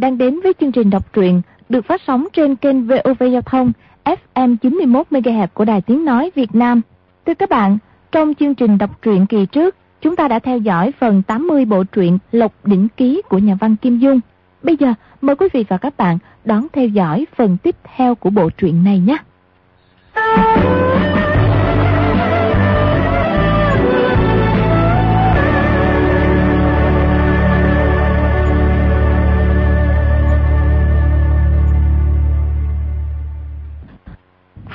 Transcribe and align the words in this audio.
Bạn 0.00 0.10
đang 0.10 0.18
đến 0.18 0.40
với 0.40 0.52
chương 0.60 0.72
trình 0.72 0.90
đọc 0.90 1.12
truyện 1.12 1.42
được 1.68 1.84
phát 1.84 2.00
sóng 2.06 2.26
trên 2.32 2.56
kênh 2.56 2.86
VOV 2.86 3.22
Giao 3.32 3.42
thông 3.42 3.72
FM 4.04 4.56
91 4.56 5.06
MHz 5.10 5.46
của 5.54 5.64
Đài 5.64 5.80
Tiếng 5.80 6.04
nói 6.04 6.30
Việt 6.34 6.54
Nam. 6.54 6.80
Thưa 7.26 7.34
các 7.34 7.50
bạn, 7.50 7.78
trong 8.12 8.34
chương 8.34 8.54
trình 8.54 8.78
đọc 8.78 9.02
truyện 9.02 9.26
kỳ 9.26 9.46
trước, 9.46 9.76
chúng 10.00 10.16
ta 10.16 10.28
đã 10.28 10.38
theo 10.38 10.58
dõi 10.58 10.92
phần 10.98 11.22
80 11.22 11.64
bộ 11.64 11.84
truyện 11.84 12.18
Lộc 12.32 12.52
đỉnh 12.64 12.88
ký 12.96 13.22
của 13.28 13.38
nhà 13.38 13.56
văn 13.60 13.76
Kim 13.76 13.98
Dung. 13.98 14.20
Bây 14.62 14.76
giờ, 14.76 14.94
mời 15.20 15.36
quý 15.36 15.48
vị 15.52 15.64
và 15.68 15.78
các 15.78 15.96
bạn 15.96 16.18
đón 16.44 16.66
theo 16.72 16.86
dõi 16.86 17.26
phần 17.36 17.56
tiếp 17.62 17.76
theo 17.96 18.14
của 18.14 18.30
bộ 18.30 18.50
truyện 18.50 18.84
này 18.84 18.98
nhé. 18.98 19.16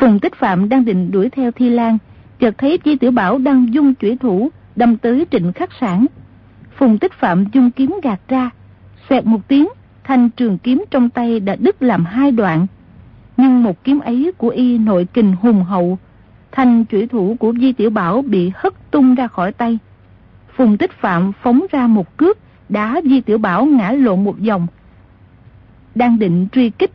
Phùng 0.06 0.20
Tích 0.20 0.36
Phạm 0.36 0.70
đang 0.70 0.86
định 0.86 1.12
đuổi 1.12 1.30
theo 1.30 1.52
Thi 1.52 1.70
Lan, 1.70 1.98
chợt 2.40 2.58
thấy 2.58 2.80
Di 2.86 2.96
Tiểu 2.96 3.12
Bảo 3.12 3.38
đang 3.38 3.74
dung 3.74 3.94
chủy 3.96 4.18
thủ, 4.18 4.50
đâm 4.76 4.98
tới 4.98 5.26
trịnh 5.32 5.54
khắc 5.54 5.70
sản. 5.80 6.06
Phùng 6.78 6.98
Tích 6.98 7.14
Phạm 7.14 7.46
dung 7.54 7.72
kiếm 7.72 7.96
gạt 8.04 8.20
ra, 8.28 8.50
xẹt 9.10 9.26
một 9.26 9.48
tiếng, 9.48 9.68
thanh 10.04 10.30
trường 10.30 10.58
kiếm 10.58 10.84
trong 10.92 11.10
tay 11.10 11.40
đã 11.40 11.56
đứt 11.56 11.82
làm 11.82 12.06
hai 12.06 12.32
đoạn. 12.32 12.68
Nhưng 13.38 13.64
một 13.64 13.84
kiếm 13.84 14.00
ấy 14.00 14.32
của 14.38 14.50
y 14.50 14.78
nội 14.78 15.08
kình 15.14 15.36
hùng 15.36 15.64
hậu, 15.64 15.98
thanh 16.52 16.86
chủy 16.86 17.08
thủ 17.08 17.36
của 17.40 17.54
Di 17.60 17.74
Tiểu 17.74 17.90
Bảo 17.90 18.22
bị 18.22 18.52
hất 18.56 18.92
tung 18.92 19.16
ra 19.16 19.28
khỏi 19.28 19.52
tay. 19.52 19.80
Phùng 20.56 20.78
Tích 20.78 20.92
Phạm 20.92 21.32
phóng 21.42 21.66
ra 21.72 21.88
một 21.88 22.18
cước, 22.18 22.38
đá 22.70 23.02
Di 23.04 23.22
Tiểu 23.22 23.38
Bảo 23.38 23.66
ngã 23.66 23.92
lộn 23.92 24.24
một 24.24 24.36
vòng. 24.48 24.68
Đang 25.96 26.20
định 26.20 26.48
truy 26.52 26.70
kích, 26.70 26.92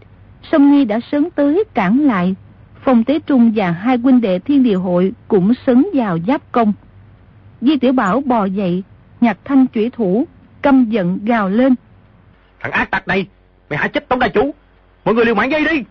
Sông 0.52 0.72
Nghi 0.72 0.84
đã 0.84 1.00
sớm 1.12 1.30
tới 1.30 1.64
cản 1.74 1.98
lại, 1.98 2.34
Phong 2.84 3.04
Tế 3.04 3.18
Trung 3.18 3.52
và 3.54 3.70
hai 3.70 3.96
huynh 3.96 4.20
đệ 4.20 4.38
thiên 4.38 4.62
địa 4.62 4.74
hội 4.74 5.12
cũng 5.28 5.52
sấn 5.66 5.86
vào 5.94 6.18
giáp 6.26 6.52
công. 6.52 6.72
Di 7.60 7.76
Tiểu 7.76 7.92
Bảo 7.92 8.20
bò 8.20 8.44
dậy, 8.44 8.82
nhặt 9.20 9.38
thanh 9.44 9.66
chủy 9.66 9.90
thủ, 9.90 10.26
căm 10.62 10.84
giận 10.84 11.18
gào 11.24 11.48
lên. 11.48 11.74
Thằng 12.60 12.72
ác 12.72 12.90
tặc 12.90 13.08
này, 13.08 13.26
mày 13.70 13.78
hại 13.78 13.88
chết 13.88 14.08
tống 14.08 14.18
đại 14.18 14.30
chủ, 14.30 14.54
mọi 15.04 15.14
người 15.14 15.24
liều 15.24 15.34
mạng 15.34 15.50
dây 15.50 15.64
đi. 15.64 15.84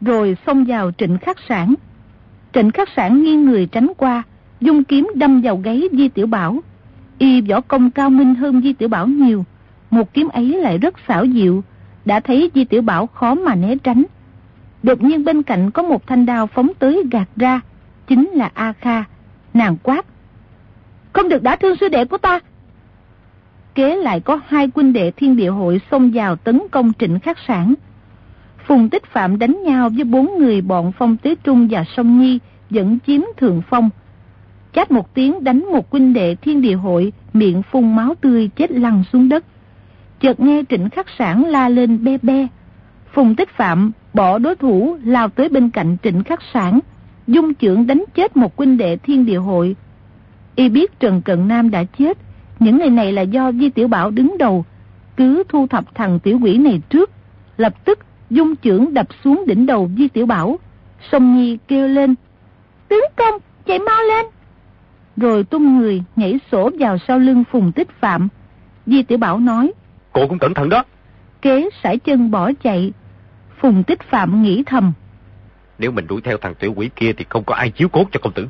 Rồi 0.00 0.36
xông 0.46 0.64
vào 0.64 0.90
trịnh 0.98 1.18
khắc 1.18 1.36
sản. 1.48 1.74
Trịnh 2.52 2.70
khắc 2.70 2.88
sản 2.96 3.22
nghiêng 3.22 3.46
người 3.46 3.66
tránh 3.66 3.92
qua, 3.96 4.22
dung 4.60 4.84
kiếm 4.84 5.10
đâm 5.14 5.40
vào 5.40 5.56
gáy 5.56 5.82
Di 5.92 6.08
Tiểu 6.08 6.26
Bảo. 6.26 6.58
Y 7.18 7.40
võ 7.40 7.60
công 7.60 7.90
cao 7.90 8.10
minh 8.10 8.34
hơn 8.34 8.62
Di 8.62 8.72
Tiểu 8.72 8.88
Bảo 8.88 9.06
nhiều, 9.06 9.44
một 9.90 10.12
kiếm 10.12 10.28
ấy 10.28 10.46
lại 10.46 10.78
rất 10.78 10.94
xảo 11.08 11.26
diệu, 11.26 11.62
đã 12.04 12.20
thấy 12.20 12.50
Di 12.54 12.64
Tiểu 12.64 12.82
Bảo 12.82 13.06
khó 13.06 13.34
mà 13.34 13.54
né 13.54 13.74
tránh. 13.82 14.04
Đột 14.84 15.02
nhiên 15.02 15.24
bên 15.24 15.42
cạnh 15.42 15.70
có 15.70 15.82
một 15.82 16.06
thanh 16.06 16.26
đao 16.26 16.46
phóng 16.46 16.68
tới 16.78 17.02
gạt 17.10 17.28
ra, 17.36 17.60
chính 18.06 18.30
là 18.30 18.50
A 18.54 18.72
Kha, 18.72 19.04
nàng 19.54 19.76
quát. 19.82 20.06
Không 21.12 21.28
được 21.28 21.42
đả 21.42 21.56
thương 21.56 21.76
sư 21.80 21.88
đệ 21.88 22.04
của 22.04 22.18
ta. 22.18 22.40
Kế 23.74 23.96
lại 23.96 24.20
có 24.20 24.40
hai 24.46 24.70
quân 24.74 24.92
đệ 24.92 25.10
thiên 25.10 25.36
địa 25.36 25.50
hội 25.50 25.80
xông 25.90 26.10
vào 26.14 26.36
tấn 26.36 26.60
công 26.70 26.92
trịnh 26.98 27.20
khắc 27.20 27.38
sản. 27.46 27.74
Phùng 28.66 28.90
Tích 28.90 29.04
Phạm 29.04 29.38
đánh 29.38 29.62
nhau 29.62 29.90
với 29.94 30.04
bốn 30.04 30.38
người 30.38 30.60
bọn 30.60 30.92
Phong 30.98 31.16
Tế 31.16 31.34
Trung 31.44 31.68
và 31.70 31.84
Sông 31.96 32.20
Nhi 32.20 32.38
dẫn 32.70 32.98
chiếm 33.06 33.20
thượng 33.36 33.62
phong. 33.70 33.90
Chát 34.72 34.90
một 34.90 35.14
tiếng 35.14 35.44
đánh 35.44 35.64
một 35.72 35.90
quân 35.90 36.12
đệ 36.12 36.34
thiên 36.34 36.62
địa 36.62 36.74
hội 36.74 37.12
miệng 37.32 37.62
phun 37.62 37.96
máu 37.96 38.14
tươi 38.20 38.50
chết 38.56 38.70
lăn 38.70 39.04
xuống 39.12 39.28
đất. 39.28 39.44
Chợt 40.20 40.40
nghe 40.40 40.62
trịnh 40.68 40.90
khắc 40.90 41.06
sản 41.18 41.44
la 41.44 41.68
lên 41.68 42.04
be 42.04 42.18
be. 42.22 42.46
Phùng 43.14 43.34
Tích 43.34 43.48
Phạm 43.48 43.92
bỏ 44.14 44.38
đối 44.38 44.56
thủ 44.56 44.96
lao 45.04 45.28
tới 45.28 45.48
bên 45.48 45.70
cạnh 45.70 45.96
trịnh 46.02 46.24
khắc 46.24 46.40
sản, 46.52 46.80
dung 47.26 47.54
trưởng 47.54 47.86
đánh 47.86 48.04
chết 48.14 48.36
một 48.36 48.52
quân 48.56 48.76
đệ 48.76 48.96
thiên 48.96 49.26
địa 49.26 49.38
hội. 49.38 49.76
Y 50.54 50.68
biết 50.68 51.00
Trần 51.00 51.22
Cận 51.22 51.48
Nam 51.48 51.70
đã 51.70 51.84
chết, 51.98 52.18
những 52.60 52.78
ngày 52.78 52.90
này 52.90 53.12
là 53.12 53.22
do 53.22 53.52
Di 53.52 53.70
Tiểu 53.70 53.88
Bảo 53.88 54.10
đứng 54.10 54.38
đầu, 54.38 54.64
cứ 55.16 55.42
thu 55.48 55.66
thập 55.66 55.94
thằng 55.94 56.18
tiểu 56.20 56.38
quỷ 56.42 56.58
này 56.58 56.80
trước, 56.88 57.10
lập 57.56 57.84
tức 57.84 57.98
dung 58.30 58.56
trưởng 58.56 58.94
đập 58.94 59.06
xuống 59.24 59.44
đỉnh 59.46 59.66
đầu 59.66 59.90
Di 59.98 60.08
Tiểu 60.08 60.26
Bảo. 60.26 60.58
Sông 61.12 61.36
Nhi 61.36 61.58
kêu 61.68 61.88
lên, 61.88 62.14
tướng 62.88 63.04
công, 63.16 63.34
chạy 63.66 63.78
mau 63.78 64.02
lên. 64.02 64.26
Rồi 65.16 65.44
tung 65.44 65.78
người 65.78 66.02
nhảy 66.16 66.40
sổ 66.52 66.70
vào 66.78 66.98
sau 67.08 67.18
lưng 67.18 67.44
Phùng 67.50 67.72
Tích 67.72 67.88
Phạm. 68.00 68.28
Di 68.86 69.02
Tiểu 69.02 69.18
Bảo 69.18 69.38
nói, 69.38 69.72
Cô 70.12 70.26
cũng 70.28 70.38
cẩn 70.38 70.54
thận 70.54 70.68
đó. 70.68 70.84
Kế 71.42 71.68
sải 71.82 71.98
chân 71.98 72.30
bỏ 72.30 72.50
chạy, 72.62 72.92
Phùng 73.64 73.82
Tích 73.82 74.02
Phạm 74.02 74.42
nghĩ 74.42 74.62
thầm. 74.66 74.92
Nếu 75.78 75.90
mình 75.90 76.06
đuổi 76.06 76.20
theo 76.24 76.36
thằng 76.38 76.54
tiểu 76.54 76.72
quỷ 76.76 76.90
kia 76.96 77.12
thì 77.12 77.24
không 77.28 77.44
có 77.44 77.54
ai 77.54 77.70
chiếu 77.70 77.88
cốt 77.88 78.04
cho 78.12 78.20
công 78.22 78.32
tử. 78.32 78.48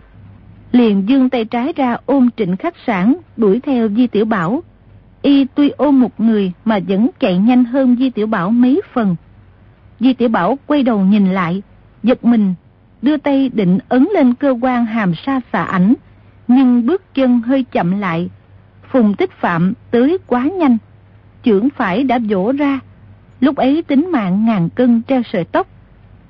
Liền 0.72 1.08
dương 1.08 1.30
tay 1.30 1.44
trái 1.44 1.72
ra 1.76 1.96
ôm 2.06 2.28
trịnh 2.36 2.56
khách 2.56 2.74
sản, 2.86 3.16
đuổi 3.36 3.60
theo 3.60 3.88
Di 3.88 4.06
Tiểu 4.06 4.24
Bảo. 4.24 4.62
Y 5.22 5.44
tuy 5.44 5.68
ôm 5.68 6.00
một 6.00 6.20
người 6.20 6.52
mà 6.64 6.78
vẫn 6.88 7.10
chạy 7.20 7.38
nhanh 7.38 7.64
hơn 7.64 7.96
Di 7.98 8.10
Tiểu 8.10 8.26
Bảo 8.26 8.50
mấy 8.50 8.80
phần. 8.92 9.16
Di 10.00 10.12
Tiểu 10.14 10.28
Bảo 10.28 10.58
quay 10.66 10.82
đầu 10.82 11.00
nhìn 11.00 11.32
lại, 11.32 11.62
giật 12.02 12.24
mình, 12.24 12.54
đưa 13.02 13.16
tay 13.16 13.48
định 13.48 13.78
ấn 13.88 14.08
lên 14.14 14.34
cơ 14.34 14.56
quan 14.60 14.86
hàm 14.86 15.14
sa 15.14 15.40
xà 15.52 15.64
ảnh, 15.64 15.94
nhưng 16.48 16.86
bước 16.86 17.14
chân 17.14 17.40
hơi 17.40 17.64
chậm 17.72 18.00
lại. 18.00 18.30
Phùng 18.90 19.14
Tích 19.14 19.30
Phạm 19.32 19.72
tới 19.90 20.18
quá 20.26 20.48
nhanh, 20.58 20.78
chưởng 21.44 21.68
phải 21.76 22.04
đã 22.04 22.18
vỗ 22.28 22.52
ra, 22.52 22.80
Lúc 23.44 23.56
ấy 23.56 23.82
tính 23.82 24.12
mạng 24.12 24.44
ngàn 24.44 24.68
cân 24.70 25.02
treo 25.08 25.22
sợi 25.32 25.44
tóc. 25.44 25.66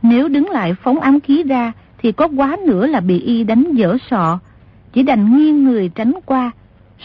Nếu 0.02 0.28
đứng 0.28 0.50
lại 0.50 0.74
phóng 0.74 1.00
ám 1.00 1.20
khí 1.20 1.42
ra 1.42 1.72
thì 1.98 2.12
có 2.12 2.28
quá 2.36 2.56
nữa 2.66 2.86
là 2.86 3.00
bị 3.00 3.20
y 3.20 3.44
đánh 3.44 3.72
dở 3.74 3.96
sọ. 4.10 4.38
Chỉ 4.92 5.02
đành 5.02 5.36
nghiêng 5.36 5.64
người 5.64 5.90
tránh 5.94 6.12
qua, 6.26 6.50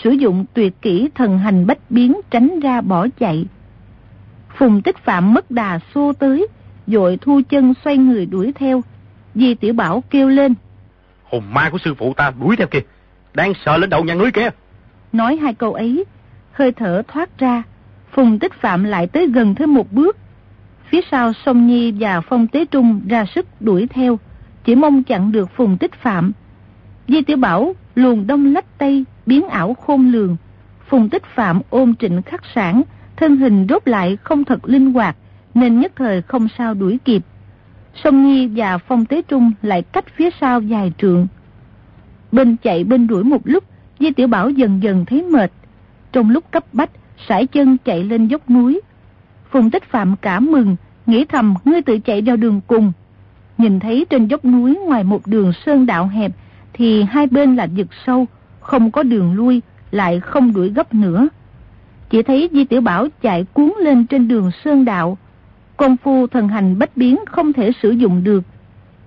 sử 0.03 0.11
dụng 0.11 0.45
tuyệt 0.53 0.81
kỹ 0.81 1.09
thần 1.15 1.37
hành 1.37 1.67
bách 1.67 1.91
biến 1.91 2.21
tránh 2.31 2.59
ra 2.59 2.81
bỏ 2.81 3.07
chạy. 3.19 3.45
Phùng 4.57 4.81
tích 4.81 4.97
phạm 4.97 5.33
mất 5.33 5.51
đà 5.51 5.79
xô 5.93 6.13
tới, 6.13 6.47
dội 6.87 7.17
thu 7.21 7.41
chân 7.49 7.73
xoay 7.83 7.97
người 7.97 8.25
đuổi 8.25 8.53
theo. 8.55 8.81
Di 9.35 9.55
tiểu 9.55 9.73
bảo 9.73 10.03
kêu 10.09 10.29
lên. 10.29 10.53
Hồn 11.23 11.43
ma 11.53 11.69
của 11.69 11.77
sư 11.77 11.93
phụ 11.93 12.13
ta 12.13 12.33
đuổi 12.41 12.55
theo 12.55 12.67
kìa, 12.67 12.81
đang 13.33 13.53
sợ 13.65 13.77
lên 13.77 13.89
đầu 13.89 14.03
nhà 14.03 14.15
núi 14.15 14.31
kia. 14.31 14.49
Nói 15.11 15.35
hai 15.35 15.53
câu 15.53 15.73
ấy, 15.73 16.05
hơi 16.51 16.71
thở 16.71 17.01
thoát 17.07 17.37
ra, 17.37 17.63
Phùng 18.11 18.39
Tích 18.39 18.53
Phạm 18.53 18.83
lại 18.83 19.07
tới 19.07 19.27
gần 19.27 19.55
thêm 19.55 19.73
một 19.73 19.93
bước. 19.93 20.17
Phía 20.89 21.01
sau 21.11 21.33
Sông 21.45 21.67
Nhi 21.67 21.91
và 21.91 22.21
Phong 22.21 22.47
Tế 22.47 22.65
Trung 22.65 23.01
ra 23.07 23.25
sức 23.25 23.61
đuổi 23.61 23.87
theo, 23.87 24.19
chỉ 24.63 24.75
mong 24.75 25.03
chặn 25.03 25.31
được 25.31 25.49
Phùng 25.55 25.77
Tích 25.77 25.93
Phạm. 25.93 26.31
Di 27.07 27.21
Tiểu 27.21 27.37
Bảo 27.37 27.75
luồn 27.95 28.27
đông 28.27 28.53
lách 28.53 28.77
tây, 28.77 29.05
biến 29.25 29.49
ảo 29.49 29.73
khôn 29.73 30.11
lường. 30.11 30.37
Phùng 30.87 31.09
Tích 31.09 31.23
Phạm 31.35 31.61
ôm 31.69 31.95
trịnh 31.95 32.21
khắc 32.21 32.41
sản, 32.55 32.81
thân 33.15 33.37
hình 33.37 33.67
rốt 33.69 33.87
lại 33.87 34.17
không 34.23 34.45
thật 34.45 34.59
linh 34.69 34.93
hoạt, 34.93 35.15
nên 35.53 35.79
nhất 35.79 35.91
thời 35.95 36.21
không 36.21 36.47
sao 36.57 36.73
đuổi 36.73 36.99
kịp. 37.05 37.21
Sông 38.03 38.23
Nhi 38.23 38.47
và 38.55 38.77
Phong 38.77 39.05
Tế 39.05 39.21
Trung 39.21 39.51
lại 39.61 39.81
cách 39.81 40.05
phía 40.15 40.29
sau 40.41 40.61
dài 40.61 40.93
trượng. 40.97 41.27
Bên 42.31 42.55
chạy 42.57 42.83
bên 42.83 43.07
đuổi 43.07 43.23
một 43.23 43.41
lúc, 43.43 43.63
Di 43.99 44.11
Tiểu 44.11 44.27
Bảo 44.27 44.49
dần 44.49 44.83
dần 44.83 45.05
thấy 45.05 45.23
mệt. 45.23 45.51
Trong 46.11 46.29
lúc 46.29 46.51
cấp 46.51 46.63
bách, 46.73 46.89
sải 47.27 47.47
chân 47.47 47.77
chạy 47.85 48.03
lên 48.03 48.27
dốc 48.27 48.49
núi. 48.49 48.81
Phùng 49.51 49.69
Tích 49.69 49.83
Phạm 49.83 50.15
cảm 50.21 50.51
mừng, 50.51 50.75
nghĩ 51.05 51.25
thầm 51.25 51.53
ngươi 51.65 51.81
tự 51.81 51.99
chạy 51.99 52.21
theo 52.21 52.35
đường 52.35 52.61
cùng. 52.67 52.91
Nhìn 53.57 53.79
thấy 53.79 54.05
trên 54.09 54.27
dốc 54.27 54.45
núi 54.45 54.79
ngoài 54.87 55.03
một 55.03 55.27
đường 55.27 55.53
sơn 55.65 55.85
đạo 55.85 56.07
hẹp 56.07 56.31
thì 56.73 57.03
hai 57.03 57.27
bên 57.27 57.55
là 57.55 57.67
vực 57.75 57.87
sâu, 58.05 58.27
không 58.59 58.91
có 58.91 59.03
đường 59.03 59.33
lui, 59.33 59.61
lại 59.91 60.19
không 60.19 60.53
đuổi 60.53 60.69
gấp 60.69 60.93
nữa. 60.93 61.27
Chỉ 62.09 62.23
thấy 62.23 62.49
Di 62.51 62.65
Tiểu 62.65 62.81
Bảo 62.81 63.07
chạy 63.21 63.45
cuốn 63.53 63.73
lên 63.79 64.07
trên 64.07 64.27
đường 64.27 64.51
sơn 64.63 64.85
đạo. 64.85 65.17
Công 65.77 65.97
phu 65.97 66.27
thần 66.27 66.47
hành 66.47 66.79
bách 66.79 66.97
biến 66.97 67.17
không 67.27 67.53
thể 67.53 67.71
sử 67.81 67.91
dụng 67.91 68.23
được. 68.23 68.43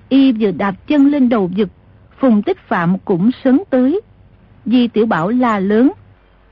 Y 0.08 0.32
vừa 0.32 0.50
đạp 0.50 0.74
chân 0.86 1.06
lên 1.06 1.28
đầu 1.28 1.50
vực, 1.56 1.68
Phùng 2.18 2.42
Tích 2.42 2.58
Phạm 2.68 2.98
cũng 2.98 3.30
sớm 3.44 3.62
tới. 3.70 4.00
Di 4.66 4.88
Tiểu 4.88 5.06
Bảo 5.06 5.28
la 5.28 5.58
lớn. 5.58 5.92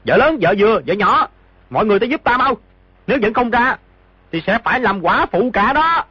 Vợ 0.06 0.16
lớn, 0.16 0.38
vợ 0.40 0.54
vừa, 0.58 0.80
vợ 0.86 0.94
nhỏ, 0.94 1.28
mọi 1.70 1.86
người 1.86 1.98
tới 1.98 2.08
giúp 2.08 2.24
ta 2.24 2.36
mau. 2.36 2.56
Nếu 3.06 3.18
vẫn 3.22 3.34
không 3.34 3.50
ra, 3.50 3.76
thì 4.32 4.42
sẽ 4.46 4.58
phải 4.64 4.80
làm 4.80 5.00
quả 5.00 5.26
phụ 5.26 5.50
cả 5.50 5.72
đó. 5.72 6.04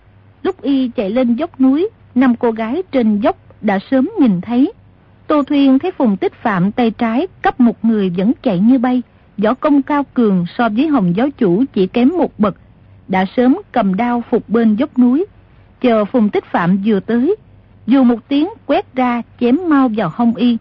Lúc 0.44 0.61
y 0.61 0.91
chạy 0.95 1.09
lên 1.09 1.35
dốc 1.35 1.61
núi, 1.61 1.89
năm 2.15 2.35
cô 2.35 2.51
gái 2.51 2.83
trên 2.91 3.19
dốc 3.19 3.38
đã 3.61 3.79
sớm 3.91 4.09
nhìn 4.19 4.41
thấy. 4.41 4.73
Tô 5.27 5.44
Thuyên 5.44 5.79
thấy 5.79 5.91
Phùng 5.91 6.17
Tích 6.17 6.33
Phạm 6.33 6.71
tay 6.71 6.91
trái 6.91 7.27
cấp 7.41 7.59
một 7.59 7.85
người 7.85 8.09
vẫn 8.17 8.31
chạy 8.44 8.59
như 8.59 8.77
bay, 8.77 9.01
võ 9.38 9.53
công 9.53 9.81
cao 9.81 10.03
cường 10.13 10.45
so 10.57 10.69
với 10.69 10.88
Hồng 10.88 11.15
giáo 11.15 11.29
chủ 11.38 11.63
chỉ 11.73 11.88
kém 11.88 12.09
một 12.09 12.39
bậc, 12.39 12.56
đã 13.07 13.25
sớm 13.35 13.57
cầm 13.71 13.95
đao 13.95 14.23
phục 14.29 14.50
bên 14.50 14.75
dốc 14.75 14.97
núi, 14.97 15.25
chờ 15.81 16.06
Phùng 16.06 16.29
Tích 16.29 16.45
Phạm 16.45 16.81
vừa 16.85 17.00
tới, 17.00 17.35
dù 17.88 18.03
một 18.03 18.19
tiếng 18.27 18.50
quét 18.65 18.95
ra 18.95 19.21
chém 19.39 19.57
mau 19.67 19.89
vào 19.95 20.11
hông 20.15 20.35
y. 20.35 20.57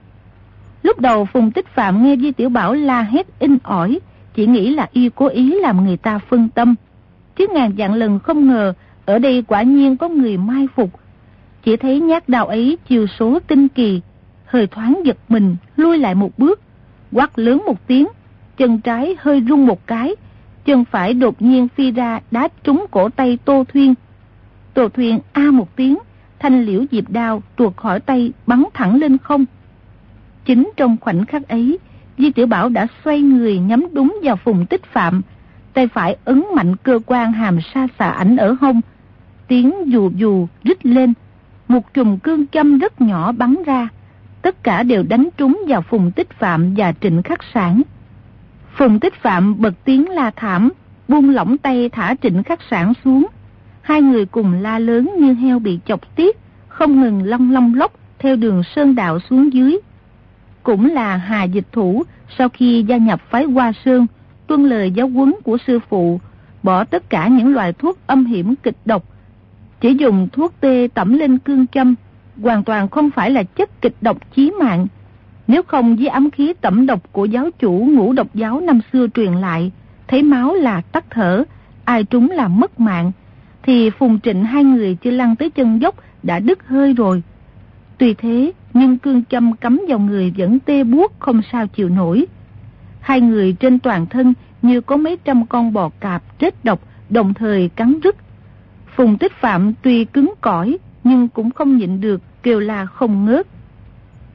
Lúc 0.83 1.01
đầu 1.01 1.25
Phùng 1.25 1.51
Tích 1.51 1.67
Phạm 1.67 2.05
nghe 2.05 2.17
Di 2.17 2.33
Tiểu 2.33 2.49
Bảo 2.49 2.75
la 2.75 3.03
hét 3.03 3.27
in 3.39 3.59
ỏi, 3.63 4.01
chỉ 4.39 4.47
nghĩ 4.47 4.71
là 4.75 4.89
y 4.93 5.11
cố 5.15 5.27
ý 5.27 5.61
làm 5.61 5.85
người 5.85 5.97
ta 5.97 6.19
phân 6.19 6.49
tâm. 6.49 6.75
chứ 7.37 7.47
ngàn 7.55 7.73
dạng 7.79 7.95
lần 7.95 8.19
không 8.19 8.49
ngờ 8.49 8.73
ở 9.07 9.19
đây 9.19 9.45
quả 9.49 9.63
nhiên 9.63 9.97
có 9.97 10.09
người 10.09 10.37
mai 10.37 10.67
phục. 10.75 10.91
Chỉ 11.63 11.77
thấy 11.77 12.01
nhát 12.01 12.29
đào 12.29 12.47
ấy 12.47 12.79
chiều 12.89 13.07
số 13.07 13.39
tinh 13.47 13.69
kỳ, 13.69 14.01
hơi 14.45 14.67
thoáng 14.67 15.01
giật 15.05 15.17
mình, 15.29 15.57
lui 15.77 15.99
lại 15.99 16.15
một 16.15 16.39
bước, 16.39 16.61
quát 17.13 17.39
lớn 17.39 17.63
một 17.67 17.87
tiếng, 17.87 18.07
chân 18.57 18.81
trái 18.81 19.17
hơi 19.19 19.43
rung 19.49 19.67
một 19.67 19.87
cái, 19.87 20.17
chân 20.65 20.85
phải 20.85 21.15
đột 21.15 21.43
nhiên 21.43 21.69
phi 21.69 21.91
ra 21.91 22.21
đá 22.31 22.49
trúng 22.65 22.87
cổ 22.91 23.09
tay 23.09 23.39
Tô 23.45 23.65
Thuyên. 23.73 23.95
Tô 24.75 24.89
Thuyên 24.89 25.19
a 25.33 25.51
một 25.51 25.77
tiếng, 25.77 25.99
thanh 26.39 26.65
liễu 26.65 26.85
diệp 26.91 27.11
đao 27.11 27.43
tuột 27.57 27.77
khỏi 27.77 28.01
tay 28.01 28.33
bắn 28.47 28.65
thẳng 28.75 28.97
lên 28.97 29.19
không. 29.19 29.45
Chính 30.45 30.71
trong 30.77 30.97
khoảnh 31.01 31.25
khắc 31.25 31.49
ấy, 31.49 31.79
Di 32.19 32.31
Tiểu 32.31 32.47
Bảo 32.47 32.69
đã 32.69 32.87
xoay 33.05 33.21
người 33.21 33.59
nhắm 33.59 33.87
đúng 33.93 34.17
vào 34.23 34.37
phùng 34.37 34.67
tích 34.67 34.85
phạm, 34.85 35.23
tay 35.75 35.89
phải 35.89 36.17
ấn 36.25 36.45
mạnh 36.55 36.77
cơ 36.77 36.99
quan 37.07 37.33
hàm 37.33 37.59
sa 37.75 37.87
xạ 37.99 38.11
ảnh 38.11 38.37
ở 38.37 38.57
hông. 38.61 38.81
Tiếng 39.49 39.73
dù 39.87 40.11
dù 40.17 40.47
rít 40.65 40.87
lên, 40.87 41.15
một 41.69 41.95
chùm 41.95 42.19
cương 42.19 42.47
châm 42.47 42.79
rất 42.79 43.01
nhỏ 43.01 43.33
bắn 43.33 43.57
ra, 43.67 43.89
tất 44.43 44.63
cả 44.63 44.83
đều 44.83 45.03
đánh 45.03 45.29
trúng 45.37 45.63
vào 45.69 45.83
phùng 45.83 46.11
tích 46.11 46.31
phạm 46.31 46.75
và 46.77 46.93
trịnh 47.01 47.23
khắc 47.23 47.41
sản. 47.55 47.83
Phùng 48.77 49.01
tích 49.01 49.15
phạm 49.15 49.61
bật 49.61 49.75
tiếng 49.85 50.11
la 50.11 50.31
thảm, 50.37 50.71
buông 51.09 51.31
lỏng 51.31 51.59
tay 51.59 51.89
thả 51.89 52.15
trịnh 52.23 52.43
khắc 52.43 52.59
sản 52.71 52.93
xuống. 53.05 53.27
Hai 53.81 54.03
người 54.03 54.27
cùng 54.27 54.53
la 54.53 54.79
lớn 54.79 55.11
như 55.19 55.35
heo 55.35 55.59
bị 55.59 55.79
chọc 55.87 56.17
tiết, 56.17 56.37
không 56.69 57.01
ngừng 57.01 57.23
long 57.23 57.53
long 57.53 57.75
lóc 57.75 57.93
theo 58.19 58.37
đường 58.37 58.63
sơn 58.77 58.95
đạo 58.95 59.19
xuống 59.21 59.53
dưới. 59.53 59.79
Cũng 60.69 60.91
là 60.91 61.17
Hà 61.17 61.45
Dịch 61.45 61.67
Thủ 61.73 62.03
sau 62.39 62.49
khi 62.49 62.85
gia 62.89 62.97
nhập 62.97 63.21
phái 63.31 63.45
Hoa 63.45 63.73
sương 63.85 64.07
tuân 64.47 64.65
lời 64.65 64.91
giáo 64.91 65.09
huấn 65.09 65.35
của 65.45 65.59
sư 65.67 65.79
phụ, 65.89 66.21
bỏ 66.63 66.85
tất 66.85 67.11
cả 67.11 67.29
những 67.29 67.55
loại 67.55 67.73
thuốc 67.73 67.99
âm 68.07 68.25
hiểm 68.27 68.55
kịch 68.63 68.77
độc. 68.85 69.05
Chỉ 69.81 69.95
dùng 69.95 70.29
thuốc 70.33 70.55
tê 70.61 70.89
tẩm 70.95 71.19
lên 71.19 71.39
cương 71.39 71.67
châm, 71.67 71.95
hoàn 72.43 72.65
toàn 72.65 72.89
không 72.89 73.11
phải 73.11 73.31
là 73.31 73.43
chất 73.43 73.81
kịch 73.81 73.95
độc 74.01 74.35
chí 74.35 74.51
mạng. 74.51 74.87
Nếu 75.47 75.63
không 75.63 75.97
với 75.97 76.09
ấm 76.09 76.31
khí 76.31 76.55
tẩm 76.61 76.87
độc 76.87 77.13
của 77.13 77.25
giáo 77.25 77.51
chủ 77.59 77.89
ngũ 77.93 78.13
độc 78.13 78.35
giáo 78.35 78.61
năm 78.61 78.81
xưa 78.93 79.07
truyền 79.15 79.33
lại, 79.33 79.73
thấy 80.09 80.23
máu 80.23 80.55
là 80.55 80.81
tắt 80.81 81.05
thở, 81.11 81.45
ai 81.85 82.05
trúng 82.05 82.31
là 82.31 82.49
mất 82.49 82.81
mạng, 82.81 83.13
thì 83.63 83.91
Phùng 83.91 84.21
Trịnh 84.21 84.45
hai 84.45 84.65
người 84.65 84.95
chưa 84.95 85.11
lăn 85.11 85.37
tới 85.37 85.51
chân 85.51 85.83
dốc 85.83 85.95
đã 86.23 86.39
đứt 86.39 86.67
hơi 86.67 86.93
rồi. 86.93 87.23
Tuy 87.99 88.15
thế, 88.15 88.53
nhưng 88.79 88.99
cương 88.99 89.25
châm 89.25 89.57
cắm 89.57 89.81
vào 89.89 89.99
người 89.99 90.33
vẫn 90.37 90.59
tê 90.59 90.85
buốt 90.85 91.13
không 91.19 91.41
sao 91.53 91.67
chịu 91.67 91.89
nổi. 91.89 92.27
Hai 93.01 93.21
người 93.21 93.57
trên 93.61 93.79
toàn 93.79 94.07
thân 94.07 94.35
như 94.63 94.81
có 94.81 94.97
mấy 94.97 95.19
trăm 95.25 95.47
con 95.47 95.73
bò 95.73 95.91
cạp 96.01 96.39
chết 96.39 96.65
độc 96.65 96.81
đồng 97.11 97.35
thời 97.35 97.69
cắn 97.69 98.01
rứt. 98.01 98.17
Phùng 98.97 99.19
Tích 99.19 99.33
Phạm 99.33 99.73
tuy 99.83 100.05
cứng 100.05 100.35
cỏi 100.41 100.79
nhưng 101.05 101.29
cũng 101.29 101.51
không 101.51 101.77
nhịn 101.77 102.01
được 102.01 102.23
kêu 102.43 102.61
la 102.61 102.87
không 102.87 103.25
ngớt. 103.25 103.47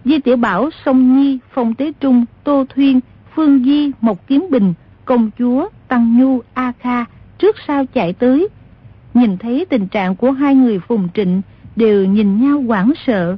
Di 0.05 0.19
Tiểu 0.19 0.37
Bảo, 0.37 0.69
Sông 0.85 1.17
Nhi, 1.17 1.39
Phong 1.53 1.73
Tế 1.73 1.91
Trung, 1.99 2.25
Tô 2.43 2.65
Thuyên, 2.75 2.99
Phương 3.35 3.63
Di, 3.63 3.91
Mộc 4.01 4.27
Kiếm 4.27 4.47
Bình, 4.51 4.73
Công 5.05 5.31
Chúa, 5.39 5.69
Tăng 5.87 6.17
Nhu, 6.17 6.41
A 6.53 6.71
Kha 6.79 7.05
trước 7.37 7.55
sau 7.67 7.85
chạy 7.85 8.13
tới. 8.13 8.47
Nhìn 9.13 9.37
thấy 9.37 9.65
tình 9.69 9.87
trạng 9.87 10.15
của 10.15 10.31
hai 10.31 10.55
người 10.55 10.79
Phùng 10.79 11.07
Trịnh 11.13 11.41
đều 11.75 12.05
nhìn 12.05 12.41
nhau 12.41 12.63
quảng 12.67 12.93
sợ. 13.05 13.37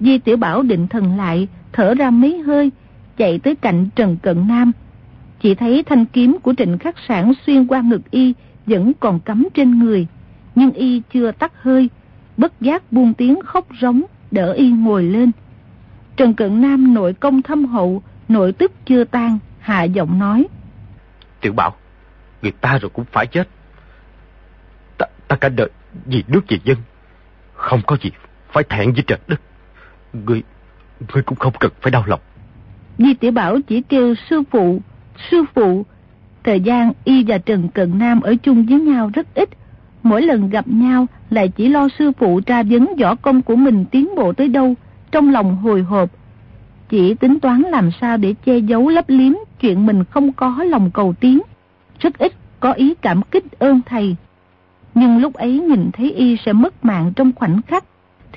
Di 0.00 0.18
Tiểu 0.18 0.36
Bảo 0.36 0.62
định 0.62 0.88
thần 0.88 1.16
lại, 1.16 1.48
thở 1.72 1.94
ra 1.94 2.10
mấy 2.10 2.38
hơi, 2.38 2.70
chạy 3.16 3.38
tới 3.38 3.54
cạnh 3.54 3.88
Trần 3.96 4.16
Cận 4.22 4.48
Nam. 4.48 4.72
Chỉ 5.40 5.54
thấy 5.54 5.82
thanh 5.82 6.04
kiếm 6.04 6.38
của 6.42 6.54
Trịnh 6.58 6.78
Khắc 6.78 6.94
Sản 7.08 7.32
xuyên 7.46 7.66
qua 7.66 7.80
ngực 7.80 8.10
y 8.10 8.34
vẫn 8.66 8.92
còn 9.00 9.20
cắm 9.20 9.48
trên 9.54 9.78
người, 9.78 10.06
nhưng 10.54 10.72
y 10.72 11.02
chưa 11.12 11.32
tắt 11.32 11.52
hơi, 11.62 11.90
bất 12.36 12.60
giác 12.60 12.92
buông 12.92 13.14
tiếng 13.14 13.40
khóc 13.44 13.66
rống, 13.80 14.02
đỡ 14.30 14.52
y 14.52 14.70
ngồi 14.70 15.02
lên. 15.02 15.30
Trần 16.16 16.34
Cận 16.34 16.60
Nam 16.60 16.94
nội 16.94 17.12
công 17.12 17.42
thâm 17.42 17.64
hậu, 17.64 18.02
nội 18.28 18.52
tức 18.52 18.72
chưa 18.84 19.04
tan, 19.04 19.38
hạ 19.58 19.82
giọng 19.82 20.18
nói. 20.18 20.46
Tiểu 21.40 21.52
Bảo, 21.52 21.74
người 22.42 22.52
ta 22.52 22.78
rồi 22.78 22.90
cũng 22.94 23.04
phải 23.12 23.26
chết. 23.26 23.48
Ta, 24.98 25.06
ta 25.28 25.36
cả 25.36 25.48
đời 25.48 25.70
vì 26.06 26.24
nước 26.28 26.40
vì 26.48 26.60
dân, 26.64 26.76
không 27.54 27.80
có 27.86 27.96
gì 28.02 28.10
phải 28.52 28.64
thẹn 28.64 28.92
với 28.92 29.04
trời 29.06 29.18
đất. 29.26 29.40
Ngươi, 30.12 30.42
ngươi 31.14 31.22
cũng 31.22 31.38
không 31.38 31.52
cần 31.60 31.72
phải 31.80 31.90
đau 31.90 32.04
lòng. 32.06 32.20
Di 32.98 33.14
Tiểu 33.14 33.32
Bảo 33.32 33.60
chỉ 33.60 33.82
kêu 33.82 34.14
sư 34.30 34.42
phụ, 34.50 34.80
sư 35.30 35.44
phụ. 35.54 35.86
Thời 36.44 36.60
gian 36.60 36.92
y 37.04 37.24
và 37.24 37.38
Trần 37.38 37.68
Cận 37.68 37.98
Nam 37.98 38.20
ở 38.20 38.34
chung 38.42 38.66
với 38.66 38.80
nhau 38.80 39.10
rất 39.14 39.34
ít. 39.34 39.48
Mỗi 40.02 40.22
lần 40.22 40.50
gặp 40.50 40.68
nhau 40.68 41.06
lại 41.30 41.48
chỉ 41.48 41.68
lo 41.68 41.88
sư 41.98 42.12
phụ 42.18 42.40
tra 42.40 42.62
vấn 42.62 42.96
võ 43.00 43.14
công 43.14 43.42
của 43.42 43.56
mình 43.56 43.84
tiến 43.90 44.14
bộ 44.16 44.32
tới 44.32 44.48
đâu, 44.48 44.74
trong 45.10 45.30
lòng 45.30 45.56
hồi 45.56 45.82
hộp. 45.82 46.10
Chỉ 46.88 47.14
tính 47.14 47.40
toán 47.40 47.62
làm 47.62 47.90
sao 48.00 48.16
để 48.16 48.34
che 48.44 48.58
giấu 48.58 48.88
lấp 48.88 49.04
liếm 49.08 49.32
chuyện 49.60 49.86
mình 49.86 50.04
không 50.04 50.32
có 50.32 50.64
lòng 50.64 50.90
cầu 50.90 51.14
tiến. 51.20 51.40
Rất 52.00 52.18
ít 52.18 52.32
có 52.60 52.72
ý 52.72 52.94
cảm 52.94 53.22
kích 53.22 53.58
ơn 53.58 53.80
thầy. 53.86 54.16
Nhưng 54.94 55.18
lúc 55.18 55.34
ấy 55.34 55.60
nhìn 55.60 55.90
thấy 55.92 56.12
y 56.12 56.36
sẽ 56.46 56.52
mất 56.52 56.84
mạng 56.84 57.12
trong 57.16 57.32
khoảnh 57.36 57.62
khắc, 57.62 57.84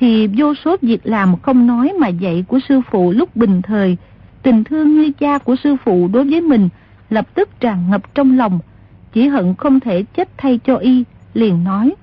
thì 0.02 0.28
vô 0.38 0.54
số 0.56 0.78
việc 0.82 1.00
làm 1.04 1.38
không 1.42 1.68
nói 1.68 1.94
mà 2.00 2.08
dạy 2.08 2.46
của 2.48 2.60
sư 2.70 2.82
phụ 2.92 3.12
lúc 3.12 3.36
bình 3.36 3.62
thời, 3.62 3.98
tình 4.44 4.64
thương 4.64 4.98
như 4.98 5.12
cha 5.20 5.38
của 5.38 5.56
sư 5.64 5.76
phụ 5.86 6.10
đối 6.14 6.30
với 6.30 6.42
mình 6.42 6.70
lập 7.10 7.28
tức 7.34 7.50
tràn 7.60 7.90
ngập 7.90 8.14
trong 8.14 8.38
lòng, 8.38 8.60
chỉ 9.14 9.28
hận 9.28 9.56
không 9.56 9.80
thể 9.80 10.04
chết 10.04 10.30
thay 10.38 10.60
cho 10.64 10.76
y, 10.76 11.04
liền 11.34 11.64
nói. 11.64 11.96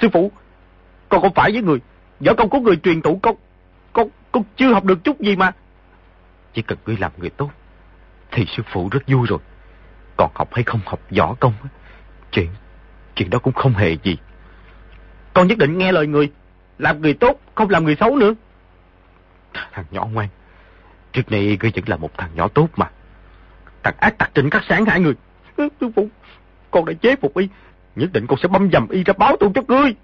Sư 0.00 0.08
phụ, 0.12 0.32
con 1.08 1.22
không 1.22 1.34
phải 1.34 1.52
với 1.52 1.62
người, 1.62 1.78
võ 2.26 2.34
công 2.34 2.50
có 2.50 2.60
người 2.60 2.76
truyền 2.76 3.02
thủ 3.02 3.18
con, 3.22 3.36
con, 3.92 4.08
con 4.32 4.42
chưa 4.56 4.72
học 4.72 4.84
được 4.84 5.04
chút 5.04 5.20
gì 5.20 5.36
mà. 5.36 5.52
Chỉ 6.54 6.62
cần 6.62 6.78
ngươi 6.86 6.96
làm 7.00 7.12
người 7.18 7.30
tốt, 7.30 7.50
thì 8.32 8.44
sư 8.56 8.62
phụ 8.72 8.88
rất 8.90 9.00
vui 9.06 9.26
rồi. 9.26 9.38
Còn 10.16 10.30
học 10.34 10.48
hay 10.52 10.64
không 10.64 10.80
học 10.86 11.00
võ 11.16 11.34
công, 11.40 11.52
chuyện, 12.32 12.48
chuyện 13.16 13.30
đó 13.30 13.38
cũng 13.38 13.54
không 13.54 13.72
hề 13.72 13.96
gì. 14.02 14.16
Con 15.34 15.48
nhất 15.48 15.58
định 15.58 15.78
nghe 15.78 15.92
lời 15.92 16.06
người, 16.06 16.30
làm 16.78 17.02
người 17.02 17.14
tốt, 17.14 17.40
không 17.54 17.70
làm 17.70 17.84
người 17.84 17.96
xấu 18.00 18.16
nữa. 18.16 18.34
Thằng 19.72 19.84
nhỏ 19.90 20.06
ngoan, 20.12 20.28
trước 21.12 21.30
này 21.30 21.58
ngươi 21.60 21.72
vẫn 21.74 21.84
là 21.86 21.96
một 21.96 22.18
thằng 22.18 22.30
nhỏ 22.34 22.48
tốt 22.48 22.68
mà. 22.76 22.90
Thằng 23.82 23.94
ác 23.98 24.18
tặc 24.18 24.30
trịnh 24.34 24.50
các 24.50 24.62
sáng 24.68 24.84
hai 24.84 25.00
người. 25.00 25.14
Sư 25.56 25.88
phụ, 25.96 26.08
con 26.70 26.84
đã 26.84 26.92
chế 26.92 27.16
phục 27.16 27.36
y, 27.36 27.48
nhất 27.96 28.12
định 28.12 28.26
con 28.26 28.38
sẽ 28.42 28.48
băm 28.48 28.70
dầm 28.72 28.88
y 28.88 29.04
ra 29.04 29.14
báo 29.18 29.36
thù 29.36 29.52
cho 29.54 29.62
ngươi. 29.68 29.94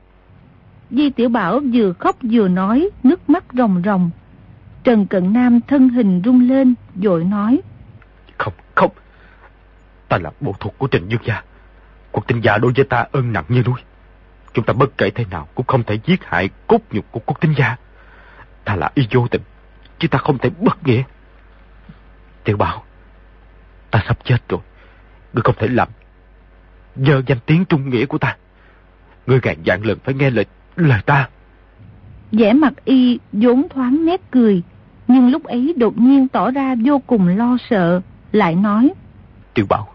Di 0.90 1.10
Tiểu 1.10 1.28
Bảo 1.28 1.60
vừa 1.72 1.92
khóc 1.92 2.16
vừa 2.22 2.48
nói, 2.48 2.90
nước 3.02 3.30
mắt 3.30 3.44
ròng 3.52 3.82
ròng. 3.84 4.10
Trần 4.84 5.06
Cận 5.06 5.32
Nam 5.32 5.60
thân 5.60 5.88
hình 5.88 6.22
rung 6.24 6.48
lên, 6.48 6.74
dội 7.02 7.24
nói. 7.24 7.60
Không, 8.38 8.52
không. 8.74 8.90
Ta 10.08 10.18
là 10.18 10.30
bộ 10.40 10.54
thuộc 10.60 10.78
của 10.78 10.86
Trình 10.86 11.08
Dương 11.08 11.20
Gia. 11.24 11.42
Cuộc 12.12 12.26
tình 12.26 12.40
gia 12.40 12.58
đối 12.58 12.72
với 12.76 12.84
ta 12.84 13.06
ơn 13.12 13.32
nặng 13.32 13.44
như 13.48 13.62
núi. 13.62 13.80
Chúng 14.54 14.64
ta 14.64 14.72
bất 14.72 14.98
kể 14.98 15.10
thế 15.10 15.24
nào 15.30 15.48
cũng 15.54 15.66
không 15.66 15.82
thể 15.82 15.98
giết 16.06 16.24
hại 16.24 16.48
cốt 16.66 16.78
nhục 16.90 17.12
của 17.12 17.20
quốc 17.26 17.40
tinh 17.40 17.54
gia. 17.58 17.76
Ta 18.64 18.76
là 18.76 18.90
y 18.94 19.06
vô 19.10 19.28
tình, 19.30 19.42
chứ 19.98 20.08
ta 20.08 20.18
không 20.18 20.38
thể 20.38 20.50
bất 20.60 20.86
nghĩa. 20.86 21.02
Tiểu 22.44 22.56
bảo, 22.56 22.84
ta 23.90 24.02
sắp 24.08 24.18
chết 24.24 24.48
rồi. 24.48 24.60
Ngươi 25.32 25.42
không 25.42 25.54
thể 25.58 25.68
làm 25.68 25.88
dơ 26.96 27.22
danh 27.26 27.38
tiếng 27.46 27.64
trung 27.64 27.90
nghĩa 27.90 28.06
của 28.06 28.18
ta. 28.18 28.36
Ngươi 29.26 29.40
ngàn 29.42 29.56
dạng 29.66 29.86
lần 29.86 29.98
phải 30.04 30.14
nghe 30.14 30.30
lời, 30.30 30.46
lời 30.76 31.00
ta. 31.06 31.28
vẻ 32.32 32.52
mặt 32.52 32.72
y 32.84 33.18
vốn 33.32 33.66
thoáng 33.70 34.06
nét 34.06 34.20
cười, 34.30 34.62
nhưng 35.08 35.30
lúc 35.30 35.44
ấy 35.44 35.74
đột 35.76 35.98
nhiên 35.98 36.28
tỏ 36.28 36.50
ra 36.50 36.74
vô 36.84 36.98
cùng 37.06 37.28
lo 37.28 37.56
sợ, 37.70 38.00
lại 38.32 38.54
nói. 38.54 38.90
Tiểu 39.54 39.66
bảo, 39.68 39.94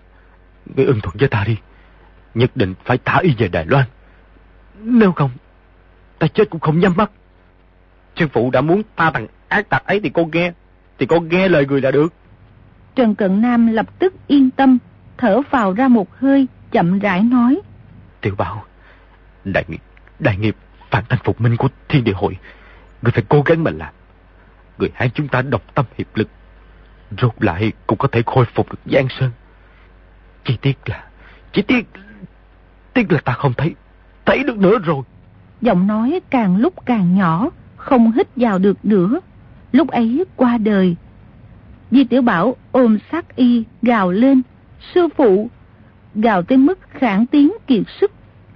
ngươi 0.75 0.85
ưng 0.85 1.01
thuận 1.01 1.15
với 1.19 1.27
ta 1.29 1.43
đi. 1.47 1.57
Nhất 2.33 2.51
định 2.55 2.73
phải 2.85 2.97
thả 3.05 3.19
y 3.19 3.35
về 3.37 3.47
Đài 3.47 3.65
Loan. 3.65 3.85
Nếu 4.87 5.11
không, 5.11 5.29
ta 6.19 6.27
chết 6.27 6.49
cũng 6.49 6.61
không 6.61 6.79
nhắm 6.79 6.93
mắt. 6.97 7.11
Sư 8.15 8.27
phụ 8.33 8.51
đã 8.51 8.61
muốn 8.61 8.81
ta 8.95 9.11
thằng 9.11 9.27
ác 9.47 9.69
tặc 9.69 9.85
ấy 9.85 9.99
thì 9.99 10.09
con 10.09 10.31
nghe, 10.31 10.51
thì 10.99 11.05
con 11.05 11.29
nghe 11.29 11.49
lời 11.49 11.65
người 11.65 11.81
là 11.81 11.91
được. 11.91 12.13
Trần 12.95 13.15
Cận 13.15 13.41
Nam 13.41 13.67
lập 13.67 13.99
tức 13.99 14.13
yên 14.27 14.51
tâm, 14.51 14.77
thở 15.17 15.41
vào 15.49 15.73
ra 15.73 15.87
một 15.87 16.15
hơi, 16.17 16.47
chậm 16.71 16.99
rãi 16.99 17.23
nói. 17.23 17.61
Tiểu 18.21 18.35
bảo, 18.35 18.65
đại 19.43 19.65
nghiệp, 19.67 19.81
đại 20.19 20.37
nghiệp 20.37 20.55
phản 20.91 21.03
thành 21.09 21.19
phục 21.23 21.41
minh 21.41 21.57
của 21.57 21.69
thiên 21.89 22.03
địa 22.03 22.13
hội, 22.13 22.37
người 23.01 23.11
phải 23.11 23.23
cố 23.29 23.41
gắng 23.41 23.63
mà 23.63 23.71
làm. 23.71 23.93
Người 24.77 24.89
hai 24.93 25.09
chúng 25.09 25.27
ta 25.27 25.41
độc 25.41 25.75
tâm 25.75 25.85
hiệp 25.97 26.07
lực, 26.15 26.27
rốt 27.21 27.33
lại 27.39 27.71
cũng 27.87 27.97
có 27.97 28.07
thể 28.07 28.23
khôi 28.25 28.45
phục 28.45 28.71
được 28.71 28.79
Giang 28.85 29.07
Sơn. 29.09 29.31
Chỉ 30.43 30.57
tiếc 30.61 30.77
là, 30.85 31.07
chỉ 31.51 31.61
tiếc, 31.61 31.87
tiếc 32.93 33.11
là 33.11 33.19
ta 33.25 33.33
không 33.33 33.53
thấy, 33.53 33.75
thấy 34.25 34.43
được 34.43 34.57
nữa 34.57 34.79
rồi. 34.79 35.03
Giọng 35.61 35.87
nói 35.87 36.19
càng 36.29 36.57
lúc 36.57 36.73
càng 36.85 37.15
nhỏ, 37.15 37.49
không 37.75 38.11
hít 38.11 38.27
vào 38.35 38.59
được 38.59 38.85
nữa. 38.85 39.19
Lúc 39.71 39.87
ấy 39.87 40.25
qua 40.35 40.57
đời. 40.57 40.95
Di 41.91 42.03
Tiểu 42.03 42.21
Bảo 42.21 42.55
ôm 42.71 42.97
sát 43.11 43.35
y, 43.35 43.63
gào 43.81 44.11
lên. 44.11 44.41
Sư 44.93 45.07
phụ, 45.17 45.49
gào 46.15 46.41
tới 46.41 46.57
mức 46.57 46.79
khản 46.89 47.25
tiếng 47.25 47.51
kiệt 47.67 47.83
sức, 47.99 48.11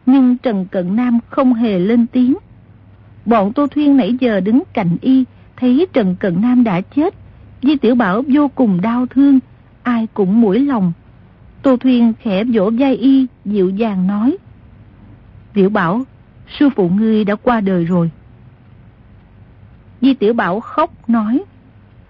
nhưng 0.05 0.37
Trần 0.37 0.65
Cận 0.65 0.95
Nam 0.95 1.19
không 1.29 1.53
hề 1.53 1.79
lên 1.79 2.07
tiếng. 2.07 2.35
Bọn 3.25 3.53
Tô 3.53 3.67
Thuyên 3.67 3.97
nãy 3.97 4.17
giờ 4.19 4.39
đứng 4.39 4.63
cạnh 4.73 4.97
y, 5.01 5.25
thấy 5.57 5.87
Trần 5.93 6.15
Cận 6.15 6.41
Nam 6.41 6.63
đã 6.63 6.81
chết. 6.81 7.13
Di 7.61 7.75
Tiểu 7.75 7.95
Bảo 7.95 8.23
vô 8.27 8.47
cùng 8.47 8.81
đau 8.81 9.05
thương, 9.05 9.39
ai 9.83 10.07
cũng 10.13 10.41
mũi 10.41 10.59
lòng. 10.59 10.91
Tô 11.61 11.77
Thuyên 11.77 12.13
khẽ 12.19 12.43
vỗ 12.43 12.71
vai 12.79 12.95
y, 12.95 13.25
dịu 13.45 13.69
dàng 13.69 14.07
nói. 14.07 14.37
Tiểu 15.59 15.69
Bảo, 15.69 16.01
sư 16.59 16.69
phụ 16.75 16.89
ngươi 16.89 17.25
đã 17.25 17.35
qua 17.35 17.61
đời 17.61 17.85
rồi. 17.85 18.11
Di 20.01 20.13
Tiểu 20.13 20.33
Bảo 20.33 20.59
khóc 20.59 21.09
nói. 21.09 21.43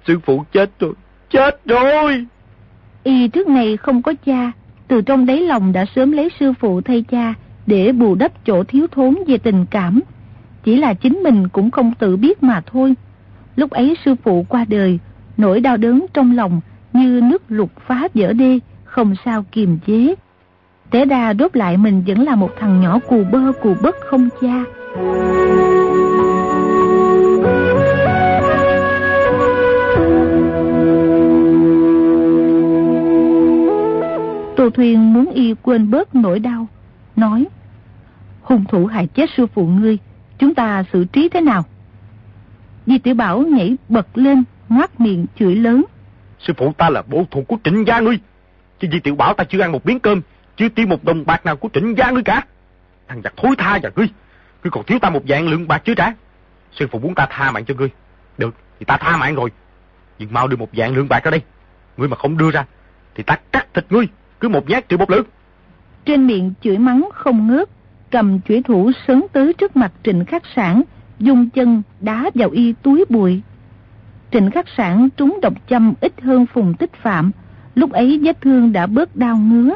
Sư 0.08 0.20
phụ 0.26 0.44
chết 0.52 0.80
rồi, 0.80 0.94
chết 1.30 1.66
rồi. 1.66 2.26
Y 3.04 3.28
trước 3.28 3.48
này 3.48 3.78
không 3.78 4.02
có 4.02 4.14
cha, 4.26 4.52
từ 4.88 5.02
trong 5.02 5.26
đáy 5.26 5.42
lòng 5.42 5.72
đã 5.72 5.86
sớm 5.96 6.12
lấy 6.12 6.30
sư 6.40 6.54
phụ 6.60 6.82
thay 6.82 7.04
cha 7.12 7.34
để 7.68 7.92
bù 7.92 8.16
đắp 8.16 8.46
chỗ 8.46 8.64
thiếu 8.64 8.88
thốn 8.92 9.16
về 9.28 9.38
tình 9.38 9.66
cảm. 9.66 10.02
Chỉ 10.64 10.76
là 10.76 10.94
chính 10.94 11.24
mình 11.24 11.48
cũng 11.48 11.72
không 11.72 11.94
tự 12.00 12.18
biết 12.18 12.44
mà 12.44 12.62
thôi. 12.66 12.94
Lúc 13.56 13.72
ấy 13.72 13.98
sư 14.06 14.16
phụ 14.24 14.46
qua 14.50 14.66
đời, 14.68 15.00
nỗi 15.38 15.60
đau 15.60 15.78
đớn 15.78 16.06
trong 16.14 16.36
lòng 16.36 16.62
như 16.94 17.22
nước 17.24 17.44
lục 17.48 17.72
phá 17.88 18.08
vỡ 18.14 18.34
đê, 18.34 18.60
không 18.84 19.16
sao 19.26 19.46
kiềm 19.52 19.80
chế 19.88 20.16
thế 20.92 21.06
ra 21.06 21.34
đốt 21.34 21.58
lại 21.58 21.78
mình 21.78 22.04
vẫn 22.08 22.24
là 22.24 22.36
một 22.36 22.52
thằng 22.60 22.82
nhỏ 22.82 23.00
cù 23.00 23.24
bơ 23.32 23.52
cù 23.62 23.76
bất 23.82 23.96
không 24.00 24.30
cha. 24.42 24.64
Tô 34.56 34.70
Thuyền 34.70 35.14
muốn 35.14 35.32
y 35.32 35.56
quên 35.62 35.92
bớt 35.92 36.16
nỗi 36.16 36.40
đau, 36.40 36.68
nói 37.16 37.48
Hung 38.42 38.66
thủ 38.66 38.86
hại 38.86 39.08
chết 39.08 39.30
sư 39.38 39.48
phụ 39.48 39.68
ngươi, 39.68 39.98
chúng 40.38 40.56
ta 40.56 40.84
xử 40.94 41.06
trí 41.06 41.30
thế 41.30 41.42
nào? 41.42 41.66
Di 42.86 42.98
Tiểu 42.98 43.16
Bảo 43.16 43.42
nhảy 43.42 43.78
bật 43.90 44.18
lên, 44.18 44.44
ngoác 44.70 45.02
miệng 45.02 45.26
chửi 45.40 45.56
lớn. 45.56 45.86
Sư 46.40 46.54
phụ 46.58 46.74
ta 46.78 46.90
là 46.90 47.04
bố 47.08 47.26
thủ 47.32 47.44
của 47.48 47.58
trịnh 47.64 47.88
gia 47.88 48.00
ngươi, 48.00 48.20
chứ 48.80 48.88
Di 48.92 49.00
Tiểu 49.00 49.16
Bảo 49.16 49.34
ta 49.34 49.44
chưa 49.44 49.62
ăn 49.62 49.72
một 49.72 49.86
miếng 49.86 50.00
cơm, 50.00 50.22
chưa 50.60 50.70
tiêu 50.70 50.88
một 50.88 51.04
đồng 51.04 51.26
bạc 51.26 51.46
nào 51.46 51.56
của 51.56 51.70
trịnh 51.74 51.98
gia 51.98 52.12
ngươi 52.12 52.24
cả. 52.24 52.42
Thằng 53.08 53.22
giặc 53.24 53.34
thối 53.38 53.56
tha 53.58 53.80
và 53.84 53.90
ngươi, 53.96 54.08
ngươi 54.64 54.72
còn 54.72 54.84
thiếu 54.84 55.00
ta 55.00 55.10
một 55.10 55.22
dạng 55.30 55.48
lượng 55.48 55.68
bạc 55.68 55.82
chưa 55.86 55.96
trả. 55.96 56.14
Sư 56.72 56.88
phụ 56.92 57.00
muốn 57.00 57.16
ta 57.16 57.28
tha 57.30 57.52
mạng 57.52 57.66
cho 57.66 57.74
ngươi. 57.78 57.90
Được, 58.38 58.56
thì 58.80 58.86
ta 58.86 58.98
tha 58.98 59.18
mạng 59.18 59.36
rồi. 59.36 59.52
Nhưng 60.20 60.34
mau 60.34 60.48
đưa 60.48 60.58
một 60.58 60.70
dạng 60.78 60.96
lượng 60.96 61.10
bạc 61.10 61.24
ra 61.24 61.32
đây. 61.32 61.42
Ngươi 61.98 62.08
mà 62.08 62.18
không 62.18 62.38
đưa 62.38 62.52
ra, 62.52 62.66
thì 63.16 63.24
ta 63.24 63.38
cắt 63.52 63.68
thịt 63.74 63.86
ngươi 63.90 64.08
cứ 64.40 64.50
một 64.50 64.70
nhát 64.70 64.90
trừ 64.90 64.98
một 64.98 65.10
lượng. 65.10 65.26
Trên 66.06 66.28
miệng 66.28 66.54
chửi 66.62 66.78
mắng 66.78 67.10
không 67.14 67.48
ngớt, 67.48 67.70
cầm 68.12 68.40
chủy 68.40 68.64
thủ 68.64 68.92
sấn 69.08 69.24
tới 69.34 69.54
trước 69.54 69.76
mặt 69.76 69.92
Trịnh 70.04 70.26
Khắc 70.26 70.44
Sản, 70.56 70.82
dùng 71.20 71.50
chân 71.50 71.82
đá 72.00 72.30
vào 72.36 72.50
y 72.50 72.74
túi 72.74 73.06
bụi. 73.10 73.42
Trịnh 74.32 74.52
Khắc 74.52 74.66
Sản 74.78 75.10
trúng 75.18 75.40
độc 75.42 75.54
châm 75.70 75.94
ít 76.02 76.22
hơn 76.22 76.46
Phùng 76.46 76.74
Tích 76.74 76.94
Phạm, 76.94 77.32
lúc 77.76 77.92
ấy 77.92 78.20
vết 78.24 78.42
thương 78.42 78.74
đã 78.74 78.88
bớt 78.88 79.16
đau 79.16 79.38
ngứa. 79.38 79.76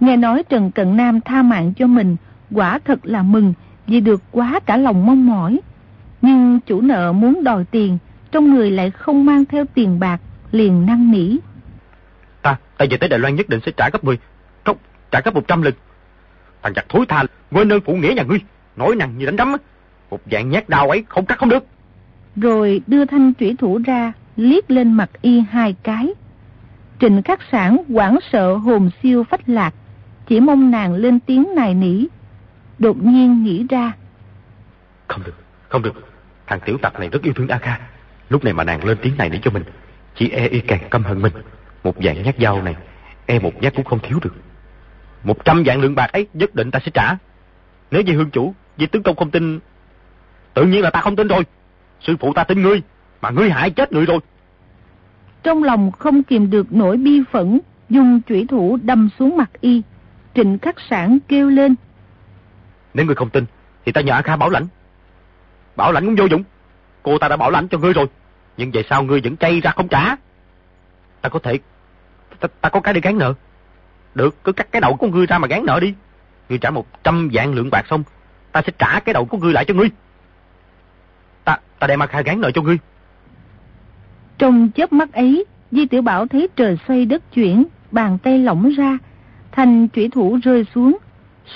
Nghe 0.00 0.16
nói 0.16 0.42
Trần 0.48 0.70
Cận 0.70 0.96
Nam 0.96 1.20
tha 1.20 1.42
mạng 1.42 1.72
cho 1.76 1.86
mình, 1.86 2.16
quả 2.50 2.78
thật 2.84 3.06
là 3.06 3.22
mừng 3.22 3.54
vì 3.86 4.00
được 4.00 4.22
quá 4.30 4.60
cả 4.66 4.76
lòng 4.76 5.06
mong 5.06 5.26
mỏi. 5.26 5.60
Nhưng 6.22 6.60
chủ 6.66 6.80
nợ 6.80 7.12
muốn 7.12 7.44
đòi 7.44 7.64
tiền, 7.64 7.98
trong 8.32 8.54
người 8.54 8.70
lại 8.70 8.90
không 8.90 9.24
mang 9.24 9.44
theo 9.44 9.64
tiền 9.74 10.00
bạc, 10.00 10.20
liền 10.52 10.86
năn 10.86 11.10
nỉ. 11.10 11.36
Ta, 12.42 12.56
ta 12.78 12.86
về 12.90 12.96
tới 12.96 13.08
Đài 13.08 13.18
Loan 13.18 13.34
nhất 13.34 13.48
định 13.48 13.60
sẽ 13.66 13.72
trả 13.76 13.90
gấp 13.90 14.04
10, 14.04 14.18
không, 14.64 14.76
trả 15.10 15.20
gấp 15.20 15.34
100 15.34 15.62
lần. 15.62 15.74
Thằng 16.62 16.72
giặc 16.76 16.88
thối 16.88 17.06
tha, 17.06 17.24
quên 17.52 17.72
ơn 17.72 17.80
phụ 17.80 17.94
nghĩa 17.94 18.12
nhà 18.16 18.22
ngươi, 18.22 18.40
nói 18.76 18.96
năng 18.96 19.18
như 19.18 19.26
đánh 19.26 19.36
đấm. 19.36 19.56
Một 20.10 20.20
dạng 20.32 20.50
nhát 20.50 20.68
đau 20.68 20.90
ấy 20.90 21.04
không 21.08 21.26
cắt 21.26 21.38
không 21.38 21.48
được. 21.48 21.66
Rồi 22.36 22.80
đưa 22.86 23.04
thanh 23.04 23.34
trủy 23.34 23.54
thủ 23.58 23.80
ra, 23.84 24.12
liếc 24.36 24.70
lên 24.70 24.92
mặt 24.92 25.10
y 25.22 25.40
hai 25.50 25.74
cái. 25.82 26.14
Trịnh 27.00 27.22
khắc 27.22 27.40
sản 27.52 27.82
quảng 27.92 28.18
sợ 28.32 28.54
hồn 28.54 28.90
siêu 29.02 29.24
phách 29.24 29.48
lạc, 29.48 29.74
chỉ 30.26 30.40
mong 30.40 30.70
nàng 30.70 30.94
lên 30.94 31.20
tiếng 31.20 31.54
nài 31.56 31.74
nỉ. 31.74 32.06
Đột 32.78 32.96
nhiên 33.02 33.42
nghĩ 33.42 33.66
ra. 33.70 33.92
Không 35.08 35.22
được, 35.24 35.34
không 35.68 35.82
được. 35.82 35.94
Thằng 36.46 36.60
tiểu 36.64 36.78
tặc 36.82 37.00
này 37.00 37.08
rất 37.08 37.22
yêu 37.22 37.32
thương 37.32 37.48
A 37.48 37.58
Kha. 37.58 37.78
Lúc 38.28 38.44
này 38.44 38.52
mà 38.52 38.64
nàng 38.64 38.84
lên 38.84 38.98
tiếng 39.02 39.16
này 39.16 39.30
nỉ 39.30 39.38
cho 39.42 39.50
mình, 39.50 39.64
chỉ 40.14 40.28
e 40.28 40.48
y 40.48 40.60
càng 40.60 40.88
căm 40.90 41.04
hận 41.04 41.22
mình. 41.22 41.32
Một 41.84 41.94
dạng 42.04 42.22
nhát 42.22 42.34
dao 42.38 42.62
này, 42.62 42.76
e 43.26 43.38
một 43.38 43.62
nhát 43.62 43.74
cũng 43.74 43.84
không 43.84 43.98
thiếu 44.02 44.18
được. 44.22 44.34
Một 45.24 45.44
trăm 45.44 45.64
dạng 45.66 45.80
lượng 45.80 45.94
bạc 45.94 46.12
ấy 46.12 46.26
nhất 46.34 46.54
định 46.54 46.70
ta 46.70 46.78
sẽ 46.84 46.90
trả. 46.94 47.16
Nếu 47.90 48.02
như 48.02 48.12
hương 48.12 48.30
chủ, 48.30 48.54
vì 48.76 48.86
tướng 48.86 49.02
công 49.02 49.16
không 49.16 49.30
tin, 49.30 49.60
tự 50.54 50.64
nhiên 50.64 50.82
là 50.82 50.90
ta 50.90 51.00
không 51.00 51.16
tin 51.16 51.28
rồi. 51.28 51.42
Sư 52.00 52.16
phụ 52.20 52.32
ta 52.32 52.44
tin 52.44 52.62
ngươi, 52.62 52.82
mà 53.20 53.30
ngươi 53.30 53.50
hại 53.50 53.70
chết 53.70 53.92
người 53.92 54.06
rồi. 54.06 54.18
Trong 55.42 55.64
lòng 55.64 55.92
không 55.92 56.22
kìm 56.22 56.50
được 56.50 56.72
nỗi 56.72 56.96
bi 56.96 57.22
phẫn, 57.32 57.60
dùng 57.88 58.20
chủy 58.28 58.46
thủ 58.48 58.78
đâm 58.82 59.08
xuống 59.18 59.36
mặt 59.36 59.50
y. 59.60 59.82
Trịnh 60.36 60.58
khắc 60.58 60.76
sản 60.90 61.18
kêu 61.28 61.48
lên. 61.48 61.74
Nếu 62.94 63.06
ngươi 63.06 63.14
không 63.14 63.30
tin, 63.30 63.44
thì 63.84 63.92
ta 63.92 64.00
nhờ 64.00 64.12
A 64.12 64.22
Kha 64.22 64.36
bảo 64.36 64.50
lãnh. 64.50 64.66
Bảo 65.76 65.92
lãnh 65.92 66.06
cũng 66.06 66.16
vô 66.16 66.24
dụng. 66.24 66.44
Cô 67.02 67.18
ta 67.18 67.28
đã 67.28 67.36
bảo 67.36 67.50
lãnh 67.50 67.68
cho 67.68 67.78
ngươi 67.78 67.92
rồi. 67.92 68.06
Nhưng 68.56 68.70
về 68.70 68.82
sao 68.90 69.02
ngươi 69.02 69.20
vẫn 69.20 69.36
chay 69.36 69.60
ra 69.60 69.70
không 69.70 69.88
trả? 69.88 70.16
Ta 71.20 71.28
có 71.28 71.38
thể... 71.38 71.58
Ta, 72.40 72.48
ta 72.60 72.68
có 72.68 72.80
cái 72.80 72.94
để 72.94 73.00
gán 73.00 73.18
nợ. 73.18 73.34
Được, 74.14 74.44
cứ 74.44 74.52
cắt 74.52 74.68
cái 74.72 74.80
đầu 74.80 74.96
của 74.96 75.08
ngươi 75.08 75.26
ra 75.26 75.38
mà 75.38 75.48
gán 75.48 75.66
nợ 75.66 75.80
đi. 75.80 75.94
Ngươi 76.48 76.58
trả 76.58 76.70
một 76.70 77.04
trăm 77.04 77.28
vạn 77.32 77.54
lượng 77.54 77.70
bạc 77.70 77.86
xong, 77.90 78.02
ta 78.52 78.62
sẽ 78.66 78.72
trả 78.78 79.00
cái 79.00 79.12
đầu 79.12 79.24
của 79.24 79.38
ngươi 79.38 79.52
lại 79.52 79.64
cho 79.64 79.74
ngươi. 79.74 79.90
Ta, 81.44 81.58
ta 81.78 81.86
đem 81.86 82.02
A 82.02 82.06
Kha 82.06 82.20
gán 82.20 82.40
nợ 82.40 82.50
cho 82.50 82.62
ngươi. 82.62 82.78
Trong 84.38 84.70
chớp 84.74 84.92
mắt 84.92 85.12
ấy, 85.12 85.44
Di 85.70 85.86
Tiểu 85.86 86.02
Bảo 86.02 86.26
thấy 86.26 86.48
trời 86.56 86.78
xoay 86.88 87.06
đất 87.06 87.32
chuyển, 87.32 87.64
bàn 87.90 88.18
tay 88.18 88.38
lỏng 88.38 88.70
ra, 88.76 88.98
thành 89.56 89.88
chủy 89.88 90.08
thủ 90.12 90.38
rơi 90.42 90.66
xuống, 90.74 90.98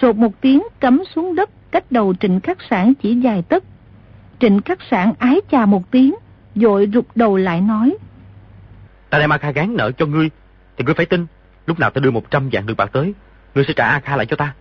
sột 0.01 0.17
một 0.17 0.41
tiếng 0.41 0.63
cắm 0.81 1.03
xuống 1.15 1.35
đất 1.35 1.51
cách 1.71 1.93
đầu 1.93 2.15
trịnh 2.21 2.41
khắc 2.41 2.59
sản 2.71 2.93
chỉ 3.03 3.15
dài 3.15 3.43
tấc. 3.43 3.65
Trịnh 4.39 4.63
khắc 4.63 4.79
sản 4.91 5.13
ái 5.19 5.41
chà 5.51 5.67
một 5.67 5.91
tiếng, 5.91 6.15
dội 6.55 6.89
rụt 6.93 7.05
đầu 7.15 7.37
lại 7.37 7.61
nói. 7.61 7.97
Ta 9.11 9.19
đem 9.19 9.33
A 9.33 9.39
Kha 9.39 9.51
gán 9.51 9.77
nợ 9.77 9.93
cho 9.93 10.07
ngươi, 10.07 10.31
thì 10.77 10.85
ngươi 10.85 10.95
phải 10.95 11.07
tin, 11.07 11.27
lúc 11.67 11.79
nào 11.79 11.91
ta 11.91 12.01
đưa 12.01 12.11
một 12.11 12.31
trăm 12.31 12.49
vạn 12.53 12.67
lượng 12.67 12.77
bạc 12.77 12.91
tới, 12.93 13.15
ngươi 13.55 13.65
sẽ 13.69 13.73
trả 13.77 13.85
A 13.85 14.01
Kha 14.01 14.17
lại 14.17 14.27
cho 14.27 14.37
ta. 14.37 14.55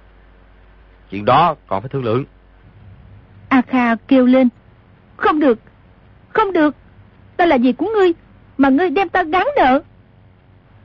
Chuyện 1.09 1.25
đó 1.25 1.55
còn 1.67 1.81
phải 1.81 1.89
thương 1.89 2.03
lượng. 2.03 2.25
A 3.49 3.61
Kha 3.61 3.95
kêu 3.95 4.25
lên. 4.25 4.49
Không 5.17 5.39
được, 5.39 5.59
không 6.29 6.53
được, 6.53 6.75
ta 7.37 7.45
là 7.45 7.55
gì 7.55 7.73
của 7.73 7.85
ngươi, 7.93 8.13
mà 8.57 8.69
ngươi 8.69 8.89
đem 8.89 9.09
ta 9.09 9.23
gán 9.23 9.47
nợ. 9.55 9.81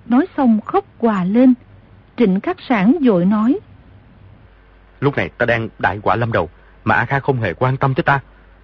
Nói 0.07 0.27
xong 0.37 0.61
khóc 0.61 0.85
quà 0.99 1.25
lên, 1.25 1.55
trịnh 2.17 2.41
khắc 2.41 2.57
sản 2.69 2.97
dội 3.01 3.25
nói. 3.25 3.59
Lúc 5.01 5.17
này 5.17 5.29
ta 5.39 5.47
đang 5.47 5.69
đại 5.79 6.01
quả 6.03 6.17
lâm 6.17 6.33
đầu, 6.33 6.49
mà 6.85 6.95
A 6.95 7.05
Kha 7.05 7.21
không 7.21 7.41
hề 7.41 7.55
quan 7.55 7.77
tâm 7.77 7.95
tới 7.95 8.03
ta. 8.03 8.21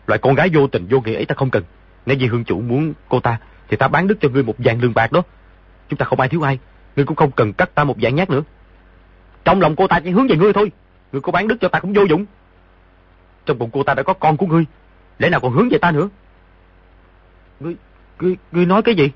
Loại 0.06 0.18
con 0.18 0.34
gái 0.34 0.50
vô 0.54 0.66
tình 0.66 0.86
vô 0.90 1.00
nghĩa 1.00 1.14
ấy 1.14 1.24
ta 1.26 1.34
không 1.34 1.50
cần. 1.50 1.62
Nếu 2.06 2.16
như 2.16 2.28
hương 2.28 2.44
chủ 2.44 2.60
muốn 2.60 2.92
cô 3.08 3.20
ta, 3.20 3.38
thì 3.68 3.76
ta 3.76 3.88
bán 3.88 4.06
đứt 4.06 4.18
cho 4.20 4.28
ngươi 4.28 4.42
một 4.42 4.54
vàng 4.58 4.80
lương 4.80 4.94
bạc 4.94 5.12
đó. 5.12 5.22
Chúng 5.88 5.98
ta 5.98 6.06
không 6.06 6.20
ai 6.20 6.28
thiếu 6.28 6.46
ai, 6.46 6.58
ngươi 6.96 7.06
cũng 7.06 7.16
không 7.16 7.30
cần 7.30 7.52
cắt 7.52 7.74
ta 7.74 7.84
một 7.84 7.96
vạn 8.00 8.14
nhát 8.14 8.30
nữa. 8.30 8.42
Trong 9.44 9.60
lòng 9.60 9.76
cô 9.76 9.86
ta 9.86 10.00
chỉ 10.00 10.10
hướng 10.10 10.28
về 10.28 10.36
ngươi 10.36 10.52
thôi, 10.52 10.72
ngươi 11.12 11.20
có 11.20 11.32
bán 11.32 11.48
đứt 11.48 11.56
cho 11.60 11.68
ta 11.68 11.80
cũng 11.80 11.92
vô 11.92 12.02
dụng. 12.02 12.26
Trong 13.46 13.58
bụng 13.58 13.70
cô 13.72 13.82
ta 13.82 13.94
đã 13.94 14.02
có 14.02 14.12
con 14.12 14.36
của 14.36 14.46
ngươi, 14.46 14.64
lẽ 15.18 15.30
nào 15.30 15.40
còn 15.40 15.52
hướng 15.52 15.68
về 15.68 15.78
ta 15.78 15.90
nữa? 15.90 16.08
Ngươi, 17.60 17.76
ngươi, 18.20 18.36
ngươi 18.52 18.66
nói 18.66 18.82
cái 18.82 18.94
gì? 18.94 19.10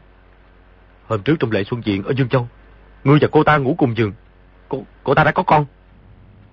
Hôm 1.07 1.23
trước 1.23 1.35
trong 1.41 1.50
lễ 1.50 1.64
xuân 1.64 1.83
diện 1.85 2.03
ở 2.05 2.12
Dương 2.17 2.29
Châu, 2.29 2.49
ngươi 3.05 3.19
và 3.21 3.29
cô 3.33 3.45
ta 3.45 3.57
ngủ 3.57 3.75
cùng 3.79 3.97
giường. 3.97 4.12
Cô, 4.75 4.85
cô 5.04 5.14
ta 5.14 5.25
đã 5.25 5.33
có 5.33 5.43
con. 5.43 5.64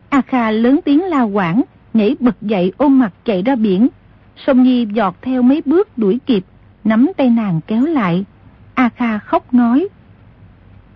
A 0.09 0.21
Kha 0.21 0.51
lớn 0.51 0.79
tiếng 0.85 1.03
la 1.03 1.21
quảng, 1.21 1.61
nhảy 1.93 2.15
bật 2.19 2.41
dậy 2.41 2.73
ôm 2.77 2.99
mặt 2.99 3.13
chạy 3.25 3.41
ra 3.41 3.55
biển. 3.55 3.87
Sông 4.37 4.63
Nhi 4.63 4.87
giọt 4.93 5.15
theo 5.21 5.41
mấy 5.41 5.61
bước 5.65 5.97
đuổi 5.97 6.19
kịp, 6.25 6.43
nắm 6.83 7.11
tay 7.17 7.29
nàng 7.29 7.59
kéo 7.67 7.85
lại. 7.85 8.25
A 8.73 8.89
Kha 8.89 9.19
khóc 9.19 9.53
nói. 9.53 9.87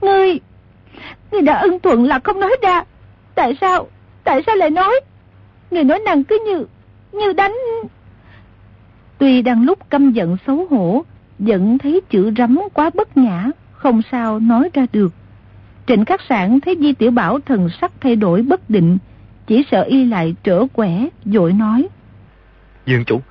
Ngươi, 0.02 0.40
ngươi 1.32 1.42
đã 1.42 1.60
ưng 1.60 1.80
thuận 1.80 2.04
là 2.04 2.20
không 2.20 2.40
nói 2.40 2.58
ra. 2.62 2.84
Tại 3.36 3.58
sao, 3.62 3.88
tại 4.24 4.44
sao 4.46 4.56
lại 4.56 4.70
nói? 4.70 5.00
Ngươi 5.72 5.84
nói 5.84 6.00
nàng 6.06 6.24
cứ 6.24 6.40
như, 6.48 6.66
như 7.12 7.34
đánh... 7.34 7.56
Tuy 9.18 9.42
đang 9.42 9.64
lúc 9.64 9.90
căm 9.90 10.12
giận 10.12 10.38
xấu 10.48 10.68
hổ, 10.70 11.04
vẫn 11.40 11.78
thấy 11.78 12.02
chữ 12.10 12.32
rắm 12.38 12.60
quá 12.74 12.90
bất 12.94 13.18
nhã, 13.18 13.46
không 13.72 14.02
sao 14.12 14.40
nói 14.40 14.70
ra 14.74 14.86
được. 14.94 15.14
Trịnh 15.88 16.06
Khắc 16.06 16.22
Sản 16.30 16.60
thấy 16.60 16.78
Di 16.80 16.94
Tiểu 16.94 17.12
Bảo 17.12 17.40
thần 17.40 17.70
sắc 17.82 17.92
thay 18.02 18.16
đổi 18.16 18.42
bất 18.42 18.70
định, 18.70 18.98
chỉ 19.48 19.66
sợ 19.72 19.82
y 19.82 20.06
lại 20.06 20.36
trở 20.44 20.66
quẻ, 20.74 21.08
dội 21.26 21.54
nói. 21.54 21.88
Dương 22.86 23.06
chủ, 23.06 23.22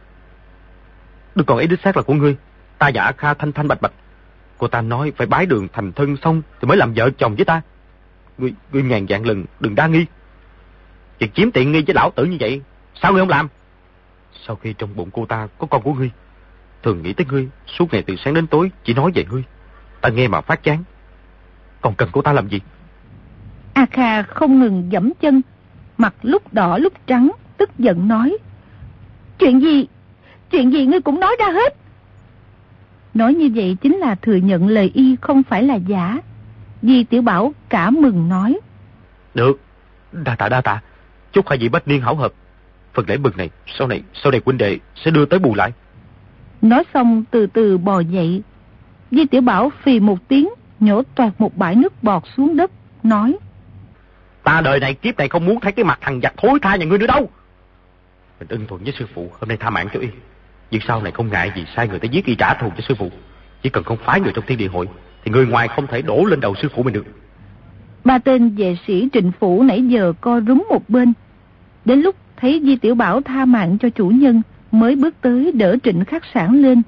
đừng 1.34 1.46
còn 1.46 1.58
ý 1.58 1.66
đích 1.66 1.80
xác 1.80 1.96
là 1.96 2.02
của 2.02 2.14
ngươi, 2.14 2.36
ta 2.78 2.88
giả 2.88 3.12
Kha 3.12 3.34
thanh 3.34 3.52
thanh 3.52 3.68
bạch 3.68 3.80
bạch. 3.80 3.92
Cô 4.58 4.68
ta 4.68 4.80
nói 4.80 5.12
phải 5.16 5.26
bái 5.26 5.46
đường 5.46 5.68
thành 5.72 5.92
thân 5.92 6.16
xong 6.16 6.42
thì 6.60 6.68
mới 6.68 6.76
làm 6.76 6.92
vợ 6.94 7.10
chồng 7.18 7.34
với 7.34 7.44
ta. 7.44 7.62
Ngươi, 8.38 8.52
ngươi 8.72 8.82
ngàn 8.82 9.06
dạng 9.08 9.26
lần 9.26 9.44
đừng 9.60 9.74
đa 9.74 9.86
nghi. 9.86 10.06
Việc 11.18 11.34
chiếm 11.34 11.50
tiện 11.50 11.72
nghi 11.72 11.82
với 11.86 11.94
lão 11.94 12.10
tử 12.10 12.24
như 12.24 12.36
vậy, 12.40 12.62
sao 13.02 13.12
ngươi 13.12 13.22
không 13.22 13.28
làm? 13.28 13.48
Sau 14.46 14.56
khi 14.56 14.74
trong 14.78 14.96
bụng 14.96 15.10
cô 15.12 15.26
ta 15.26 15.48
có 15.58 15.66
con 15.66 15.82
của 15.82 15.92
ngươi, 15.92 16.10
thường 16.82 17.02
nghĩ 17.02 17.12
tới 17.12 17.26
ngươi, 17.30 17.48
suốt 17.66 17.92
ngày 17.92 18.02
từ 18.06 18.16
sáng 18.16 18.34
đến 18.34 18.46
tối 18.46 18.70
chỉ 18.84 18.94
nói 18.94 19.12
về 19.14 19.24
ngươi. 19.30 19.42
Ta 20.00 20.08
nghe 20.08 20.28
mà 20.28 20.40
phát 20.40 20.62
chán. 20.62 20.84
Còn 21.84 21.94
cần 21.94 22.08
cô 22.12 22.22
ta 22.22 22.32
làm 22.32 22.48
gì? 22.48 22.60
A 23.72 23.86
Kha 23.86 24.22
không 24.22 24.60
ngừng 24.60 24.92
dẫm 24.92 25.12
chân, 25.20 25.42
mặt 25.98 26.14
lúc 26.22 26.52
đỏ 26.52 26.78
lúc 26.78 26.92
trắng, 27.06 27.30
tức 27.56 27.70
giận 27.78 28.08
nói. 28.08 28.36
Chuyện 29.38 29.60
gì? 29.60 29.86
Chuyện 30.50 30.72
gì 30.72 30.86
ngươi 30.86 31.00
cũng 31.00 31.20
nói 31.20 31.36
ra 31.38 31.46
hết. 31.46 31.76
Nói 33.14 33.34
như 33.34 33.50
vậy 33.54 33.76
chính 33.80 33.96
là 33.96 34.14
thừa 34.14 34.36
nhận 34.36 34.68
lời 34.68 34.90
y 34.94 35.16
không 35.20 35.42
phải 35.42 35.62
là 35.62 35.74
giả. 35.74 36.18
Di 36.82 37.04
Tiểu 37.04 37.22
Bảo 37.22 37.52
cả 37.68 37.90
mừng 37.90 38.28
nói. 38.28 38.60
Được, 39.34 39.60
đa 40.12 40.36
tạ 40.36 40.48
đa 40.48 40.60
tạ, 40.60 40.80
chúc 41.32 41.48
hai 41.48 41.58
vị 41.58 41.68
bách 41.68 41.88
niên 41.88 42.00
hảo 42.00 42.14
hợp. 42.14 42.32
Phần 42.94 43.04
lễ 43.08 43.16
mừng 43.16 43.36
này, 43.36 43.50
sau 43.78 43.88
này, 43.88 44.02
sau 44.14 44.32
này 44.32 44.40
huynh 44.44 44.58
đệ 44.58 44.78
sẽ 45.04 45.10
đưa 45.10 45.24
tới 45.24 45.38
bù 45.38 45.54
lại. 45.54 45.72
Nói 46.62 46.84
xong 46.94 47.24
từ 47.30 47.46
từ 47.46 47.78
bò 47.78 48.00
dậy. 48.00 48.42
Di 49.10 49.26
Tiểu 49.26 49.40
Bảo 49.40 49.70
phì 49.82 50.00
một 50.00 50.28
tiếng, 50.28 50.48
nhổ 50.80 51.02
toạt 51.02 51.32
một 51.38 51.56
bãi 51.56 51.74
nước 51.74 52.02
bọt 52.02 52.22
xuống 52.36 52.56
đất, 52.56 52.70
nói. 53.02 53.36
Ta 54.42 54.60
đời 54.64 54.80
này 54.80 54.94
kiếp 54.94 55.18
này 55.18 55.28
không 55.28 55.44
muốn 55.44 55.60
thấy 55.60 55.72
cái 55.72 55.84
mặt 55.84 55.98
thằng 56.00 56.20
giặc 56.22 56.34
thối 56.36 56.58
tha 56.62 56.76
nhà 56.76 56.86
ngươi 56.86 56.98
nữa 56.98 57.06
đâu. 57.06 57.30
Mình 58.40 58.48
ưng 58.48 58.66
thuận 58.66 58.84
với 58.84 58.92
sư 58.98 59.06
phụ, 59.14 59.28
hôm 59.40 59.48
nay 59.48 59.56
tha 59.56 59.70
mạng 59.70 59.88
cho 59.92 60.00
y. 60.00 60.08
Nhưng 60.70 60.80
sau 60.88 61.02
này 61.02 61.12
không 61.12 61.28
ngại 61.30 61.52
gì 61.56 61.64
sai 61.76 61.88
người 61.88 61.98
tới 61.98 62.08
giết 62.08 62.24
y 62.24 62.34
trả 62.34 62.54
thù 62.54 62.70
cho 62.76 62.84
sư 62.88 62.94
phụ. 62.98 63.10
Chỉ 63.62 63.70
cần 63.70 63.84
không 63.84 63.98
phái 64.04 64.20
người 64.20 64.32
trong 64.34 64.44
thiên 64.46 64.58
địa 64.58 64.68
hội, 64.68 64.88
thì 65.24 65.30
người 65.30 65.46
ngoài 65.46 65.68
không 65.68 65.86
thể 65.86 66.02
đổ 66.02 66.24
lên 66.24 66.40
đầu 66.40 66.54
sư 66.62 66.68
phụ 66.74 66.82
mình 66.82 66.94
được. 66.94 67.06
Ba 68.04 68.18
tên 68.18 68.54
vệ 68.56 68.76
sĩ 68.86 69.08
trịnh 69.12 69.32
phủ 69.40 69.62
nãy 69.62 69.82
giờ 69.82 70.12
co 70.20 70.40
rúm 70.40 70.64
một 70.70 70.88
bên. 70.88 71.12
Đến 71.84 72.00
lúc 72.00 72.16
thấy 72.36 72.60
Di 72.64 72.76
Tiểu 72.76 72.94
Bảo 72.94 73.20
tha 73.20 73.44
mạng 73.44 73.78
cho 73.78 73.88
chủ 73.88 74.08
nhân, 74.08 74.42
mới 74.72 74.96
bước 74.96 75.14
tới 75.20 75.52
đỡ 75.52 75.76
trịnh 75.82 76.04
khắc 76.04 76.22
sản 76.34 76.62
lên, 76.62 76.82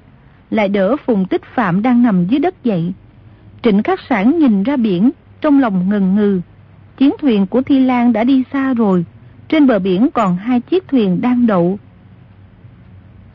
lại 0.49 0.69
đỡ 0.69 0.95
phùng 1.05 1.25
tích 1.25 1.41
phạm 1.55 1.81
đang 1.81 2.03
nằm 2.03 2.25
dưới 2.27 2.39
đất 2.39 2.63
dậy. 2.63 2.93
Trịnh 3.63 3.83
khắc 3.83 3.99
sản 4.09 4.39
nhìn 4.39 4.63
ra 4.63 4.77
biển, 4.77 5.11
trong 5.41 5.59
lòng 5.59 5.89
ngần 5.89 6.15
ngừ. 6.15 6.41
Chiến 6.97 7.13
thuyền 7.19 7.47
của 7.47 7.61
Thi 7.61 7.79
Lan 7.79 8.13
đã 8.13 8.23
đi 8.23 8.43
xa 8.53 8.73
rồi, 8.73 9.05
trên 9.47 9.67
bờ 9.67 9.79
biển 9.79 10.09
còn 10.13 10.35
hai 10.35 10.61
chiếc 10.61 10.87
thuyền 10.87 11.21
đang 11.21 11.47
đậu. 11.47 11.79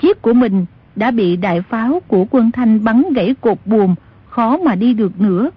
Chiếc 0.00 0.23
của 0.23 0.33
mình 0.33 0.67
đã 0.97 1.11
bị 1.11 1.37
đại 1.37 1.62
pháo 1.62 2.00
của 2.09 2.26
quân 2.31 2.50
thanh 2.52 2.85
bắn 2.85 3.12
gãy 3.14 3.35
cột 3.41 3.59
buồm, 3.64 3.95
khó 4.29 4.57
mà 4.57 4.75
đi 4.75 4.95
được 4.95 5.21
nữa. 5.21 5.50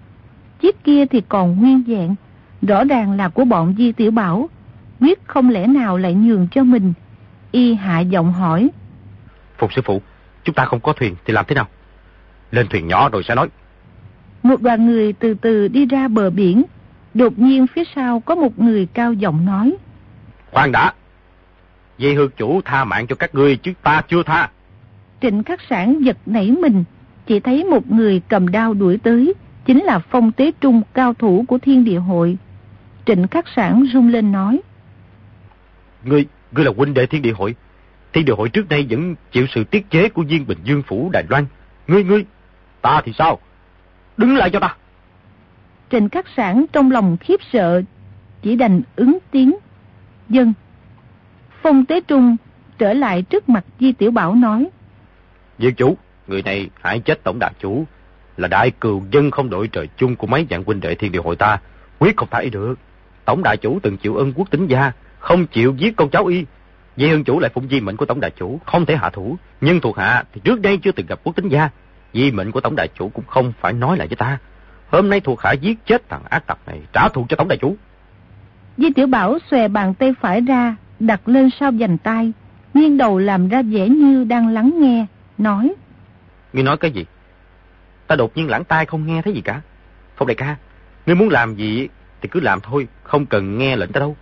Chiếc 0.60 0.84
kia 0.84 1.06
thì 1.06 1.22
còn 1.28 1.60
nguyên 1.60 1.82
dạng, 1.88 2.14
rõ 2.62 2.84
ràng 2.84 3.12
là 3.12 3.28
của 3.28 3.44
bọn 3.44 3.74
Di 3.78 3.92
Tiểu 3.92 4.10
Bảo, 4.10 4.48
biết 5.00 5.20
không 5.26 5.50
lẽ 5.50 5.66
nào 5.66 5.98
lại 5.98 6.14
nhường 6.14 6.48
cho 6.50 6.64
mình. 6.64 6.92
Y 7.52 7.74
hạ 7.74 8.00
giọng 8.00 8.32
hỏi. 8.32 8.70
Phục 9.58 9.72
sư 9.72 9.82
phụ, 9.84 10.02
chúng 10.44 10.54
ta 10.54 10.64
không 10.64 10.80
có 10.80 10.92
thuyền 10.92 11.14
thì 11.24 11.32
làm 11.32 11.44
thế 11.48 11.54
nào? 11.54 11.66
Lên 12.50 12.66
thuyền 12.70 12.88
nhỏ 12.88 13.08
rồi 13.08 13.22
sẽ 13.22 13.34
nói. 13.34 13.48
Một 14.46 14.62
đoàn 14.62 14.86
người 14.86 15.12
từ 15.12 15.34
từ 15.34 15.68
đi 15.68 15.86
ra 15.86 16.08
bờ 16.08 16.30
biển, 16.30 16.62
đột 17.14 17.38
nhiên 17.38 17.66
phía 17.66 17.82
sau 17.94 18.20
có 18.20 18.34
một 18.34 18.58
người 18.58 18.86
cao 18.86 19.12
giọng 19.12 19.44
nói. 19.44 19.76
Khoan 20.52 20.72
đã, 20.72 20.92
Dây 21.98 22.14
hương 22.14 22.30
chủ 22.36 22.60
tha 22.64 22.84
mạng 22.84 23.06
cho 23.06 23.16
các 23.16 23.34
ngươi 23.34 23.56
chứ 23.56 23.72
ta 23.82 24.02
chưa 24.08 24.22
tha. 24.22 24.50
Trịnh 25.20 25.42
khắc 25.42 25.60
sản 25.70 26.04
giật 26.04 26.16
nảy 26.26 26.50
mình, 26.50 26.84
chỉ 27.26 27.40
thấy 27.40 27.64
một 27.64 27.90
người 27.90 28.22
cầm 28.28 28.48
đao 28.48 28.74
đuổi 28.74 28.98
tới, 29.02 29.34
chính 29.64 29.84
là 29.84 29.98
phong 29.98 30.32
tế 30.32 30.52
trung 30.60 30.82
cao 30.94 31.14
thủ 31.14 31.44
của 31.48 31.58
thiên 31.58 31.84
địa 31.84 31.98
hội. 31.98 32.36
Trịnh 33.06 33.28
khắc 33.28 33.44
sản 33.56 33.84
rung 33.92 34.08
lên 34.08 34.32
nói. 34.32 34.60
Ngươi, 36.04 36.26
ngươi 36.52 36.64
là 36.64 36.72
huynh 36.76 36.94
đệ 36.94 37.06
thiên 37.06 37.22
địa 37.22 37.32
hội. 37.32 37.54
Thiên 38.12 38.24
địa 38.24 38.34
hội 38.36 38.48
trước 38.48 38.68
đây 38.68 38.86
vẫn 38.90 39.14
chịu 39.32 39.46
sự 39.54 39.64
tiết 39.64 39.90
chế 39.90 40.08
của 40.08 40.22
viên 40.22 40.46
bình 40.46 40.58
dương 40.64 40.82
phủ 40.82 41.10
Đài 41.12 41.24
Loan. 41.28 41.46
Ngươi, 41.86 42.04
ngươi, 42.04 42.24
ta 42.82 43.02
thì 43.04 43.12
sao? 43.18 43.38
Đứng 44.16 44.36
lại 44.36 44.50
cho 44.50 44.60
ta. 44.60 44.76
Trịnh 45.90 46.08
khắc 46.08 46.26
sản 46.36 46.66
trong 46.72 46.90
lòng 46.90 47.16
khiếp 47.20 47.40
sợ, 47.52 47.82
chỉ 48.42 48.56
đành 48.56 48.82
ứng 48.96 49.18
tiếng. 49.30 49.56
Dân, 50.28 50.52
Phong 51.62 51.84
Tế 51.84 52.00
Trung 52.00 52.36
trở 52.78 52.92
lại 52.92 53.22
trước 53.22 53.48
mặt 53.48 53.64
Di 53.80 53.92
Tiểu 53.92 54.10
Bảo 54.10 54.34
nói. 54.34 54.68
Diệu 55.58 55.70
chủ, 55.70 55.96
người 56.26 56.42
này 56.42 56.70
hại 56.82 57.00
chết 57.00 57.24
tổng 57.24 57.38
đại 57.38 57.52
chủ, 57.60 57.84
là 58.36 58.48
đại 58.48 58.70
cừu 58.70 59.02
dân 59.10 59.30
không 59.30 59.50
đội 59.50 59.68
trời 59.68 59.88
chung 59.96 60.16
của 60.16 60.26
mấy 60.26 60.46
dạng 60.50 60.64
huynh 60.64 60.80
đệ 60.80 60.94
thiên 60.94 61.12
địa 61.12 61.20
hội 61.24 61.36
ta, 61.36 61.58
quyết 61.98 62.16
không 62.16 62.28
thể 62.30 62.48
được. 62.50 62.74
Tổng 63.24 63.42
đại 63.42 63.56
chủ 63.56 63.78
từng 63.82 63.96
chịu 63.96 64.16
ân 64.16 64.32
quốc 64.32 64.50
tính 64.50 64.66
gia, 64.66 64.92
không 65.18 65.46
chịu 65.46 65.74
giết 65.78 65.96
con 65.96 66.10
cháu 66.10 66.26
y. 66.26 66.44
Di 66.96 67.06
hương 67.06 67.24
chủ 67.24 67.40
lại 67.40 67.50
phụng 67.54 67.68
di 67.68 67.80
mệnh 67.80 67.96
của 67.96 68.06
tổng 68.06 68.20
đại 68.20 68.30
chủ, 68.30 68.60
không 68.66 68.86
thể 68.86 68.96
hạ 68.96 69.10
thủ. 69.10 69.36
Nhưng 69.60 69.80
thuộc 69.80 69.96
hạ 69.96 70.24
thì 70.32 70.40
trước 70.44 70.60
đây 70.60 70.78
chưa 70.78 70.92
từng 70.92 71.06
gặp 71.06 71.20
quốc 71.24 71.36
tính 71.36 71.48
gia. 71.48 71.68
Di 72.16 72.30
mệnh 72.30 72.52
của 72.52 72.60
tổng 72.60 72.76
đại 72.76 72.88
chủ 72.98 73.08
cũng 73.08 73.24
không 73.26 73.52
phải 73.60 73.72
nói 73.72 73.96
lại 73.96 74.08
với 74.08 74.16
ta. 74.16 74.38
Hôm 74.88 75.10
nay 75.10 75.20
thuộc 75.20 75.40
hạ 75.40 75.52
giết 75.52 75.86
chết 75.86 76.08
thằng 76.08 76.22
ác 76.30 76.46
tặc 76.46 76.58
này, 76.66 76.80
trả 76.92 77.08
thù 77.08 77.26
cho 77.28 77.36
tổng 77.36 77.48
đại 77.48 77.58
chủ. 77.58 77.76
Di 78.76 78.92
Tiểu 78.92 79.06
Bảo 79.06 79.38
xòe 79.50 79.68
bàn 79.68 79.94
tay 79.94 80.14
phải 80.20 80.40
ra, 80.40 80.76
đặt 81.00 81.28
lên 81.28 81.50
sau 81.60 81.72
dành 81.72 81.98
tay, 81.98 82.32
nghiêng 82.74 82.96
đầu 82.96 83.18
làm 83.18 83.48
ra 83.48 83.62
vẻ 83.62 83.88
như 83.88 84.24
đang 84.24 84.48
lắng 84.48 84.72
nghe, 84.80 85.06
nói. 85.38 85.74
Ngươi 86.52 86.62
nói 86.62 86.76
cái 86.76 86.90
gì? 86.90 87.06
Ta 88.06 88.16
đột 88.16 88.36
nhiên 88.36 88.48
lãng 88.48 88.64
tai 88.64 88.86
không 88.86 89.06
nghe 89.06 89.22
thấy 89.22 89.32
gì 89.32 89.40
cả. 89.40 89.60
Phong 90.16 90.28
đại 90.28 90.34
ca, 90.34 90.56
ngươi 91.06 91.14
muốn 91.14 91.28
làm 91.28 91.54
gì 91.54 91.88
thì 92.22 92.28
cứ 92.28 92.40
làm 92.40 92.60
thôi, 92.60 92.88
không 93.02 93.26
cần 93.26 93.58
nghe 93.58 93.76
lệnh 93.76 93.92
ta 93.92 93.98
đâu. 93.98 94.16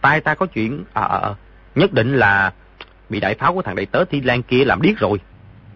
Tai 0.00 0.20
ta 0.20 0.34
có 0.34 0.46
chuyện, 0.46 0.84
à, 0.92 1.02
à, 1.02 1.18
à, 1.18 1.30
nhất 1.74 1.92
định 1.92 2.16
là 2.16 2.52
bị 3.08 3.20
đại 3.20 3.34
pháo 3.34 3.54
của 3.54 3.62
thằng 3.62 3.76
đại 3.76 3.86
tớ 3.86 4.04
Thi 4.04 4.20
Lan 4.20 4.42
kia 4.42 4.64
làm 4.64 4.82
điếc 4.82 4.98
rồi. 4.98 5.18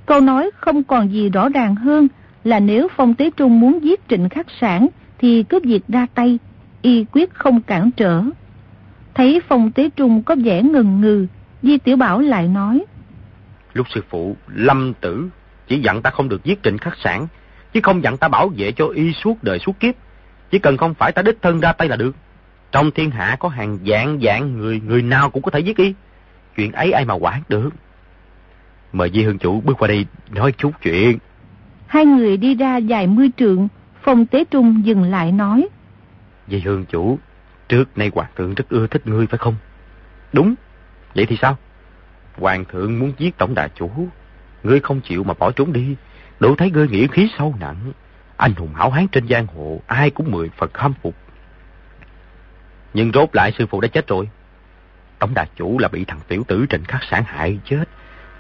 Câu 0.06 0.20
nói 0.20 0.50
không 0.60 0.84
còn 0.84 1.12
gì 1.12 1.30
rõ 1.30 1.48
ràng 1.48 1.76
hơn 1.76 2.08
là 2.44 2.60
nếu 2.60 2.88
Phong 2.96 3.14
Tế 3.14 3.30
Trung 3.36 3.60
muốn 3.60 3.84
giết 3.84 4.00
Trịnh 4.08 4.28
Khắc 4.28 4.46
Sản 4.60 4.88
thì 5.18 5.42
cứ 5.42 5.60
việc 5.64 5.82
ra 5.88 6.06
tay, 6.14 6.38
y 6.82 7.04
quyết 7.12 7.34
không 7.34 7.60
cản 7.60 7.90
trở. 7.90 8.22
Thấy 9.14 9.40
Phong 9.48 9.72
Tế 9.72 9.90
Trung 9.96 10.22
có 10.22 10.36
vẻ 10.44 10.62
ngừng 10.62 11.00
ngừ, 11.00 11.26
Di 11.62 11.78
Tiểu 11.78 11.96
Bảo 11.96 12.20
lại 12.20 12.48
nói. 12.48 12.84
Lúc 13.72 13.86
sư 13.94 14.00
phụ, 14.08 14.36
lâm 14.54 14.94
tử, 15.00 15.28
chỉ 15.68 15.80
dặn 15.80 16.02
ta 16.02 16.10
không 16.10 16.28
được 16.28 16.44
giết 16.44 16.62
trịnh 16.62 16.78
khắc 16.78 16.94
sản, 17.04 17.26
chứ 17.72 17.80
không 17.82 18.02
dặn 18.02 18.16
ta 18.16 18.28
bảo 18.28 18.48
vệ 18.56 18.72
cho 18.72 18.86
y 18.86 19.12
suốt 19.12 19.42
đời 19.42 19.58
suốt 19.58 19.80
kiếp. 19.80 19.94
Chỉ 20.50 20.58
cần 20.58 20.76
không 20.76 20.94
phải 20.94 21.12
ta 21.12 21.22
đích 21.22 21.42
thân 21.42 21.60
ra 21.60 21.72
tay 21.72 21.88
là 21.88 21.96
được. 21.96 22.16
Trong 22.72 22.90
thiên 22.90 23.10
hạ 23.10 23.36
có 23.40 23.48
hàng 23.48 23.78
dạng 23.86 24.18
dạng 24.22 24.58
người, 24.58 24.80
người 24.86 25.02
nào 25.02 25.30
cũng 25.30 25.42
có 25.42 25.50
thể 25.50 25.60
giết 25.60 25.76
y. 25.76 25.94
Chuyện 26.56 26.72
ấy 26.72 26.92
ai 26.92 27.04
mà 27.04 27.14
quản 27.14 27.42
được. 27.48 27.70
Mời 28.94 29.10
Di 29.14 29.22
Hương 29.22 29.38
Chủ 29.38 29.60
bước 29.60 29.78
qua 29.78 29.88
đây 29.88 30.06
nói 30.30 30.52
chút 30.58 30.70
chuyện. 30.82 31.18
Hai 31.86 32.04
người 32.04 32.36
đi 32.36 32.54
ra 32.54 32.76
dài 32.76 33.06
mươi 33.06 33.30
trượng, 33.36 33.68
Phong 34.02 34.26
Tế 34.26 34.44
Trung 34.44 34.82
dừng 34.84 35.02
lại 35.02 35.32
nói. 35.32 35.68
Di 36.48 36.60
Hương 36.60 36.84
Chủ, 36.84 37.18
Trước 37.68 37.98
nay 37.98 38.10
Hoàng 38.14 38.30
thượng 38.36 38.54
rất 38.54 38.68
ưa 38.68 38.86
thích 38.86 39.06
ngươi 39.06 39.26
phải 39.26 39.38
không? 39.38 39.56
Đúng. 40.32 40.54
Vậy 41.14 41.26
thì 41.26 41.36
sao? 41.42 41.56
Hoàng 42.36 42.64
thượng 42.64 42.98
muốn 42.98 43.12
giết 43.18 43.38
tổng 43.38 43.54
đại 43.54 43.70
chủ. 43.74 43.90
Ngươi 44.62 44.80
không 44.80 45.00
chịu 45.00 45.24
mà 45.24 45.34
bỏ 45.34 45.50
trốn 45.50 45.72
đi. 45.72 45.96
Đủ 46.40 46.56
thấy 46.56 46.70
ngươi 46.70 46.88
nghĩa 46.88 47.06
khí 47.06 47.28
sâu 47.38 47.54
nặng. 47.60 47.92
Anh 48.36 48.54
hùng 48.54 48.74
hảo 48.74 48.90
hán 48.90 49.08
trên 49.08 49.28
giang 49.28 49.46
hồ. 49.46 49.80
Ai 49.86 50.10
cũng 50.10 50.30
mười 50.30 50.48
phần 50.48 50.70
khâm 50.72 50.94
phục. 51.02 51.14
Nhưng 52.94 53.12
rốt 53.12 53.28
lại 53.32 53.52
sư 53.58 53.66
phụ 53.66 53.80
đã 53.80 53.88
chết 53.88 54.08
rồi. 54.08 54.28
Tổng 55.18 55.34
đại 55.34 55.48
chủ 55.56 55.78
là 55.78 55.88
bị 55.88 56.04
thằng 56.04 56.20
tiểu 56.28 56.44
tử 56.48 56.66
trình 56.70 56.84
khắc 56.84 57.00
sản 57.10 57.24
hại 57.26 57.58
chết. 57.64 57.84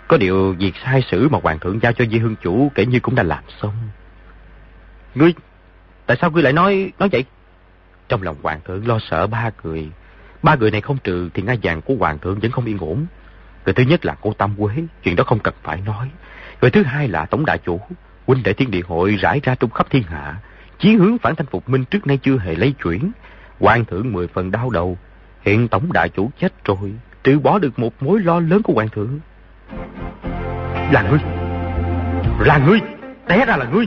Có 0.08 0.16
điều 0.16 0.52
việc 0.52 0.72
sai 0.84 1.02
sử 1.10 1.28
mà 1.28 1.38
hoàng 1.42 1.58
thượng 1.58 1.80
giao 1.82 1.92
cho 1.92 2.04
di 2.04 2.18
hương 2.18 2.36
chủ 2.42 2.70
kể 2.74 2.86
như 2.86 3.00
cũng 3.00 3.14
đã 3.14 3.22
làm 3.22 3.44
xong. 3.62 3.74
Ngươi, 5.14 5.34
tại 6.06 6.16
sao 6.20 6.30
ngươi 6.30 6.42
lại 6.42 6.52
nói 6.52 6.92
nói 6.98 7.08
vậy? 7.12 7.24
Trong 8.08 8.22
lòng 8.22 8.36
hoàng 8.42 8.60
thượng 8.64 8.88
lo 8.88 8.98
sợ 9.10 9.26
ba 9.26 9.50
người. 9.62 9.88
Ba 10.42 10.54
người 10.54 10.70
này 10.70 10.80
không 10.80 10.98
trừ 11.04 11.28
thì 11.34 11.42
ngai 11.42 11.58
vàng 11.62 11.82
của 11.82 11.94
hoàng 11.98 12.18
thượng 12.18 12.40
vẫn 12.40 12.50
không 12.50 12.64
yên 12.64 12.78
ổn. 12.78 13.06
Người 13.64 13.74
thứ 13.74 13.82
nhất 13.82 14.04
là 14.04 14.16
cô 14.20 14.32
Tâm 14.32 14.54
Quế, 14.58 14.74
chuyện 15.02 15.16
đó 15.16 15.24
không 15.24 15.38
cần 15.38 15.54
phải 15.62 15.80
nói. 15.80 16.10
Người 16.60 16.70
thứ 16.70 16.82
hai 16.82 17.08
là 17.08 17.26
Tổng 17.26 17.46
Đại 17.46 17.58
Chủ, 17.58 17.80
huynh 18.26 18.42
đệ 18.42 18.52
thiên 18.52 18.70
địa 18.70 18.80
hội 18.86 19.16
rải 19.20 19.40
ra 19.42 19.54
trong 19.54 19.70
khắp 19.70 19.90
thiên 19.90 20.02
hạ. 20.02 20.36
Chí 20.78 20.96
hướng 20.96 21.18
phản 21.18 21.34
thanh 21.36 21.46
phục 21.46 21.68
minh 21.68 21.84
trước 21.84 22.06
nay 22.06 22.18
chưa 22.22 22.38
hề 22.38 22.54
lấy 22.54 22.72
chuyển. 22.82 23.12
Hoàng 23.60 23.84
thượng 23.84 24.12
mười 24.12 24.26
phần 24.26 24.50
đau 24.50 24.70
đầu. 24.70 24.98
Hiện 25.42 25.68
Tổng 25.68 25.92
Đại 25.92 26.08
Chủ 26.08 26.30
chết 26.40 26.64
rồi, 26.64 26.94
trừ 27.24 27.38
bỏ 27.38 27.58
được 27.58 27.78
một 27.78 28.02
mối 28.02 28.20
lo 28.20 28.40
lớn 28.40 28.62
của 28.62 28.72
hoàng 28.72 28.88
thượng. 28.88 29.20
Là 30.92 31.02
ngươi! 31.10 31.18
Là 32.40 32.58
ngươi! 32.66 32.80
Té 33.28 33.46
ra 33.46 33.56
là 33.56 33.66
ngươi! 33.72 33.86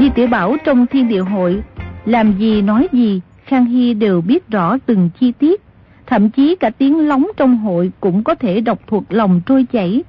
Di 0.00 0.10
Tiểu 0.14 0.26
Bảo 0.26 0.56
trong 0.64 0.86
thiên 0.86 1.08
địa 1.08 1.20
hội, 1.20 1.62
làm 2.04 2.38
gì 2.38 2.62
nói 2.62 2.88
gì, 2.92 3.20
Khang 3.44 3.64
Hy 3.64 3.94
đều 3.94 4.20
biết 4.20 4.48
rõ 4.48 4.76
từng 4.86 5.10
chi 5.20 5.32
tiết. 5.32 5.62
Thậm 6.06 6.30
chí 6.30 6.56
cả 6.60 6.70
tiếng 6.70 7.08
lóng 7.08 7.26
trong 7.36 7.58
hội 7.58 7.92
cũng 8.00 8.24
có 8.24 8.34
thể 8.34 8.60
đọc 8.60 8.78
thuộc 8.86 9.04
lòng 9.08 9.40
trôi 9.46 9.66
chảy. 9.72 10.02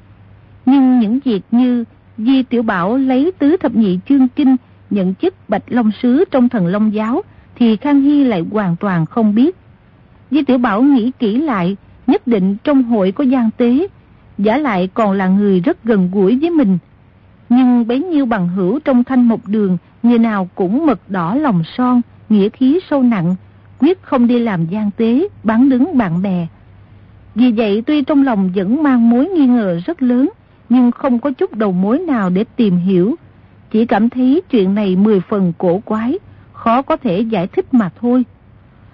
Nhưng 0.66 1.00
những 1.00 1.20
việc 1.26 1.42
như 1.52 1.84
Di 2.18 2.44
Tiểu 2.44 2.64
Bảo 2.64 2.98
lấy 2.98 3.32
tứ 3.40 3.58
thập 3.58 3.76
nhị 3.76 4.00
chương 4.10 4.28
kinh, 4.28 4.56
nhận 4.90 5.16
chức 5.16 5.50
Bạch 5.50 5.64
Long 5.68 5.92
Sứ 6.02 6.24
trong 6.32 6.50
thần 6.50 6.68
Long 6.68 6.94
Giáo, 6.94 7.22
thì 7.56 7.76
Khang 7.78 8.02
Hy 8.02 8.24
lại 8.24 8.46
hoàn 8.52 8.76
toàn 8.76 9.06
không 9.06 9.36
biết. 9.36 9.56
Di 10.32 10.44
Tiểu 10.44 10.58
Bảo 10.58 10.82
nghĩ 10.82 11.12
kỹ 11.20 11.42
lại, 11.42 11.76
nhất 12.08 12.28
định 12.28 12.58
trong 12.64 12.84
hội 12.84 13.12
có 13.12 13.24
gian 13.24 13.50
tế, 13.58 13.88
giả 14.38 14.58
lại 14.58 14.90
còn 14.94 15.12
là 15.18 15.28
người 15.28 15.60
rất 15.60 15.84
gần 15.84 16.10
gũi 16.14 16.40
với 16.42 16.50
mình. 16.50 16.78
Nhưng 17.50 17.88
bấy 17.88 18.00
nhiêu 18.00 18.26
bằng 18.26 18.48
hữu 18.48 18.80
trong 18.80 19.04
thanh 19.04 19.28
một 19.28 19.48
đường, 19.48 19.78
người 20.04 20.20
nào 20.20 20.50
cũng 20.56 20.86
mực 20.86 21.00
đỏ 21.10 21.36
lòng 21.36 21.64
son, 21.78 22.02
nghĩa 22.30 22.50
khí 22.50 22.80
sâu 22.90 23.04
nặng, 23.04 23.36
quyết 23.80 24.02
không 24.02 24.28
đi 24.28 24.40
làm 24.40 24.66
gian 24.66 24.92
tế, 24.98 25.28
bán 25.44 25.70
đứng 25.70 25.98
bạn 25.98 26.22
bè. 26.22 26.48
Vì 27.36 27.52
vậy 27.52 27.84
tuy 27.86 28.02
trong 28.02 28.24
lòng 28.24 28.52
vẫn 28.56 28.84
mang 28.84 29.10
mối 29.10 29.28
nghi 29.28 29.48
ngờ 29.48 29.80
rất 29.86 30.02
lớn, 30.02 30.30
nhưng 30.70 30.92
không 30.92 31.20
có 31.20 31.32
chút 31.32 31.56
đầu 31.56 31.72
mối 31.72 32.00
nào 32.00 32.30
để 32.30 32.46
tìm 32.56 32.78
hiểu. 32.78 33.16
Chỉ 33.72 33.86
cảm 33.86 34.10
thấy 34.10 34.42
chuyện 34.50 34.76
này 34.76 34.96
mười 34.96 35.20
phần 35.20 35.54
cổ 35.58 35.82
quái, 35.86 36.20
khó 36.54 36.82
có 36.82 36.98
thể 36.98 37.20
giải 37.20 37.48
thích 37.48 37.74
mà 37.74 37.90
thôi. 38.02 38.26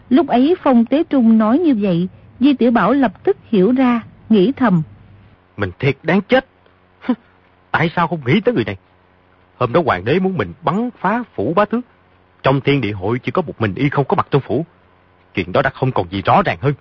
Lúc 0.10 0.28
ấy 0.28 0.56
Phong 0.64 0.86
Tế 0.86 1.04
Trung 1.04 1.38
nói 1.38 1.60
như 1.60 1.76
vậy, 1.82 2.08
Di 2.40 2.54
Tiểu 2.54 2.72
Bảo 2.72 2.94
lập 2.94 3.24
tức 3.24 3.38
hiểu 3.44 3.72
ra, 3.72 4.02
nghĩ 4.30 4.52
thầm. 4.52 4.82
Mình 5.58 5.72
thiệt 5.80 5.98
đáng 6.04 6.22
chết. 6.22 6.46
Tại 7.72 7.90
sao 7.96 8.08
không 8.08 8.20
nghĩ 8.26 8.42
tới 8.42 8.54
người 8.54 8.64
này? 8.66 8.78
Hôm 9.58 9.74
đó 9.74 9.82
hoàng 9.86 10.06
đế 10.06 10.20
muốn 10.20 10.38
mình 10.38 10.54
bắn 10.64 10.90
phá 11.00 11.24
phủ 11.36 11.54
bá 11.56 11.66
thước 11.66 11.82
Trong 12.44 12.62
thiên 12.62 12.82
địa 12.82 12.92
hội 12.92 13.20
chỉ 13.20 13.32
có 13.32 13.42
một 13.42 13.62
mình 13.62 13.74
y 13.76 13.90
không 13.90 14.06
có 14.06 14.16
mặt 14.16 14.28
trong 14.32 14.42
phủ. 14.42 14.66
Chuyện 15.34 15.52
đó 15.52 15.62
đã 15.62 15.70
không 15.70 15.92
còn 15.92 16.10
gì 16.10 16.22
rõ 16.22 16.42
ràng 16.46 16.58
hơn. 16.62 16.74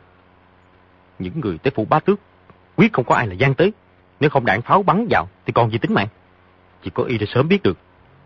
Những 1.19 1.41
người 1.41 1.59
tới 1.59 1.71
phủ 1.71 1.85
bá 1.85 2.01
tước, 2.01 2.21
quyết 2.77 2.93
không 2.93 3.05
có 3.05 3.15
ai 3.15 3.27
là 3.27 3.35
gian 3.35 3.55
tới. 3.55 3.73
Nếu 4.21 4.31
không 4.31 4.45
đạn 4.45 4.63
pháo 4.63 4.83
bắn 4.83 5.07
vào 5.11 5.29
thì 5.47 5.53
còn 5.53 5.71
gì 5.71 5.79
tính 5.79 5.95
mạng. 5.95 6.09
Chỉ 6.83 6.91
có 6.95 7.03
y 7.03 7.19
đã 7.19 7.27
sớm 7.35 7.49
biết 7.49 7.63
được, 7.63 7.79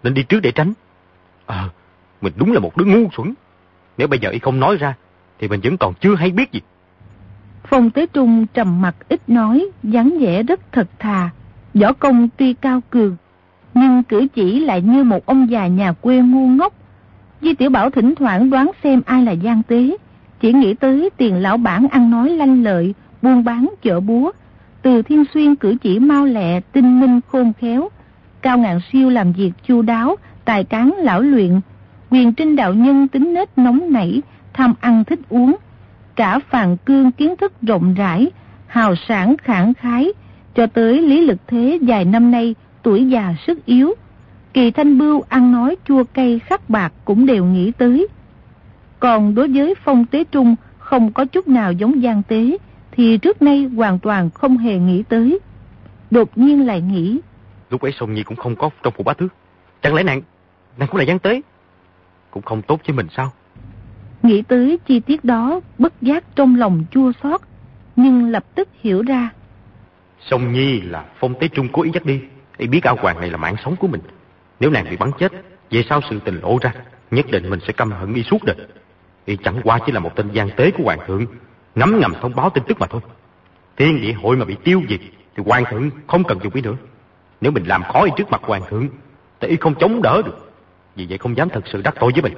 nên 0.03 0.15
đi 0.15 0.23
trước 0.23 0.41
để 0.41 0.53
tránh. 0.53 0.73
Ờ, 1.47 1.69
mình 2.21 2.33
đúng 2.37 2.53
là 2.53 2.61
một 2.61 2.77
đứa 2.77 2.85
ngu 2.85 3.09
xuẩn. 3.17 3.35
Nếu 3.99 4.09
bây 4.09 4.19
giờ 4.19 4.31
y 4.31 4.39
không 4.39 4.61
nói 4.61 4.77
ra, 4.77 4.95
thì 5.39 5.49
mình 5.49 5.61
vẫn 5.65 5.77
còn 5.77 5.95
chưa 5.95 6.15
hay 6.15 6.31
biết 6.31 6.53
gì. 6.53 6.61
Phong 7.65 7.91
Tế 7.91 8.07
Trung 8.07 8.47
trầm 8.55 8.83
mặt 8.83 8.97
ít 9.09 9.29
nói, 9.29 9.67
dáng 9.83 10.19
vẻ 10.21 10.43
rất 10.43 10.61
thật 10.73 10.89
thà. 10.99 11.31
Võ 11.75 11.93
công 11.93 12.29
tuy 12.37 12.53
cao 12.53 12.81
cường, 12.91 13.17
nhưng 13.75 14.03
cử 14.03 14.27
chỉ 14.35 14.61
lại 14.61 14.83
như 14.83 15.05
một 15.05 15.27
ông 15.27 15.51
già 15.51 15.67
nhà 15.67 15.93
quê 15.93 16.17
ngu 16.17 16.49
ngốc. 16.49 16.75
Di 17.41 17.55
Tiểu 17.55 17.71
Bảo 17.71 17.91
thỉnh 17.91 18.15
thoảng 18.15 18.51
đoán 18.51 18.71
xem 18.85 19.03
ai 19.07 19.23
là 19.23 19.33
gian 19.33 19.63
tế, 19.63 19.97
chỉ 20.41 20.53
nghĩ 20.53 20.75
tới 20.75 21.11
tiền 21.17 21.37
lão 21.37 21.57
bản 21.57 21.89
ăn 21.89 22.11
nói 22.11 22.31
lanh 22.31 22.63
lợi, 22.63 22.95
buôn 23.23 23.45
bán 23.45 23.69
chợ 23.83 24.01
búa. 24.01 24.33
Từ 24.83 25.03
Thiên 25.03 25.25
Xuyên 25.35 25.57
cử 25.57 25.77
chỉ 25.83 25.99
mau 25.99 26.25
lẹ, 26.25 26.61
tinh 26.61 27.01
minh 27.01 27.21
khôn 27.29 27.53
khéo. 27.61 27.89
Cao 28.43 28.59
ngạn 28.59 28.81
siêu 28.93 29.11
làm 29.11 29.33
việc 29.33 29.53
chu 29.67 29.83
đáo, 29.83 30.17
tài 30.45 30.65
cán 30.65 30.95
lão 30.99 31.21
luyện. 31.21 31.61
Quyền 32.11 32.33
trinh 32.33 32.57
đạo 32.57 32.75
nhân 32.75 33.09
tính 33.09 33.35
nết 33.35 33.59
nóng 33.59 33.93
nảy, 33.93 34.23
tham 34.53 34.75
ăn 34.81 35.05
thích 35.05 35.21
uống. 35.29 35.57
Cả 36.15 36.39
phàn 36.51 36.77
cương 36.77 37.13
kiến 37.13 37.37
thức 37.37 37.53
rộng 37.63 37.95
rãi, 37.95 38.31
hào 38.67 38.95
sản 38.97 39.37
khẳng 39.37 39.75
khái, 39.75 40.13
cho 40.55 40.67
tới 40.67 41.03
lý 41.03 41.21
lực 41.21 41.39
thế 41.47 41.79
dài 41.83 42.05
năm 42.05 42.31
nay 42.31 42.55
tuổi 42.83 43.09
già 43.09 43.35
sức 43.47 43.67
yếu. 43.67 43.95
Kỳ 44.53 44.71
thanh 44.71 44.99
bưu 44.99 45.23
ăn 45.29 45.53
nói 45.53 45.77
chua 45.89 46.05
cay 46.05 46.39
khắc 46.39 46.71
bạc 46.71 46.93
cũng 47.05 47.27
đều 47.27 47.45
nghĩ 47.45 47.73
tới. 47.79 48.09
Còn 49.01 49.35
đối 49.35 49.49
với 49.49 49.75
phong 49.85 50.07
tế 50.07 50.25
trung 50.25 50.55
không 50.79 51.13
có 51.13 51.25
chút 51.25 51.49
nào 51.49 51.73
giống 51.73 52.03
gian 52.03 52.23
tế, 52.23 52.57
thì 52.93 53.19
trước 53.19 53.43
nay 53.43 53.65
hoàn 53.77 53.99
toàn 53.99 54.31
không 54.31 54.59
hề 54.59 54.79
nghĩ 54.79 55.03
tới. 55.03 55.39
Đột 56.11 56.39
nhiên 56.39 56.67
lại 56.67 56.81
nghĩ. 56.81 57.21
Lúc 57.71 57.83
ấy 57.83 57.93
Sông 57.93 58.15
Nhi 58.15 58.23
cũng 58.23 58.37
không 58.37 58.57
có 58.57 58.71
trong 58.83 58.93
phủ 58.97 59.05
bá 59.05 59.15
tước. 59.15 59.35
Chẳng 59.83 59.95
lẽ 59.95 60.03
nàng, 60.03 60.23
nàng 60.79 60.89
cũng 60.89 60.97
là 60.97 61.05
gian 61.05 61.19
tế? 61.19 61.41
Cũng 62.31 62.43
không 62.43 62.63
tốt 62.63 62.81
với 62.87 62.97
mình 62.97 63.07
sao? 63.17 63.33
Nghĩ 64.23 64.43
tới 64.43 64.79
chi 64.87 65.01
tiết 65.01 65.25
đó, 65.25 65.61
bất 65.79 66.03
giác 66.03 66.25
trong 66.35 66.57
lòng 66.57 66.85
chua 66.91 67.13
xót 67.23 67.41
nhưng 67.97 68.31
lập 68.31 68.45
tức 68.55 68.69
hiểu 68.81 69.03
ra. 69.03 69.31
Sông 70.21 70.53
Nhi 70.53 70.81
là 70.81 71.05
phong 71.19 71.35
tế 71.41 71.49
trung 71.49 71.69
cố 71.73 71.83
ý 71.83 71.91
dắt 71.95 72.05
đi. 72.05 72.21
Y 72.57 72.67
biết 72.67 72.85
áo 72.85 72.97
hoàng 73.01 73.21
này 73.21 73.31
là 73.31 73.37
mạng 73.37 73.57
sống 73.65 73.77
của 73.77 73.87
mình. 73.87 74.01
Nếu 74.61 74.71
nàng 74.71 74.87
bị 74.91 74.97
bắn 74.97 75.11
chết, 75.19 75.33
về 75.71 75.85
sau 75.89 76.01
sự 76.11 76.21
tình 76.25 76.41
lộ 76.41 76.59
ra, 76.63 76.73
nhất 77.11 77.27
định 77.31 77.51
mình 77.51 77.61
sẽ 77.67 77.73
căm 77.73 77.93
hận 77.93 78.15
y 78.15 78.23
suốt 78.23 78.45
đời. 78.45 78.57
Y 79.25 79.37
chẳng 79.37 79.61
qua 79.65 79.79
chỉ 79.87 79.93
là 79.93 80.01
một 80.01 80.17
tên 80.17 80.31
gian 80.33 80.51
tế 80.57 80.71
của 80.71 80.85
hoàng 80.85 81.01
thượng, 81.07 81.27
ngắm 81.75 82.01
ngầm 82.01 82.15
thông 82.21 82.35
báo 82.35 82.51
tin 82.51 82.65
tức 82.69 82.81
mà 82.81 82.87
thôi. 82.87 83.01
Thiên 83.77 84.01
địa 84.01 84.13
hội 84.13 84.37
mà 84.37 84.45
bị 84.45 84.57
tiêu 84.65 84.83
diệt, 84.89 85.01
thì 85.37 85.43
hoàng 85.47 85.65
thượng 85.71 85.91
không 86.07 86.25
cần 86.25 86.39
dùng 86.43 86.55
y 86.55 86.63
nữa. 86.63 86.77
Nếu 87.41 87.53
mình 87.53 87.65
làm 87.65 87.83
khó 87.83 88.03
y 88.05 88.11
trước 88.17 88.31
mặt 88.31 88.41
hoàng 88.45 88.63
thượng, 88.69 88.89
thì 89.41 89.49
y 89.49 89.57
không 89.57 89.75
chống 89.75 90.03
đỡ 90.03 90.23
được. 90.25 90.53
Vì 90.97 91.07
vậy 91.09 91.19
không 91.19 91.37
dám 91.37 91.49
thật 91.49 91.65
sự 91.73 91.83
đắc 91.83 91.95
tội 92.01 92.13
với 92.13 92.23
mình. 92.23 92.35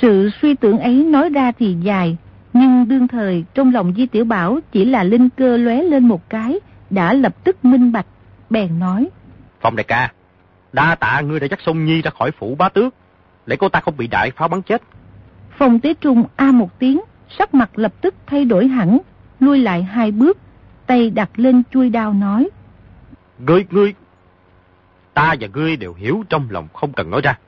Sự 0.00 0.30
suy 0.42 0.54
tưởng 0.54 0.78
ấy 0.78 1.04
nói 1.04 1.28
ra 1.28 1.52
thì 1.52 1.76
dài, 1.82 2.16
nhưng 2.52 2.88
đương 2.88 3.08
thời 3.08 3.44
trong 3.54 3.74
lòng 3.74 3.94
Di 3.96 4.06
Tiểu 4.06 4.24
Bảo 4.24 4.58
chỉ 4.72 4.84
là 4.84 5.02
linh 5.02 5.28
cơ 5.30 5.56
lóe 5.56 5.82
lên 5.82 6.08
một 6.08 6.30
cái, 6.30 6.60
đã 6.90 7.12
lập 7.12 7.44
tức 7.44 7.64
minh 7.64 7.92
bạch, 7.92 8.06
bèn 8.50 8.78
nói. 8.78 9.08
Phong 9.60 9.76
đại 9.76 9.84
ca, 9.84 10.12
đa 10.72 10.94
tạ 10.94 11.20
ngươi 11.20 11.40
đã 11.40 11.46
dắt 11.50 11.58
sông 11.66 11.84
Nhi 11.84 12.02
ra 12.02 12.10
khỏi 12.10 12.30
phủ 12.30 12.54
bá 12.54 12.68
tước, 12.68 12.94
để 13.46 13.56
cô 13.56 13.68
ta 13.68 13.80
không 13.80 13.96
bị 13.96 14.06
đại 14.06 14.30
pháo 14.30 14.48
bắn 14.48 14.62
chết. 14.62 14.82
Phong 15.58 15.80
Tế 15.80 15.94
Trung 15.94 16.24
a 16.36 16.52
một 16.52 16.78
tiếng, 16.78 17.00
sắc 17.38 17.54
mặt 17.54 17.70
lập 17.78 17.92
tức 18.00 18.14
thay 18.26 18.44
đổi 18.44 18.66
hẳn, 18.66 18.98
lui 19.40 19.58
lại 19.58 19.82
hai 19.82 20.10
bước, 20.10 20.38
tay 20.86 21.10
đặt 21.10 21.30
lên 21.36 21.62
chui 21.70 21.90
đao 21.90 22.12
nói. 22.12 22.48
Ngươi, 23.46 23.64
ngươi, 23.70 23.94
ta 25.14 25.34
và 25.40 25.48
ngươi 25.54 25.76
đều 25.76 25.94
hiểu 25.94 26.24
trong 26.28 26.46
lòng 26.50 26.68
không 26.72 26.92
cần 26.92 27.10
nói 27.10 27.20
ra. 27.24 27.38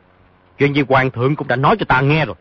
Chuyện 0.58 0.74
gì 0.74 0.82
hoàng 0.88 1.10
thượng 1.10 1.36
cũng 1.36 1.48
đã 1.48 1.56
nói 1.56 1.76
cho 1.78 1.84
ta 1.88 2.00
nghe 2.00 2.26
rồi. 2.26 2.36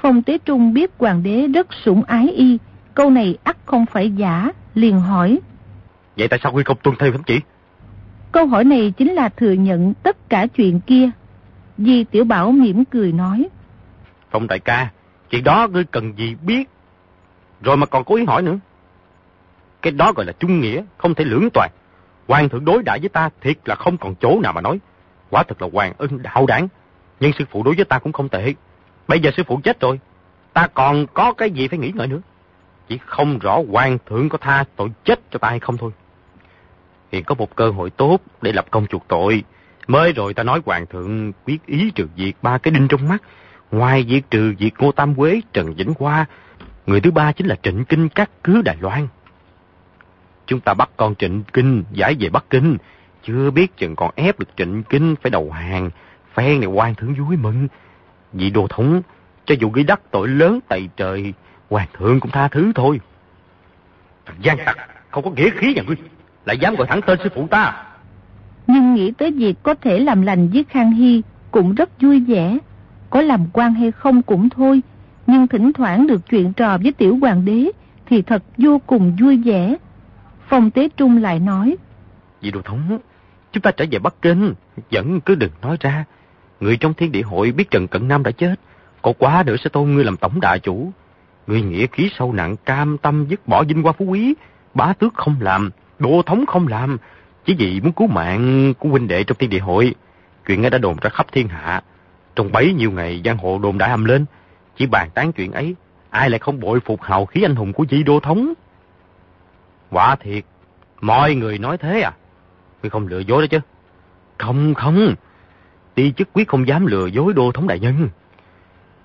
Phong 0.00 0.22
Tế 0.22 0.38
Trung 0.38 0.74
biết 0.74 0.90
hoàng 0.98 1.22
đế 1.22 1.46
rất 1.46 1.66
sủng 1.84 2.02
ái 2.04 2.28
y, 2.28 2.58
câu 2.94 3.10
này 3.10 3.38
ắt 3.44 3.56
không 3.66 3.86
phải 3.86 4.10
giả, 4.10 4.48
liền 4.74 5.00
hỏi. 5.00 5.40
Vậy 6.16 6.28
tại 6.28 6.40
sao 6.42 6.52
ngươi 6.52 6.64
không 6.64 6.76
tuân 6.82 6.96
theo 6.98 7.12
thánh 7.12 7.22
chỉ? 7.22 7.40
Câu 8.32 8.46
hỏi 8.46 8.64
này 8.64 8.92
chính 8.96 9.12
là 9.12 9.28
thừa 9.28 9.52
nhận 9.52 9.94
tất 9.94 10.28
cả 10.28 10.46
chuyện 10.46 10.80
kia. 10.80 11.10
Di 11.78 12.04
Tiểu 12.04 12.24
Bảo 12.24 12.52
mỉm 12.52 12.84
cười 12.84 13.12
nói. 13.12 13.48
Phong 14.30 14.46
đại 14.46 14.58
ca, 14.58 14.90
chuyện 15.30 15.44
đó 15.44 15.68
ngươi 15.68 15.84
cần 15.84 16.12
gì 16.16 16.36
biết? 16.42 16.68
Rồi 17.62 17.76
mà 17.76 17.86
còn 17.86 18.04
cố 18.04 18.14
ý 18.14 18.24
hỏi 18.24 18.42
nữa. 18.42 18.58
Cái 19.82 19.92
đó 19.92 20.12
gọi 20.12 20.26
là 20.26 20.32
trung 20.32 20.60
nghĩa, 20.60 20.82
không 20.98 21.14
thể 21.14 21.24
lưỡng 21.24 21.48
toàn. 21.54 21.70
Hoàng 22.28 22.48
thượng 22.48 22.64
đối 22.64 22.82
đãi 22.82 22.98
với 23.00 23.08
ta 23.08 23.28
thiệt 23.40 23.56
là 23.64 23.74
không 23.74 23.96
còn 23.96 24.14
chỗ 24.14 24.40
nào 24.42 24.52
mà 24.52 24.60
nói. 24.60 24.78
Quả 25.30 25.42
thật 25.42 25.62
là 25.62 25.68
hoàng 25.72 25.92
ân 25.98 26.22
đạo 26.22 26.46
đáng. 26.46 26.68
Nhưng 27.20 27.32
sư 27.32 27.44
phụ 27.50 27.62
đối 27.62 27.74
với 27.74 27.84
ta 27.84 27.98
cũng 27.98 28.12
không 28.12 28.28
tệ. 28.28 28.54
Bây 29.08 29.20
giờ 29.20 29.30
sư 29.36 29.42
phụ 29.46 29.60
chết 29.64 29.80
rồi. 29.80 30.00
Ta 30.52 30.68
còn 30.74 31.06
có 31.06 31.32
cái 31.32 31.50
gì 31.50 31.68
phải 31.68 31.78
nghĩ 31.78 31.92
ngợi 31.94 32.06
nữa. 32.06 32.20
Chỉ 32.88 32.98
không 33.06 33.38
rõ 33.38 33.58
hoàng 33.70 33.98
thượng 34.06 34.28
có 34.28 34.38
tha 34.38 34.64
tội 34.76 34.88
chết 35.04 35.20
cho 35.30 35.38
ta 35.38 35.48
hay 35.48 35.58
không 35.58 35.76
thôi. 35.76 35.90
Hiện 37.12 37.24
có 37.24 37.34
một 37.34 37.56
cơ 37.56 37.70
hội 37.70 37.90
tốt 37.90 38.18
để 38.42 38.52
lập 38.52 38.66
công 38.70 38.86
chuộc 38.86 39.04
tội. 39.08 39.44
Mới 39.86 40.12
rồi 40.12 40.34
ta 40.34 40.42
nói 40.42 40.60
hoàng 40.66 40.86
thượng 40.86 41.32
quyết 41.46 41.66
ý 41.66 41.90
trừ 41.90 42.08
diệt 42.16 42.34
ba 42.42 42.58
cái 42.58 42.72
đinh 42.72 42.88
trong 42.88 43.08
mắt. 43.08 43.22
Ngoài 43.70 44.04
việc 44.08 44.22
trừ 44.30 44.54
diệt 44.58 44.72
Ngô 44.78 44.92
Tam 44.92 45.14
Quế, 45.14 45.40
Trần 45.52 45.74
Vĩnh 45.74 45.92
Hoa, 45.98 46.26
người 46.86 47.00
thứ 47.00 47.10
ba 47.10 47.32
chính 47.32 47.46
là 47.46 47.56
Trịnh 47.62 47.84
Kinh 47.84 48.08
các 48.08 48.30
cứ 48.44 48.62
Đài 48.62 48.76
Loan. 48.80 49.08
Chúng 50.52 50.60
ta 50.60 50.74
bắt 50.74 50.90
con 50.96 51.14
Trịnh 51.14 51.42
Kinh 51.52 51.84
giải 51.92 52.16
về 52.20 52.28
Bắc 52.28 52.44
Kinh, 52.50 52.76
chưa 53.22 53.50
biết 53.50 53.76
chừng 53.76 53.96
còn 53.96 54.10
ép 54.16 54.38
được 54.38 54.48
Trịnh 54.56 54.82
Kinh 54.82 55.14
phải 55.22 55.30
đầu 55.30 55.50
hàng, 55.50 55.90
phen 56.34 56.60
này 56.60 56.68
quan 56.68 56.94
thượng 56.94 57.14
vui 57.14 57.36
mừng. 57.36 57.68
Vị 58.32 58.50
đồ 58.50 58.66
thống, 58.70 59.02
cho 59.44 59.54
dù 59.60 59.70
gây 59.70 59.84
đắc 59.84 60.00
tội 60.10 60.28
lớn 60.28 60.58
tày 60.68 60.88
trời, 60.96 61.32
hoàng 61.70 61.88
thượng 61.98 62.20
cũng 62.20 62.30
tha 62.30 62.48
thứ 62.48 62.72
thôi. 62.74 63.00
Thằng 64.26 64.36
gian 64.42 64.58
tặc, 64.64 64.76
không 65.10 65.24
có 65.24 65.30
nghĩa 65.30 65.50
khí 65.50 65.74
nhà 65.74 65.82
ngươi, 65.86 65.96
lại 66.44 66.58
dám 66.58 66.74
gọi 66.74 66.86
thẳng 66.86 67.00
tên 67.06 67.18
sư 67.24 67.28
phụ 67.34 67.46
ta. 67.50 67.84
Nhưng 68.66 68.94
nghĩ 68.94 69.12
tới 69.18 69.30
việc 69.30 69.54
có 69.62 69.74
thể 69.74 69.98
làm 69.98 70.22
lành 70.22 70.48
với 70.48 70.64
Khang 70.68 70.92
Hy 70.92 71.22
cũng 71.50 71.74
rất 71.74 72.00
vui 72.00 72.20
vẻ. 72.20 72.58
Có 73.10 73.20
làm 73.20 73.46
quan 73.52 73.74
hay 73.74 73.92
không 73.92 74.22
cũng 74.22 74.48
thôi, 74.50 74.80
nhưng 75.26 75.46
thỉnh 75.46 75.72
thoảng 75.72 76.06
được 76.06 76.28
chuyện 76.30 76.52
trò 76.52 76.78
với 76.78 76.92
tiểu 76.92 77.18
hoàng 77.20 77.44
đế 77.44 77.70
thì 78.06 78.22
thật 78.22 78.42
vô 78.58 78.80
cùng 78.86 79.16
vui 79.20 79.36
vẻ. 79.36 79.76
Phong 80.52 80.70
Tế 80.70 80.88
Trung 80.96 81.22
lại 81.22 81.38
nói. 81.38 81.76
Vì 82.40 82.50
đồ 82.50 82.62
thống, 82.62 82.98
chúng 83.52 83.62
ta 83.62 83.70
trở 83.70 83.84
về 83.90 83.98
Bắc 83.98 84.14
Kinh, 84.22 84.54
vẫn 84.90 85.20
cứ 85.20 85.34
đừng 85.34 85.50
nói 85.62 85.76
ra. 85.80 86.04
Người 86.60 86.76
trong 86.76 86.94
thiên 86.94 87.12
địa 87.12 87.22
hội 87.22 87.52
biết 87.52 87.70
Trần 87.70 87.88
Cận 87.88 88.08
Nam 88.08 88.22
đã 88.22 88.30
chết, 88.30 88.54
có 89.02 89.12
quá 89.18 89.42
nữa 89.46 89.56
sẽ 89.56 89.70
tôn 89.70 89.90
ngươi 89.90 90.04
làm 90.04 90.16
tổng 90.16 90.40
đại 90.40 90.58
chủ. 90.58 90.92
Ngươi 91.46 91.62
nghĩa 91.62 91.86
khí 91.86 92.10
sâu 92.18 92.32
nặng 92.32 92.56
cam 92.64 92.98
tâm 92.98 93.26
dứt 93.28 93.48
bỏ 93.48 93.64
vinh 93.64 93.82
hoa 93.82 93.92
phú 93.92 94.04
quý, 94.04 94.34
bá 94.74 94.92
tước 94.92 95.14
không 95.14 95.36
làm, 95.40 95.70
đô 95.98 96.22
thống 96.22 96.46
không 96.46 96.68
làm, 96.68 96.98
chỉ 97.44 97.54
vì 97.58 97.80
muốn 97.80 97.92
cứu 97.92 98.06
mạng 98.06 98.74
của 98.78 98.88
huynh 98.88 99.08
đệ 99.08 99.24
trong 99.24 99.36
thiên 99.38 99.50
địa 99.50 99.58
hội. 99.58 99.94
Chuyện 100.46 100.64
ấy 100.64 100.70
đã 100.70 100.78
đồn 100.78 100.96
ra 101.00 101.10
khắp 101.10 101.26
thiên 101.32 101.48
hạ. 101.48 101.82
Trong 102.36 102.52
bấy 102.52 102.72
nhiêu 102.72 102.90
ngày 102.90 103.22
giang 103.24 103.38
hồ 103.38 103.58
đồn 103.62 103.78
đã 103.78 103.86
âm 103.86 104.04
lên, 104.04 104.24
chỉ 104.76 104.86
bàn 104.86 105.08
tán 105.14 105.32
chuyện 105.32 105.52
ấy, 105.52 105.74
ai 106.10 106.30
lại 106.30 106.38
không 106.38 106.60
bội 106.60 106.80
phục 106.80 107.02
hào 107.02 107.26
khí 107.26 107.42
anh 107.42 107.56
hùng 107.56 107.72
của 107.72 107.84
vị 107.88 108.02
đô 108.02 108.20
thống? 108.20 108.52
Quả 109.92 110.16
thiệt, 110.16 110.44
mọi 111.00 111.34
người 111.34 111.58
nói 111.58 111.78
thế 111.78 112.00
à? 112.00 112.12
Ngươi 112.82 112.90
không 112.90 113.06
lừa 113.06 113.18
dối 113.18 113.42
đó 113.42 113.46
chứ? 113.50 113.58
Không, 114.38 114.74
không. 114.74 115.14
Ti 115.94 116.12
chức 116.12 116.28
quyết 116.32 116.48
không 116.48 116.68
dám 116.68 116.86
lừa 116.86 117.06
dối 117.06 117.32
đô 117.32 117.52
thống 117.52 117.66
đại 117.66 117.80
nhân. 117.80 118.08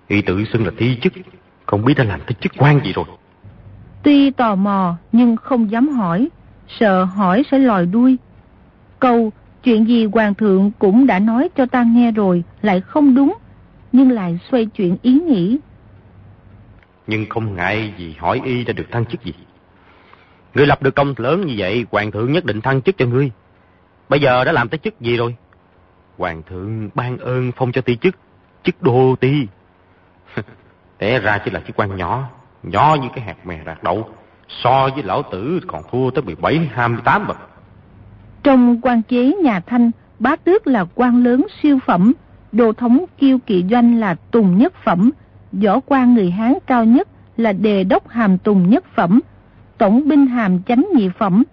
Y 0.08 0.21
tự 0.21 0.43
xưng 0.54 0.65
là 0.65 0.71
ti 0.78 0.97
chức, 1.02 1.13
không 1.65 1.86
biết 1.86 1.93
đã 1.97 2.04
làm 2.04 2.19
cái 2.19 2.36
chức 2.41 2.52
quan 2.58 2.80
gì 2.86 2.93
rồi. 2.93 3.06
Tuy 4.04 4.32
tò 4.32 4.56
mò 4.56 4.95
nhưng 5.12 5.36
không 5.36 5.71
dám 5.71 5.89
hỏi, 5.89 6.30
sợ 6.80 7.04
hỏi 7.04 7.43
sẽ 7.52 7.60
lòi 7.60 7.86
đuôi. 7.86 8.17
Câu 9.00 9.32
chuyện 9.63 9.88
gì 9.88 10.06
hoàng 10.06 10.34
thượng 10.34 10.71
cũng 10.80 11.08
đã 11.08 11.19
nói 11.19 11.50
cho 11.56 11.65
ta 11.65 11.84
nghe 11.84 12.12
rồi 12.12 12.43
lại 12.62 12.82
không 12.82 13.15
đúng, 13.15 13.34
nhưng 13.91 14.12
lại 14.12 14.39
xoay 14.52 14.65
chuyện 14.65 14.97
ý 15.02 15.19
nghĩ. 15.19 15.58
Nhưng 17.08 17.26
không 17.30 17.56
ngại 17.56 17.93
gì 17.97 18.15
hỏi 18.19 18.41
y 18.45 18.63
đã 18.63 18.73
được 18.73 18.86
thăng 18.91 19.06
chức 19.06 19.23
gì. 19.23 19.34
Ngươi 20.57 20.67
lập 20.67 20.83
được 20.83 20.95
công 20.95 21.13
lớn 21.17 21.45
như 21.45 21.53
vậy, 21.57 21.85
hoàng 21.91 22.11
thượng 22.11 22.31
nhất 22.31 22.45
định 22.45 22.61
thăng 22.61 22.81
chức 22.81 22.97
cho 22.97 23.05
ngươi. 23.05 23.31
Bây 24.09 24.19
giờ 24.19 24.43
đã 24.43 24.51
làm 24.51 24.69
tới 24.69 24.77
chức 24.77 25.01
gì 25.01 25.17
rồi? 25.17 25.35
Hoàng 26.17 26.41
thượng 26.49 26.89
ban 26.95 27.17
ơn 27.17 27.51
phong 27.55 27.71
cho 27.71 27.81
ti 27.81 27.95
chức, 27.95 28.15
chức 28.63 28.81
đô 28.81 29.15
ti. 29.15 29.47
Té 30.97 31.19
ra 31.19 31.37
chỉ 31.45 31.51
là 31.51 31.59
chức 31.67 31.79
quan 31.79 31.97
nhỏ, 31.97 32.29
nhỏ 32.63 32.97
như 33.01 33.07
cái 33.15 33.25
hạt 33.25 33.45
mè 33.45 33.59
rạc 33.65 33.83
đậu. 33.83 34.09
So 34.63 34.89
với 34.93 35.03
lão 35.03 35.23
tử 35.31 35.59
còn 35.67 35.81
thua 35.91 36.09
tới 36.09 36.23
17, 36.23 36.69
28 36.73 37.27
bậc. 37.27 37.37
Trong 38.43 38.81
quan 38.81 39.01
chế 39.03 39.33
nhà 39.43 39.59
Thanh, 39.59 39.91
bá 40.19 40.35
tước 40.35 40.67
là 40.67 40.85
quan 40.95 41.23
lớn 41.23 41.47
siêu 41.61 41.79
phẩm, 41.85 42.13
đồ 42.51 42.73
thống 42.73 43.05
kiêu 43.17 43.37
kỵ 43.45 43.65
doanh 43.71 43.99
là 43.99 44.15
tùng 44.31 44.57
nhất 44.57 44.73
phẩm, 44.83 45.11
võ 45.51 45.79
quan 45.85 46.13
người 46.13 46.31
Hán 46.31 46.53
cao 46.67 46.85
nhất 46.85 47.07
là 47.37 47.53
đề 47.53 47.83
đốc 47.83 48.09
hàm 48.09 48.37
tùng 48.37 48.69
nhất 48.69 48.85
phẩm, 48.95 49.19
tổng 49.77 50.07
binh 50.07 50.27
hàm 50.27 50.63
chánh 50.63 50.87
nhị 50.95 51.09
phẩm, 51.09 51.43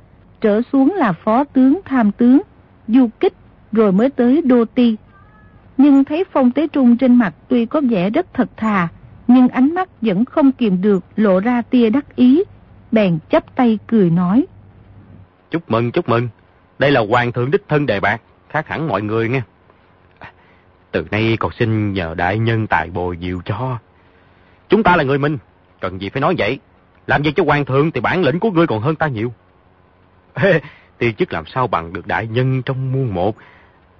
trở 0.40 0.60
xuống 0.72 0.94
là 0.94 1.12
phó 1.12 1.44
tướng 1.44 1.80
tham 1.84 2.12
tướng, 2.12 2.40
du 2.88 3.08
kích, 3.20 3.34
rồi 3.72 3.92
mới 3.92 4.10
tới 4.10 4.42
đô 4.42 4.64
ti. 4.64 4.96
Nhưng 5.76 6.04
thấy 6.04 6.24
phong 6.32 6.50
tế 6.50 6.68
trung 6.68 6.96
trên 6.96 7.14
mặt 7.14 7.34
tuy 7.48 7.66
có 7.66 7.80
vẻ 7.90 8.10
rất 8.10 8.26
thật 8.34 8.48
thà, 8.56 8.88
nhưng 9.28 9.48
ánh 9.48 9.74
mắt 9.74 9.88
vẫn 10.00 10.24
không 10.24 10.52
kìm 10.52 10.82
được 10.82 11.04
lộ 11.16 11.40
ra 11.40 11.62
tia 11.62 11.90
đắc 11.90 12.16
ý, 12.16 12.42
bèn 12.92 13.18
chắp 13.30 13.56
tay 13.56 13.78
cười 13.86 14.10
nói. 14.10 14.46
Chúc 15.50 15.70
mừng, 15.70 15.92
chúc 15.92 16.08
mừng. 16.08 16.28
Đây 16.78 16.90
là 16.90 17.00
hoàng 17.08 17.32
thượng 17.32 17.50
đích 17.50 17.62
thân 17.68 17.86
đề 17.86 18.00
bạc, 18.00 18.20
khác 18.48 18.68
hẳn 18.68 18.88
mọi 18.88 19.02
người 19.02 19.28
nghe. 19.28 19.42
Từ 20.90 21.06
nay 21.10 21.36
còn 21.40 21.52
xin 21.52 21.92
nhờ 21.92 22.14
đại 22.16 22.38
nhân 22.38 22.66
tài 22.66 22.90
bồi 22.90 23.18
diệu 23.20 23.40
cho. 23.44 23.78
Chúng 24.68 24.82
ta 24.82 24.96
là 24.96 25.04
người 25.04 25.18
minh, 25.18 25.38
cần 25.80 26.00
gì 26.00 26.08
phải 26.08 26.20
nói 26.20 26.34
vậy. 26.38 26.58
Làm 27.06 27.22
gì 27.22 27.32
cho 27.36 27.44
hoàng 27.44 27.64
thượng 27.64 27.90
thì 27.90 28.00
bản 28.00 28.22
lĩnh 28.22 28.40
của 28.40 28.50
ngươi 28.50 28.66
còn 28.66 28.80
hơn 28.80 28.96
ta 28.96 29.06
nhiều. 29.06 29.32
ti 30.98 31.12
chức 31.12 31.32
làm 31.32 31.46
sao 31.46 31.66
bằng 31.66 31.92
được 31.92 32.06
đại 32.06 32.26
nhân 32.26 32.62
trong 32.62 32.92
muôn 32.92 33.14
một. 33.14 33.36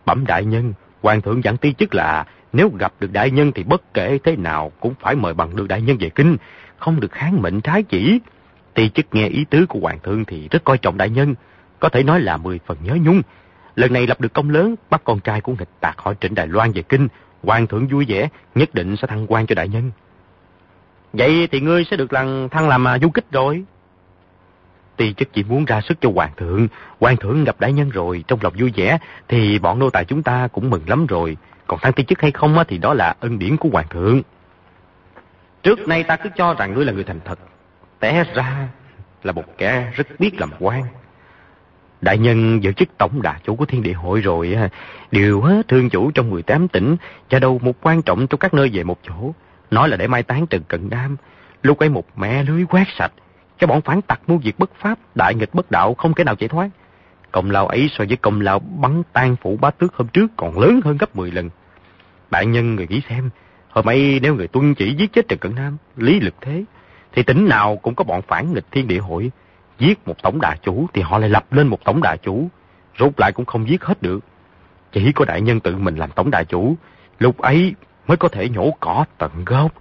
Bẩm 0.07 0.27
đại 0.27 0.45
nhân, 0.45 0.73
hoàng 1.03 1.21
thượng 1.21 1.45
dặn 1.45 1.57
ti 1.57 1.73
chức 1.73 1.95
là 1.95 2.27
nếu 2.53 2.71
gặp 2.79 2.93
được 3.01 3.13
đại 3.13 3.31
nhân 3.31 3.53
thì 3.55 3.63
bất 3.63 3.95
kể 3.95 4.19
thế 4.25 4.37
nào 4.37 4.73
cũng 4.81 4.95
phải 5.01 5.15
mời 5.15 5.35
bằng 5.35 5.57
được 5.57 5.69
đại 5.69 5.83
nhân 5.83 5.97
về 6.01 6.11
kinh, 6.11 6.37
không 6.79 7.01
được 7.01 7.13
kháng 7.13 7.43
mệnh 7.43 7.61
trái 7.61 7.83
chỉ. 7.83 8.21
Ti 8.75 8.89
chức 8.89 9.07
nghe 9.13 9.29
ý 9.29 9.45
tứ 9.51 9.67
của 9.67 9.79
hoàng 9.83 9.99
thượng 10.03 10.25
thì 10.25 10.49
rất 10.49 10.65
coi 10.65 10.79
trọng 10.79 10.97
đại 10.97 11.11
nhân, 11.11 11.35
có 11.81 11.89
thể 11.89 12.03
nói 12.03 12.21
là 12.21 12.37
mười 12.37 12.61
phần 12.67 12.79
nhớ 12.83 12.97
nhung. 13.03 13.23
Lần 13.77 13.93
này 13.93 14.07
lập 14.07 14.21
được 14.21 14.33
công 14.33 14.51
lớn, 14.51 14.75
bắt 14.91 15.01
con 15.05 15.21
trai 15.21 15.41
của 15.41 15.53
nghịch 15.59 15.81
tạc 15.81 15.99
hỏi 15.99 16.15
Trịnh 16.21 16.35
Đài 16.35 16.47
Loan 16.47 16.73
về 16.73 16.83
kinh, 16.83 17.09
hoàng 17.43 17.67
thượng 17.67 17.87
vui 17.87 18.05
vẻ, 18.09 18.29
nhất 18.55 18.75
định 18.75 18.97
sẽ 18.97 19.07
thăng 19.07 19.27
quan 19.29 19.47
cho 19.47 19.55
đại 19.55 19.69
nhân. 19.69 19.91
Vậy 21.19 21.49
thì 21.53 21.61
ngươi 21.61 21.85
sẽ 21.91 21.97
được 21.97 22.13
lần 22.13 22.49
thăng 22.49 22.69
làm 22.69 22.89
à, 22.89 22.99
du 22.99 23.09
kích 23.09 23.33
rồi. 23.33 23.65
tuy 24.97 25.13
chức 25.13 25.33
chỉ 25.33 25.43
muốn 25.43 25.65
ra 25.65 25.81
sức 25.81 25.99
cho 26.01 26.11
hoàng 26.15 26.33
thượng, 26.37 26.69
hoàng 27.01 27.17
thượng 27.17 27.45
gặp 27.45 27.57
đại 27.61 27.73
nhân 27.73 27.91
rồi, 27.91 28.25
trong 28.29 28.39
lòng 28.43 28.53
vui 28.59 28.73
vẻ, 28.77 28.99
thì 29.29 29.59
bọn 29.59 29.79
nô 29.79 29.91
tài 29.91 30.05
chúng 30.05 30.23
ta 30.23 30.49
cũng 30.49 30.71
mừng 30.71 30.83
lắm 30.87 31.07
rồi. 31.07 31.37
Còn 31.67 31.79
thăng 31.81 31.93
ti 31.93 32.05
chức 32.05 32.21
hay 32.21 32.31
không 32.31 32.57
thì 32.69 32.79
đó 32.79 32.95
là 32.95 33.15
ân 33.21 33.39
điển 33.39 33.57
của 33.57 33.69
hoàng 33.73 33.89
thượng. 33.91 34.23
Trước 35.63 35.89
nay 35.89 36.03
ta 36.03 36.17
cứ 36.17 36.31
cho 36.37 36.55
rằng 36.55 36.75
ngươi 36.75 36.85
là 36.85 36.93
người 36.93 37.05
thành 37.05 37.21
thật, 37.25 37.39
té 38.01 38.25
ra 38.35 38.69
là 39.23 39.33
một 39.33 39.45
kẻ 39.59 39.93
rất 39.95 40.07
biết 40.19 40.41
làm 40.41 40.51
quan. 40.59 40.83
Đại 42.01 42.19
nhân 42.19 42.63
giữ 42.63 42.73
chức 42.73 42.89
tổng 42.99 43.23
đà 43.23 43.39
chủ 43.45 43.57
của 43.57 43.65
thiên 43.65 43.83
địa 43.83 43.93
hội 43.93 44.21
rồi, 44.21 44.55
à, 44.55 44.69
điều 45.11 45.41
hết 45.41 45.69
thương 45.69 45.91
chủ 45.91 46.11
trong 46.11 46.31
18 46.31 46.69
tỉnh, 46.69 46.97
cho 47.29 47.39
đâu 47.39 47.61
một 47.63 47.77
quan 47.81 48.03
trọng 48.03 48.27
trong 48.27 48.41
các 48.41 48.55
nơi 48.55 48.71
về 48.73 48.85
một 48.85 48.99
chỗ. 49.03 49.33
Nói 49.71 49.89
là 49.89 49.97
để 49.97 50.07
mai 50.07 50.23
táng 50.23 50.47
Trần 50.47 50.63
Cận 50.69 50.89
Nam, 50.91 51.17
lúc 51.63 51.79
ấy 51.79 51.89
một 51.89 52.05
mẹ 52.17 52.43
lưới 52.43 52.65
quét 52.65 52.85
sạch, 52.99 53.13
cái 53.59 53.67
bọn 53.67 53.81
phản 53.81 54.03
tặc 54.03 54.21
mua 54.27 54.39
việc 54.39 54.59
bất 54.59 54.71
pháp, 54.75 54.99
đại 55.15 55.35
nghịch 55.35 55.55
bất 55.55 55.71
đạo 55.71 55.95
không 55.95 56.15
thể 56.15 56.25
nào 56.25 56.37
chạy 56.37 56.49
thoát. 56.49 56.71
Công 57.33 57.51
lao 57.51 57.67
ấy 57.67 57.91
so 57.93 58.05
với 58.09 58.17
công 58.17 58.41
lao 58.41 58.59
bắn 58.59 59.03
tan 59.13 59.37
phủ 59.37 59.57
bá 59.61 59.71
tước 59.71 59.95
hôm 59.95 60.09
trước 60.09 60.31
còn 60.37 60.59
lớn 60.59 60.81
hơn 60.85 60.97
gấp 60.97 61.17
10 61.17 61.31
lần. 61.31 61.51
Đại 62.31 62.47
nhân 62.47 62.75
người 62.75 62.87
nghĩ 62.87 63.03
xem, 63.09 63.31
hôm 63.69 63.89
ấy 63.89 64.21
nếu 64.23 64.35
người 64.35 64.49
tuân 64.49 64.75
chỉ 64.75 64.95
giết 64.95 65.13
chết 65.13 65.29
Trần 65.29 65.39
Cận 65.39 65.55
Nam, 65.55 65.77
lý 65.97 66.21
lực 66.21 66.35
thế, 66.41 66.65
thì 67.13 67.23
tỉnh 67.23 67.49
nào 67.49 67.77
cũng 67.77 67.95
có 67.95 68.05
bọn 68.05 68.23
phản 68.23 68.55
nghịch 68.55 68.67
thiên 68.71 68.89
địa 68.89 68.99
hội. 68.99 69.31
Giết 69.79 70.09
một 70.09 70.23
tổng 70.23 70.41
đà 70.41 70.57
chủ 70.63 70.87
thì 70.93 71.03
họ 71.03 71.19
lại 71.19 71.29
lập 71.29 71.53
lên 71.53 71.67
một 71.67 71.85
tổng 71.85 72.03
đà 72.03 72.17
chủ, 72.17 72.49
rút 72.95 73.19
lại 73.19 73.33
cũng 73.33 73.45
không 73.45 73.69
giết 73.69 73.85
hết 73.85 74.03
được. 74.03 74.25
Chỉ 74.93 75.13
có 75.13 75.25
đại 75.25 75.41
nhân 75.41 75.61
tự 75.61 75.77
mình 75.77 75.97
làm 75.97 76.11
tổng 76.11 76.31
đà 76.31 76.45
chủ, 76.45 76.77
lúc 77.19 77.39
ấy 77.39 77.75
mới 78.07 78.17
có 78.17 78.29
thể 78.29 78.49
nhổ 78.49 78.71
cỏ 78.81 79.05
tận 79.19 79.31
gốc, 79.47 79.73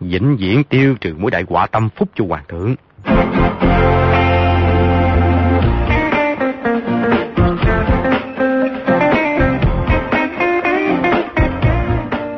vĩnh 0.00 0.36
viễn 0.36 0.64
tiêu 0.64 0.94
trừ 1.00 1.14
mối 1.18 1.30
đại 1.30 1.44
quả 1.48 1.66
tâm 1.66 1.88
phúc 1.96 2.08
cho 2.14 2.24
hoàng 2.28 2.44
thượng. 2.48 2.74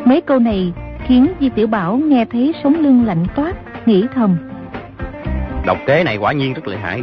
Mấy 0.05 0.20
câu 0.20 0.38
này 0.38 0.72
khiến 1.07 1.27
Di 1.40 1.48
Tiểu 1.48 1.66
Bảo 1.66 1.96
nghe 1.96 2.24
thấy 2.24 2.55
sống 2.62 2.74
lưng 2.74 3.07
lạnh 3.07 3.27
toát, 3.37 3.53
nghĩ 3.87 4.07
thầm. 4.14 4.37
Độc 5.66 5.79
kế 5.87 6.05
này 6.05 6.16
quả 6.16 6.33
nhiên 6.33 6.55
rất 6.55 6.66
lợi 6.66 6.79
hại. 6.79 7.03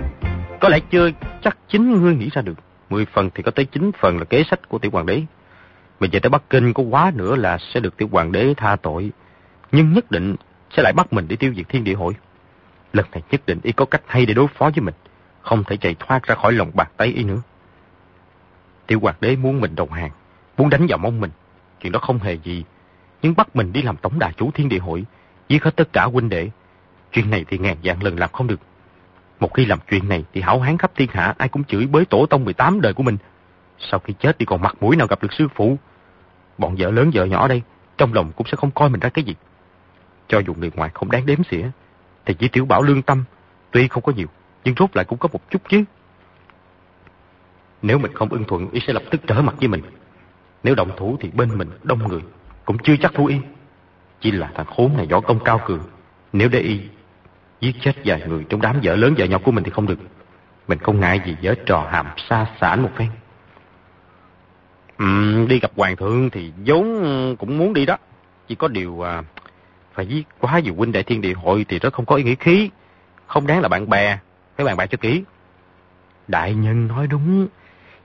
Có 0.59 0.69
lẽ 0.69 0.79
chưa 0.91 1.09
chắc 1.43 1.57
chính 1.67 2.01
ngươi 2.01 2.15
nghĩ 2.15 2.29
ra 2.33 2.41
được. 2.41 2.53
Mười 2.89 3.05
phần 3.05 3.29
thì 3.35 3.43
có 3.43 3.51
tới 3.51 3.65
chín 3.65 3.91
phần 4.01 4.17
là 4.17 4.25
kế 4.25 4.43
sách 4.49 4.69
của 4.69 4.77
tiểu 4.77 4.91
hoàng 4.91 5.05
đế 5.05 5.21
mình 5.99 6.12
về 6.12 6.19
tới 6.19 6.29
Bắc 6.29 6.49
Kinh 6.49 6.73
có 6.73 6.84
quá 6.84 7.12
nữa 7.15 7.36
là 7.36 7.58
sẽ 7.58 7.79
được 7.79 7.97
tiểu 7.97 8.10
hoàng 8.12 8.31
đế 8.31 8.53
tha 8.58 8.75
tội. 8.75 9.12
Nhưng 9.71 9.93
nhất 9.93 10.12
định 10.12 10.36
sẽ 10.75 10.84
lại 10.84 10.93
bắt 10.93 11.13
mình 11.13 11.25
để 11.27 11.36
tiêu 11.36 11.53
diệt 11.55 11.69
thiên 11.69 11.84
địa 11.84 11.93
hội. 11.93 12.13
Lần 12.93 13.05
này 13.12 13.23
nhất 13.31 13.45
định 13.45 13.60
y 13.63 13.71
có 13.71 13.86
cách 13.86 14.01
hay 14.08 14.25
để 14.25 14.34
đối 14.34 14.47
phó 14.47 14.69
với 14.75 14.81
mình. 14.81 14.93
Không 15.41 15.63
thể 15.63 15.77
chạy 15.77 15.95
thoát 15.99 16.23
ra 16.23 16.36
khỏi 16.36 16.53
lòng 16.53 16.71
bạc 16.73 16.91
tay 16.97 17.08
y 17.08 17.23
nữa. 17.23 17.41
Tiểu 18.88 18.99
hoàng 18.99 19.15
đế 19.21 19.36
muốn 19.36 19.62
mình 19.62 19.75
đồng 19.75 19.91
hàng. 19.91 20.12
Muốn 20.58 20.69
đánh 20.69 20.86
vào 20.89 20.97
mông 20.97 21.21
mình. 21.21 21.31
Chuyện 21.81 21.91
đó 21.91 21.99
không 21.99 22.19
hề 22.19 22.38
gì. 22.43 22.63
Nhưng 23.21 23.36
bắt 23.36 23.55
mình 23.55 23.73
đi 23.73 23.81
làm 23.81 23.97
tổng 23.97 24.19
đà 24.19 24.31
chủ 24.31 24.51
thiên 24.51 24.69
địa 24.69 24.79
hội. 24.79 25.05
Giết 25.49 25.63
hết 25.63 25.75
tất 25.75 25.93
cả 25.93 26.05
huynh 26.05 26.29
đệ. 26.29 26.49
Chuyện 27.12 27.29
này 27.29 27.45
thì 27.47 27.58
ngàn 27.58 27.77
dạng 27.84 28.03
lần 28.03 28.19
làm 28.19 28.29
không 28.34 28.47
được. 28.47 28.60
Một 29.39 29.53
khi 29.53 29.65
làm 29.65 29.79
chuyện 29.89 30.10
này 30.10 30.23
thì 30.34 30.41
hảo 30.41 30.60
hán 30.60 30.77
khắp 30.77 30.91
thiên 30.95 31.10
hạ 31.12 31.34
ai 31.38 31.49
cũng 31.49 31.63
chửi 31.63 31.88
bới 31.88 32.05
tổ 32.05 32.25
tông 32.25 32.45
18 32.45 32.81
đời 32.81 32.93
của 32.93 33.03
mình. 33.03 33.17
Sau 33.79 33.99
khi 33.99 34.13
chết 34.19 34.35
thì 34.39 34.45
còn 34.45 34.61
mặt 34.61 34.75
mũi 34.79 34.95
nào 34.95 35.07
gặp 35.07 35.21
được 35.21 35.33
sư 35.33 35.47
phụ. 35.55 35.77
Bọn 36.57 36.75
vợ 36.77 36.91
lớn 36.91 37.11
vợ 37.13 37.25
nhỏ 37.25 37.47
đây, 37.47 37.61
trong 37.97 38.13
lòng 38.13 38.31
cũng 38.35 38.47
sẽ 38.47 38.55
không 38.57 38.71
coi 38.71 38.89
mình 38.89 38.99
ra 38.99 39.09
cái 39.09 39.23
gì. 39.23 39.35
Cho 40.27 40.39
dù 40.47 40.53
người 40.53 40.71
ngoài 40.75 40.89
không 40.93 41.11
đáng 41.11 41.25
đếm 41.25 41.43
xỉa, 41.43 41.69
thì 42.25 42.33
chỉ 42.33 42.47
tiểu 42.47 42.65
bảo 42.65 42.81
lương 42.81 43.01
tâm, 43.01 43.23
tuy 43.71 43.88
không 43.88 44.03
có 44.03 44.11
nhiều, 44.15 44.27
nhưng 44.63 44.75
rốt 44.77 44.95
lại 44.95 45.05
cũng 45.05 45.19
có 45.19 45.29
một 45.33 45.51
chút 45.51 45.61
chứ. 45.69 45.83
Nếu 47.81 47.97
mình 47.97 48.13
không 48.13 48.29
ưng 48.29 48.43
thuận, 48.43 48.69
y 48.71 48.79
sẽ 48.88 48.93
lập 48.93 49.03
tức 49.11 49.21
trở 49.27 49.41
mặt 49.41 49.55
với 49.59 49.67
mình. 49.67 49.81
Nếu 50.63 50.75
động 50.75 50.91
thủ 50.97 51.17
thì 51.19 51.29
bên 51.33 51.57
mình 51.57 51.69
đông 51.83 52.07
người, 52.07 52.21
cũng 52.65 52.77
chưa 52.83 52.95
chắc 53.01 53.13
thú 53.13 53.25
y. 53.25 53.38
Chỉ 54.21 54.31
là 54.31 54.51
thằng 54.55 54.65
khốn 54.65 54.97
này 54.97 55.07
võ 55.09 55.21
công 55.21 55.39
cao 55.43 55.61
cường. 55.65 55.83
Nếu 56.33 56.49
để 56.49 56.59
y 56.59 56.81
giết 57.61 57.75
chết 57.81 57.93
vài 58.05 58.21
người 58.27 58.45
trong 58.49 58.61
đám 58.61 58.79
vợ 58.83 58.95
lớn 58.95 59.13
vợ 59.17 59.25
nhỏ 59.25 59.38
của 59.43 59.51
mình 59.51 59.63
thì 59.63 59.71
không 59.71 59.88
được. 59.88 59.99
Mình 60.67 60.79
không 60.79 60.99
ngại 60.99 61.21
gì 61.25 61.35
giở 61.43 61.55
trò 61.65 61.88
hàm 61.91 62.05
xa 62.29 62.45
xả 62.61 62.75
một 62.75 62.89
phen. 62.95 63.09
Ừ, 64.97 65.05
đi 65.49 65.60
gặp 65.60 65.71
hoàng 65.75 65.95
thượng 65.95 66.29
thì 66.29 66.51
vốn 66.65 67.36
cũng 67.39 67.58
muốn 67.58 67.73
đi 67.73 67.86
đó. 67.86 67.97
Chỉ 68.47 68.55
có 68.55 68.67
điều 68.67 69.01
à, 69.05 69.23
phải 69.93 70.08
giết 70.08 70.27
quá 70.39 70.60
nhiều 70.60 70.75
huynh 70.75 70.91
đệ 70.91 71.03
thiên 71.03 71.21
địa 71.21 71.34
hội 71.34 71.65
thì 71.69 71.79
rất 71.79 71.93
không 71.93 72.05
có 72.05 72.15
ý 72.15 72.23
nghĩa 72.23 72.36
khí. 72.36 72.69
Không 73.27 73.47
đáng 73.47 73.62
là 73.62 73.67
bạn 73.67 73.89
bè, 73.89 74.19
phải 74.58 74.65
bạn 74.65 74.77
bè 74.77 74.88
cho 74.88 74.97
kỹ. 75.01 75.23
Đại 76.27 76.55
nhân 76.55 76.88
nói 76.88 77.08
đúng, 77.08 77.47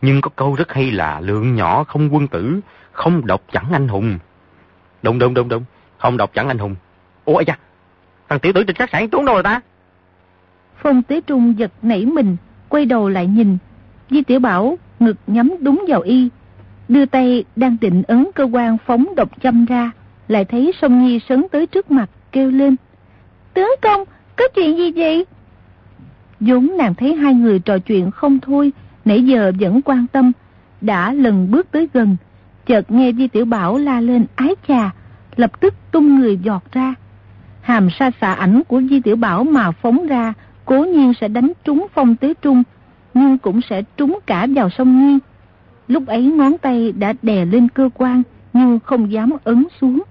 nhưng 0.03 0.21
có 0.21 0.31
câu 0.37 0.55
rất 0.55 0.73
hay 0.73 0.91
là 0.91 1.21
lượng 1.21 1.55
nhỏ 1.55 1.85
không 1.85 2.15
quân 2.15 2.29
tử, 2.29 2.61
không 2.93 3.27
độc 3.27 3.43
chẳng 3.53 3.67
anh 3.73 3.89
hùng. 3.89 4.19
Đúng 5.03 5.19
đúng 5.19 5.35
đúng 5.35 5.49
đúng, 5.49 5.65
không 5.99 6.17
độc 6.17 6.31
chẳng 6.35 6.49
anh 6.49 6.59
hùng. 6.59 6.77
Ủa 7.25 7.41
da, 7.41 7.59
thằng 8.29 8.41
tiểu 8.41 8.53
tử 8.53 8.65
trên 8.65 8.77
khách 8.77 8.91
sạn 8.91 9.11
trốn 9.11 9.25
đâu 9.25 9.35
rồi 9.35 9.43
ta? 9.43 9.61
Phong 10.83 11.03
Tế 11.03 11.21
Trung 11.21 11.59
giật 11.59 11.73
nảy 11.83 12.07
mình, 12.07 12.37
quay 12.69 12.85
đầu 12.85 13.09
lại 13.09 13.27
nhìn. 13.27 13.59
Di 14.11 14.23
Tiểu 14.23 14.41
Bảo 14.41 14.79
ngực 14.99 15.17
nhắm 15.27 15.55
đúng 15.61 15.85
vào 15.89 16.01
y, 16.01 16.29
đưa 16.91 17.07
tay 17.07 17.45
đang 17.57 17.77
định 17.81 18.03
ấn 18.09 18.27
cơ 18.35 18.45
quan 18.45 18.77
phóng 18.87 19.07
độc 19.17 19.43
châm 19.43 19.65
ra, 19.65 19.91
lại 20.29 20.45
thấy 20.45 20.73
sông 20.81 21.05
Nhi 21.05 21.21
sấn 21.29 21.47
tới 21.53 21.67
trước 21.67 21.91
mặt, 21.91 22.11
kêu 22.33 22.51
lên. 22.51 22.77
Tướng 23.55 23.75
công, 23.83 24.05
có 24.37 24.45
chuyện 24.55 24.77
gì 24.77 24.93
vậy? 24.97 25.27
vốn 26.41 26.77
nàng 26.77 26.95
thấy 26.95 27.15
hai 27.15 27.35
người 27.35 27.59
trò 27.59 27.79
chuyện 27.79 28.11
không 28.11 28.39
thôi, 28.41 28.73
nãy 29.05 29.23
giờ 29.23 29.53
vẫn 29.61 29.83
quan 29.83 30.07
tâm, 30.13 30.33
đã 30.81 31.13
lần 31.13 31.51
bước 31.51 31.71
tới 31.71 31.89
gần, 31.93 32.17
chợt 32.67 32.91
nghe 32.91 33.13
Di 33.13 33.29
Tiểu 33.29 33.45
Bảo 33.45 33.79
la 33.79 34.01
lên 34.01 34.27
ái 34.35 34.55
chà, 34.69 34.91
lập 35.37 35.61
tức 35.61 35.75
tung 35.91 36.19
người 36.19 36.39
giọt 36.43 36.63
ra. 36.73 36.95
Hàm 37.61 37.89
sa 37.91 38.11
xạ 38.21 38.33
ảnh 38.33 38.63
của 38.69 38.83
Di 38.91 39.01
Tiểu 39.01 39.17
Bảo 39.17 39.45
mà 39.45 39.71
phóng 39.71 40.07
ra, 40.07 40.33
cố 40.65 40.85
nhiên 40.85 41.13
sẽ 41.21 41.29
đánh 41.29 41.53
trúng 41.65 41.87
phong 41.95 42.17
tứ 42.17 42.33
trung, 42.43 42.63
nhưng 43.15 43.39
cũng 43.39 43.61
sẽ 43.71 43.83
trúng 43.97 44.19
cả 44.27 44.47
vào 44.55 44.71
sông 44.71 45.09
Nhi. 45.09 45.19
Lúc 45.91 46.07
ấy 46.07 46.23
ngón 46.23 46.59
tay 46.59 46.93
đã 46.93 47.15
đè 47.23 47.45
lên 47.45 47.69
cơ 47.69 47.89
quan, 47.95 48.23
nhưng 48.53 48.79
không 48.85 49.13
dám 49.13 49.31
ấn 49.45 49.67
xuống. 49.81 50.03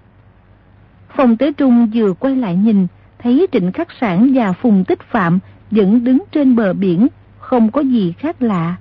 Phong 1.15 1.38
tế 1.38 1.52
trung 1.52 1.92
vừa 1.94 2.13
quay 2.13 2.36
lại 2.36 2.56
nhìn, 2.56 2.88
thấy 3.20 3.48
Trịnh 3.52 3.72
Khắc 3.72 3.88
Sản 4.02 4.32
và 4.34 4.54
Phùng 4.54 4.84
Tích 4.86 5.00
Phạm 5.02 5.39
vẫn 5.72 6.04
đứng 6.04 6.24
trên 6.32 6.56
bờ 6.56 6.74
biển, 6.74 7.08
không 7.39 7.72
có 7.72 7.82
gì 7.82 8.13
khác 8.18 8.42
lạ. 8.42 8.76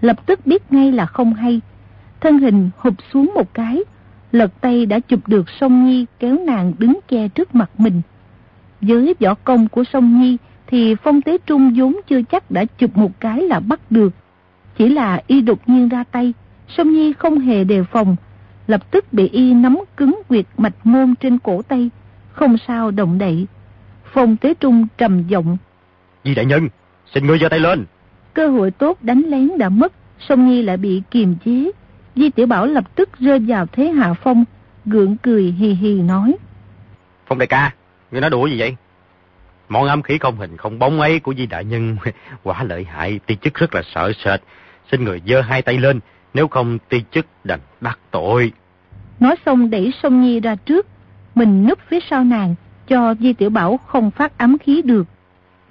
Lập 0.00 0.26
tức 0.26 0.46
biết 0.46 0.72
ngay 0.72 0.92
là 0.92 1.06
không 1.06 1.34
hay. 1.34 1.60
Thân 2.20 2.38
hình 2.38 2.70
hụp 2.76 2.94
xuống 3.12 3.32
một 3.34 3.54
cái, 3.54 3.80
lật 4.32 4.60
tay 4.60 4.86
đã 4.86 5.00
chụp 5.00 5.28
được 5.28 5.50
sông 5.60 5.86
Nhi 5.86 6.06
kéo 6.18 6.38
nàng 6.46 6.72
đứng 6.78 6.98
che 7.08 7.28
trước 7.28 7.54
mặt 7.54 7.70
mình. 7.78 8.02
Với 8.80 9.14
võ 9.20 9.34
công 9.34 9.68
của 9.68 9.84
sông 9.84 10.20
Nhi 10.20 10.36
thì 10.66 10.94
phong 10.94 11.22
tế 11.22 11.38
trung 11.46 11.72
vốn 11.76 11.96
chưa 12.08 12.22
chắc 12.22 12.50
đã 12.50 12.64
chụp 12.64 12.96
một 12.96 13.20
cái 13.20 13.42
là 13.42 13.60
bắt 13.60 13.80
được. 13.90 14.12
Chỉ 14.78 14.88
là 14.88 15.20
y 15.26 15.40
đột 15.40 15.68
nhiên 15.68 15.88
ra 15.88 16.04
tay, 16.10 16.32
sông 16.68 16.92
Nhi 16.92 17.12
không 17.18 17.38
hề 17.38 17.64
đề 17.64 17.82
phòng, 17.92 18.16
lập 18.66 18.90
tức 18.90 19.12
bị 19.12 19.28
y 19.28 19.54
nắm 19.54 19.78
cứng 19.96 20.20
quyệt 20.28 20.46
mạch 20.56 20.86
môn 20.86 21.14
trên 21.20 21.38
cổ 21.38 21.62
tay, 21.62 21.90
không 22.32 22.56
sao 22.68 22.90
động 22.90 23.18
đậy. 23.18 23.46
Phong 24.04 24.36
tế 24.36 24.54
trung 24.54 24.86
trầm 24.98 25.22
giọng. 25.28 25.56
Di 26.24 26.34
đại 26.34 26.44
nhân, 26.44 26.68
xin 27.14 27.26
ngươi 27.26 27.38
giơ 27.38 27.48
tay 27.48 27.60
lên. 27.60 27.84
Cơ 28.34 28.48
hội 28.48 28.70
tốt 28.70 28.98
đánh 29.02 29.22
lén 29.26 29.58
đã 29.58 29.68
mất, 29.68 29.92
sông 30.28 30.48
Nhi 30.48 30.62
lại 30.62 30.76
bị 30.76 31.02
kiềm 31.10 31.36
chế. 31.44 31.70
Di 32.16 32.30
Tiểu 32.30 32.46
Bảo 32.46 32.66
lập 32.66 32.84
tức 32.94 33.08
rơi 33.18 33.38
vào 33.38 33.66
thế 33.66 33.90
hạ 33.90 34.14
phong, 34.14 34.44
gượng 34.84 35.16
cười 35.16 35.42
hì 35.42 35.68
hì 35.68 35.94
nói. 35.94 36.34
Phong 37.26 37.38
đại 37.38 37.46
ca, 37.46 37.74
ngươi 38.10 38.20
nói 38.20 38.30
đùa 38.30 38.46
gì 38.46 38.58
vậy? 38.58 38.76
Món 39.68 39.86
âm 39.86 40.02
khí 40.02 40.18
không 40.18 40.36
hình 40.36 40.56
không 40.56 40.78
bóng 40.78 41.00
ấy 41.00 41.20
của 41.20 41.34
Di 41.34 41.46
Đại 41.46 41.64
Nhân 41.64 41.96
quả 42.42 42.62
lợi 42.64 42.84
hại, 42.84 43.20
ti 43.26 43.36
chức 43.42 43.54
rất 43.54 43.74
là 43.74 43.82
sợ 43.94 44.12
sệt. 44.24 44.40
Xin 44.90 45.04
người 45.04 45.22
giơ 45.26 45.40
hai 45.40 45.62
tay 45.62 45.78
lên, 45.78 46.00
nếu 46.34 46.48
không 46.48 46.78
ti 46.88 47.02
chức 47.10 47.26
đành 47.44 47.60
đắc 47.80 47.98
tội. 48.10 48.52
Nói 49.20 49.36
xong 49.46 49.70
đẩy 49.70 49.92
sông 50.02 50.20
Nhi 50.20 50.40
ra 50.40 50.54
trước, 50.54 50.86
mình 51.34 51.66
núp 51.66 51.78
phía 51.88 51.98
sau 52.10 52.24
nàng, 52.24 52.54
cho 52.88 53.14
Di 53.20 53.32
Tiểu 53.32 53.50
Bảo 53.50 53.76
không 53.86 54.10
phát 54.10 54.38
ấm 54.38 54.58
khí 54.58 54.82
được. 54.82 55.06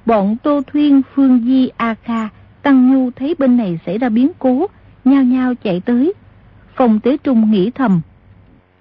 Bọn 0.05 0.37
Tô 0.43 0.61
Thuyên, 0.67 1.01
Phương 1.15 1.43
Di, 1.45 1.69
A 1.77 1.95
Kha, 2.03 2.29
Tăng 2.61 2.91
Nhu 2.91 3.11
thấy 3.11 3.35
bên 3.39 3.57
này 3.57 3.79
xảy 3.85 3.97
ra 3.97 4.09
biến 4.09 4.31
cố, 4.39 4.67
nhao 5.05 5.23
nhao 5.23 5.53
chạy 5.63 5.81
tới. 5.85 6.13
Phong 6.75 6.99
Tế 6.99 7.17
Trung 7.23 7.51
nghĩ 7.51 7.71
thầm. 7.71 8.01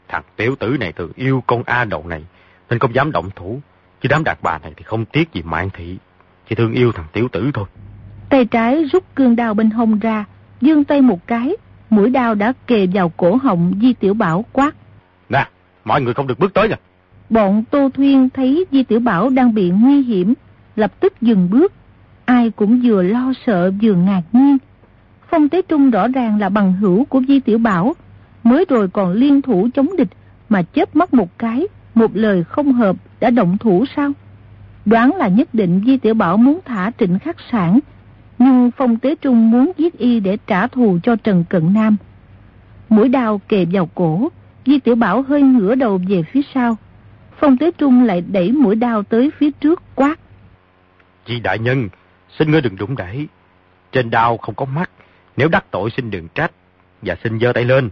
Thằng 0.09 0.23
tiểu 0.37 0.57
tử 0.57 0.77
này 0.81 0.93
từ 0.93 1.13
yêu 1.17 1.43
con 1.47 1.63
A 1.67 1.85
đậu 1.85 2.07
này, 2.07 2.25
nên 2.71 2.79
không 2.79 2.95
dám 2.95 3.13
động 3.13 3.31
thủ. 3.37 3.61
Chứ 4.01 4.09
đám 4.09 4.25
đạt 4.25 4.39
bà 4.43 4.59
này 4.59 4.73
thì 4.77 4.83
không 4.83 5.05
tiếc 5.05 5.33
gì 5.33 5.43
mạng 5.43 5.71
thị, 5.73 5.99
chỉ 6.49 6.55
thương 6.55 6.73
yêu 6.73 6.93
thằng 6.93 7.07
tiểu 7.13 7.29
tử 7.33 7.51
thôi. 7.55 7.65
Tay 8.35 8.45
trái 8.45 8.85
rút 8.85 9.05
cương 9.15 9.37
đao 9.37 9.55
bên 9.55 9.71
hông 9.71 9.99
ra, 9.99 10.25
dương 10.61 10.85
tay 10.85 11.01
một 11.01 11.27
cái, 11.27 11.57
mũi 11.91 12.11
đao 12.11 12.35
đã 12.35 12.53
kề 12.67 12.87
vào 12.87 13.09
cổ 13.09 13.37
họng 13.37 13.73
Di 13.83 13.93
Tiểu 13.93 14.15
Bảo 14.15 14.45
quát. 14.53 14.75
Nè, 15.29 15.49
mọi 15.85 16.03
người 16.03 16.15
không 16.15 16.27
được 16.27 16.39
bước 16.39 16.55
tới 16.55 16.69
nha. 16.69 16.77
Bọn 17.31 17.65
Tô 17.71 17.89
Thuyên 17.95 18.29
thấy 18.31 18.65
Di 18.71 18.83
Tiểu 18.83 19.01
Bảo 19.01 19.29
đang 19.29 19.55
bị 19.55 19.71
nguy 19.71 20.03
hiểm, 20.03 20.35
lập 20.77 21.01
tức 21.01 21.21
dừng 21.21 21.51
bước. 21.51 21.73
Ai 22.25 22.51
cũng 22.51 22.81
vừa 22.85 23.03
lo 23.03 23.33
sợ 23.47 23.73
vừa 23.83 23.95
ngạc 23.95 24.23
nhiên. 24.33 24.59
Phong 25.31 25.49
Tế 25.49 25.63
Trung 25.63 25.91
rõ 25.91 26.09
ràng 26.09 26.39
là 26.39 26.49
bằng 26.49 26.73
hữu 26.73 27.05
của 27.05 27.23
Di 27.29 27.41
Tiểu 27.41 27.59
Bảo, 27.59 27.95
mới 28.43 28.65
rồi 28.69 28.89
còn 28.89 29.13
liên 29.13 29.43
thủ 29.43 29.69
chống 29.75 29.97
địch 29.97 30.11
mà 30.49 30.63
chớp 30.63 30.97
mắt 30.97 31.15
một 31.15 31.39
cái, 31.39 31.67
một 31.95 32.11
lời 32.15 32.45
không 32.45 32.73
hợp 32.73 32.97
đã 33.21 33.31
động 33.31 33.59
thủ 33.59 33.85
sao? 33.97 34.13
Đoán 34.85 35.17
là 35.17 35.29
nhất 35.29 35.55
định 35.55 35.83
Di 35.87 35.97
Tiểu 35.97 36.15
Bảo 36.15 36.37
muốn 36.37 36.61
thả 36.65 36.91
trịnh 36.99 37.19
khắc 37.19 37.37
sản, 37.51 37.81
nhưng 38.39 38.71
Phong 38.77 38.97
Tế 38.97 39.15
Trung 39.15 39.51
muốn 39.51 39.73
giết 39.77 39.99
y 39.99 40.21
để 40.21 40.39
trả 40.47 40.67
thù 40.67 40.99
cho 41.03 41.17
Trần 41.17 41.45
Cận 41.49 41.75
Nam. 41.75 41.97
Mũi 42.89 43.09
đao 43.09 43.41
kề 43.49 43.67
vào 43.73 43.87
cổ, 43.95 44.29
Di 44.67 44.79
Tiểu 44.79 44.95
Bảo 44.95 45.23
hơi 45.23 45.43
ngửa 45.43 45.75
đầu 45.75 46.01
về 46.09 46.23
phía 46.23 46.41
sau. 46.55 46.77
Phong 47.39 47.57
Tế 47.59 47.71
Trung 47.79 48.05
lại 48.05 48.21
đẩy 48.21 48.53
mũi 48.53 48.77
đao 48.77 49.03
tới 49.03 49.31
phía 49.39 49.51
trước 49.51 49.83
quát. 49.95 50.19
Di 51.27 51.41
đại 51.41 51.59
nhân, 51.59 51.89
xin 52.39 52.51
ngươi 52.51 52.61
đừng 52.61 52.77
đụng 52.77 52.97
đẩy. 52.97 53.27
Trên 53.93 54.11
đao 54.11 54.37
không 54.37 54.55
có 54.55 54.65
mắt, 54.65 54.91
nếu 55.37 55.49
đắc 55.49 55.65
tội 55.71 55.91
xin 55.97 56.11
đừng 56.11 56.29
trách, 56.35 56.51
và 57.03 57.17
xin 57.25 57.41
giơ 57.41 57.53
tay 57.53 57.65
lên. 57.65 57.91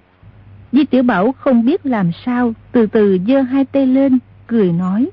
Di 0.72 0.84
Tiểu 0.84 1.02
Bảo 1.02 1.32
không 1.32 1.64
biết 1.64 1.86
làm 1.86 2.10
sao, 2.26 2.52
từ 2.72 2.86
từ 2.86 3.18
giơ 3.28 3.40
hai 3.40 3.64
tay 3.64 3.86
lên, 3.86 4.18
cười 4.46 4.72
nói. 4.72 5.10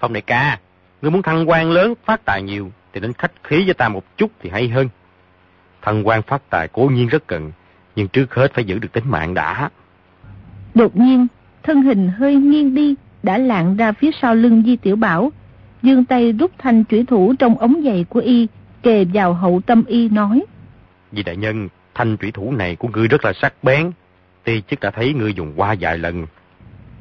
Phong 0.00 0.12
đại 0.12 0.20
ca, 0.20 0.58
ngươi 1.02 1.10
muốn 1.10 1.22
thăng 1.22 1.48
quan 1.48 1.70
lớn, 1.70 1.94
phát 2.04 2.24
tài 2.24 2.42
nhiều, 2.42 2.70
thì 2.94 3.00
nên 3.00 3.12
khách 3.12 3.32
khí 3.44 3.64
với 3.64 3.74
ta 3.74 3.88
một 3.88 4.16
chút 4.16 4.30
thì 4.40 4.50
hay 4.50 4.68
hơn. 4.68 4.88
Thăng 5.82 6.06
quan 6.06 6.22
phát 6.22 6.50
tài 6.50 6.68
cố 6.68 6.90
nhiên 6.92 7.08
rất 7.08 7.26
cần, 7.26 7.52
nhưng 7.96 8.08
trước 8.08 8.34
hết 8.34 8.54
phải 8.54 8.64
giữ 8.64 8.78
được 8.78 8.92
tính 8.92 9.04
mạng 9.06 9.34
đã. 9.34 9.70
Đột 10.74 10.96
nhiên, 10.96 11.26
thân 11.62 11.82
hình 11.82 12.08
hơi 12.08 12.34
nghiêng 12.34 12.74
đi, 12.74 12.94
đã 13.22 13.38
lạng 13.38 13.76
ra 13.76 13.92
phía 13.92 14.10
sau 14.22 14.34
lưng 14.34 14.62
Di 14.66 14.76
Tiểu 14.76 14.96
Bảo, 14.96 15.32
dương 15.82 16.04
tay 16.04 16.32
rút 16.32 16.50
thanh 16.58 16.84
chủy 16.84 17.04
thủ 17.04 17.34
trong 17.38 17.58
ống 17.58 17.82
giày 17.84 18.04
của 18.08 18.20
y, 18.20 18.46
kề 18.82 19.04
vào 19.04 19.34
hậu 19.34 19.60
tâm 19.66 19.84
y 19.84 20.08
nói. 20.08 20.42
Di 21.12 21.22
đại 21.22 21.36
nhân, 21.36 21.68
thanh 21.94 22.16
chủy 22.16 22.30
thủ 22.30 22.52
này 22.52 22.76
của 22.76 22.88
ngươi 22.88 23.08
rất 23.08 23.24
là 23.24 23.32
sắc 23.32 23.54
bén, 23.62 23.90
ti 24.44 24.62
chức 24.70 24.80
đã 24.80 24.90
thấy 24.90 25.14
ngươi 25.14 25.34
dùng 25.34 25.52
qua 25.56 25.74
vài 25.80 25.98
lần. 25.98 26.26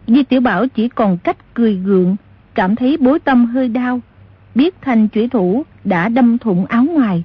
Di 0.07 0.23
Tiểu 0.23 0.41
Bảo 0.41 0.67
chỉ 0.67 0.89
còn 0.89 1.17
cách 1.17 1.53
cười 1.53 1.75
gượng, 1.75 2.15
cảm 2.53 2.75
thấy 2.75 2.97
bối 2.97 3.19
tâm 3.19 3.45
hơi 3.45 3.67
đau, 3.67 4.01
biết 4.55 4.75
thanh 4.81 5.07
chủy 5.07 5.27
thủ 5.27 5.63
đã 5.83 6.09
đâm 6.09 6.37
thủng 6.37 6.65
áo 6.65 6.83
ngoài. 6.83 7.23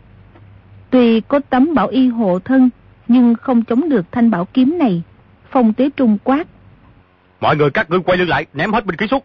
Tuy 0.90 1.20
có 1.20 1.40
tấm 1.50 1.74
bảo 1.74 1.88
y 1.88 2.08
hộ 2.08 2.38
thân, 2.38 2.70
nhưng 3.08 3.34
không 3.34 3.62
chống 3.62 3.88
được 3.88 4.12
thanh 4.12 4.30
bảo 4.30 4.44
kiếm 4.44 4.78
này. 4.78 5.02
Phong 5.50 5.72
tế 5.72 5.90
trung 5.96 6.18
quát. 6.24 6.46
Mọi 7.40 7.56
người 7.56 7.70
các 7.70 7.90
ngươi 7.90 8.00
quay 8.00 8.18
lưng 8.18 8.28
lại, 8.28 8.46
ném 8.54 8.72
hết 8.72 8.86
binh 8.86 8.96
khí 8.96 9.06
xuống. 9.10 9.22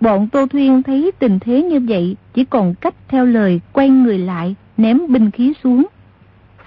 Bọn 0.00 0.28
Tô 0.28 0.46
Thuyên 0.46 0.82
thấy 0.82 1.12
tình 1.18 1.38
thế 1.38 1.62
như 1.62 1.80
vậy, 1.80 2.16
chỉ 2.34 2.44
còn 2.44 2.74
cách 2.74 2.94
theo 3.08 3.26
lời 3.26 3.60
quay 3.72 3.88
người 3.88 4.18
lại, 4.18 4.54
ném 4.76 5.00
binh 5.08 5.30
khí 5.30 5.52
xuống. 5.64 5.86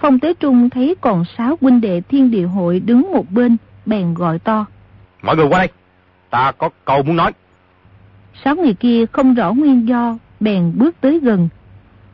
Phong 0.00 0.18
Tế 0.18 0.34
Trung 0.34 0.70
thấy 0.70 0.94
còn 1.00 1.24
sáu 1.38 1.58
huynh 1.60 1.80
đệ 1.80 2.00
thiên 2.00 2.30
địa 2.30 2.46
hội 2.46 2.80
đứng 2.80 3.12
một 3.12 3.30
bên, 3.30 3.56
bèn 3.86 4.14
gọi 4.14 4.38
to. 4.38 4.66
Mọi 5.22 5.36
người 5.36 5.46
qua 5.48 5.58
đây, 5.58 5.68
ta 6.30 6.52
có 6.58 6.70
câu 6.84 7.02
muốn 7.02 7.16
nói. 7.16 7.32
Sáu 8.44 8.56
người 8.56 8.74
kia 8.74 9.06
không 9.12 9.34
rõ 9.34 9.52
nguyên 9.52 9.88
do, 9.88 10.18
bèn 10.40 10.72
bước 10.74 10.96
tới 11.00 11.20
gần. 11.20 11.48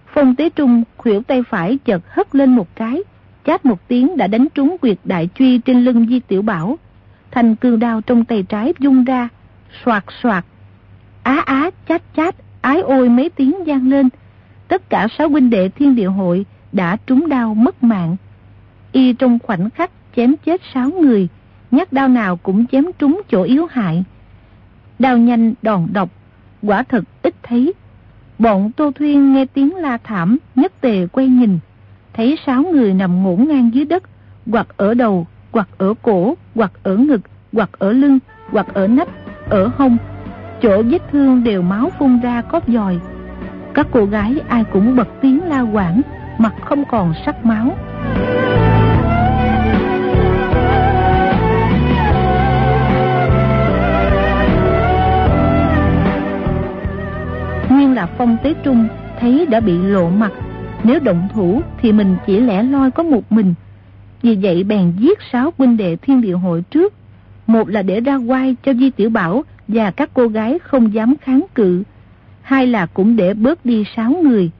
Phong 0.07 0.37
Tế 0.37 0.51
Trung 0.51 0.83
khuỷu 0.97 1.23
tay 1.23 1.43
phải 1.43 1.79
chợt 1.85 2.03
hất 2.09 2.35
lên 2.35 2.57
một 2.57 2.69
cái, 2.75 3.03
chát 3.47 3.65
một 3.65 3.89
tiếng 3.89 4.17
đã 4.17 4.27
đánh 4.27 4.47
trúng 4.55 4.77
quyệt 4.79 4.99
đại 5.05 5.29
truy 5.35 5.59
trên 5.59 5.85
lưng 5.85 6.07
Di 6.09 6.21
Tiểu 6.21 6.43
Bảo. 6.43 6.79
Thành 7.31 7.57
cương 7.57 7.79
đao 7.79 8.01
trong 8.01 8.25
tay 8.25 8.43
trái 8.43 8.73
dung 8.79 9.05
ra, 9.05 9.29
soạt 9.85 10.05
soạt. 10.23 10.45
Á 11.23 11.43
á 11.47 11.71
chát 11.89 12.03
chát, 12.17 12.35
ái 12.61 12.81
ôi 12.81 13.09
mấy 13.09 13.31
tiếng 13.31 13.67
gian 13.67 13.91
lên. 13.91 14.09
Tất 14.69 14.91
cả 14.91 15.09
sáu 15.19 15.29
huynh 15.29 15.51
đệ 15.51 15.69
thiên 15.69 15.95
địa 15.95 16.09
hội 16.09 16.47
đã 16.73 16.97
trúng 17.07 17.29
đau 17.29 17.55
mất 17.55 17.83
mạng. 17.83 18.17
Y 18.93 19.13
trong 19.13 19.39
khoảnh 19.43 19.71
khắc 19.71 19.91
chém 20.17 20.35
chết 20.45 20.61
sáu 20.75 20.91
người, 20.91 21.29
nhát 21.71 21.93
đao 21.93 22.09
nào 22.09 22.37
cũng 22.37 22.67
chém 22.67 22.85
trúng 22.99 23.23
chỗ 23.31 23.43
yếu 23.43 23.67
hại. 23.71 24.05
Đao 24.99 25.19
nhanh 25.19 25.55
đòn 25.63 25.87
độc, 25.93 26.11
quả 26.63 26.83
thật 26.83 27.05
ít 27.23 27.35
thấy. 27.43 27.73
Bọn 28.39 28.71
Tô 28.73 28.91
Thuyên 28.95 29.33
nghe 29.33 29.47
tiếng 29.47 29.77
la 29.77 29.99
thảm, 30.05 30.39
nhất 30.55 30.73
tề 30.81 31.07
quay 31.07 31.29
nhìn, 31.29 31.59
thấy 32.13 32.39
sáu 32.47 32.63
người 32.63 32.95
nằm 32.95 33.23
ngổn 33.23 33.49
ngang 33.49 33.71
dưới 33.75 33.85
đất, 33.85 34.03
hoặc 34.47 34.67
ở 34.77 34.95
đầu, 34.95 35.27
hoặc 35.53 35.69
ở 35.79 35.95
cổ, 36.03 36.35
hoặc 36.55 36.73
ở 36.83 36.97
ngực, 36.97 37.21
hoặc 37.53 37.71
ở 37.79 37.93
lưng, 37.93 38.19
hoặc 38.51 38.67
ở 38.75 38.87
nách, 38.87 39.09
ở 39.49 39.71
hông. 39.77 39.97
Chỗ 40.63 40.83
vết 40.83 41.03
thương 41.13 41.45
đều 41.45 41.63
máu 41.63 41.91
phun 41.99 42.21
ra 42.21 42.43
cóp 42.43 42.69
dòi. 42.69 42.99
Các 43.75 43.87
cô 43.93 44.05
gái 44.05 44.41
ai 44.49 44.65
cũng 44.73 44.97
bật 44.97 45.09
tiếng 45.21 45.43
la 45.45 45.61
quảng, 45.61 46.01
mặt 46.39 46.55
không 46.65 46.85
còn 46.91 47.15
sắc 47.27 47.45
máu. 47.45 47.77
Là 58.05 58.11
Phong 58.19 58.37
Tế 58.43 58.55
Trung 58.63 58.89
thấy 59.21 59.47
đã 59.47 59.61
bị 59.61 59.79
lộ 59.79 60.11
mặt, 60.11 60.33
nếu 60.85 61.01
động 61.01 61.29
thủ 61.33 61.63
thì 61.81 61.93
mình 61.93 62.17
chỉ 62.27 62.41
lẻ 62.41 62.63
loi 62.63 62.91
có 62.91 63.03
một 63.03 63.33
mình. 63.33 63.55
Vì 64.23 64.39
vậy 64.43 64.65
bèn 64.65 64.93
giết 64.99 65.19
sáu 65.33 65.53
huynh 65.59 65.77
đệ 65.77 65.97
thiên 65.97 66.21
địa 66.21 66.33
hội 66.33 66.63
trước. 66.71 66.95
Một 67.47 67.69
là 67.69 67.83
để 67.83 68.01
ra 68.01 68.17
quay 68.17 68.57
cho 68.63 68.75
Di 68.75 68.91
Tiểu 68.91 69.11
Bảo 69.11 69.45
và 69.69 69.91
các 69.91 70.11
cô 70.15 70.29
gái 70.29 70.59
không 70.59 70.95
dám 70.95 71.15
kháng 71.21 71.45
cự. 71.55 71.83
hai 72.43 72.67
là 72.67 72.87
cũng 72.87 73.17
để 73.17 73.35
bớt 73.35 73.67
đi 73.67 73.85
sáu 73.97 74.11
người. 74.11 74.51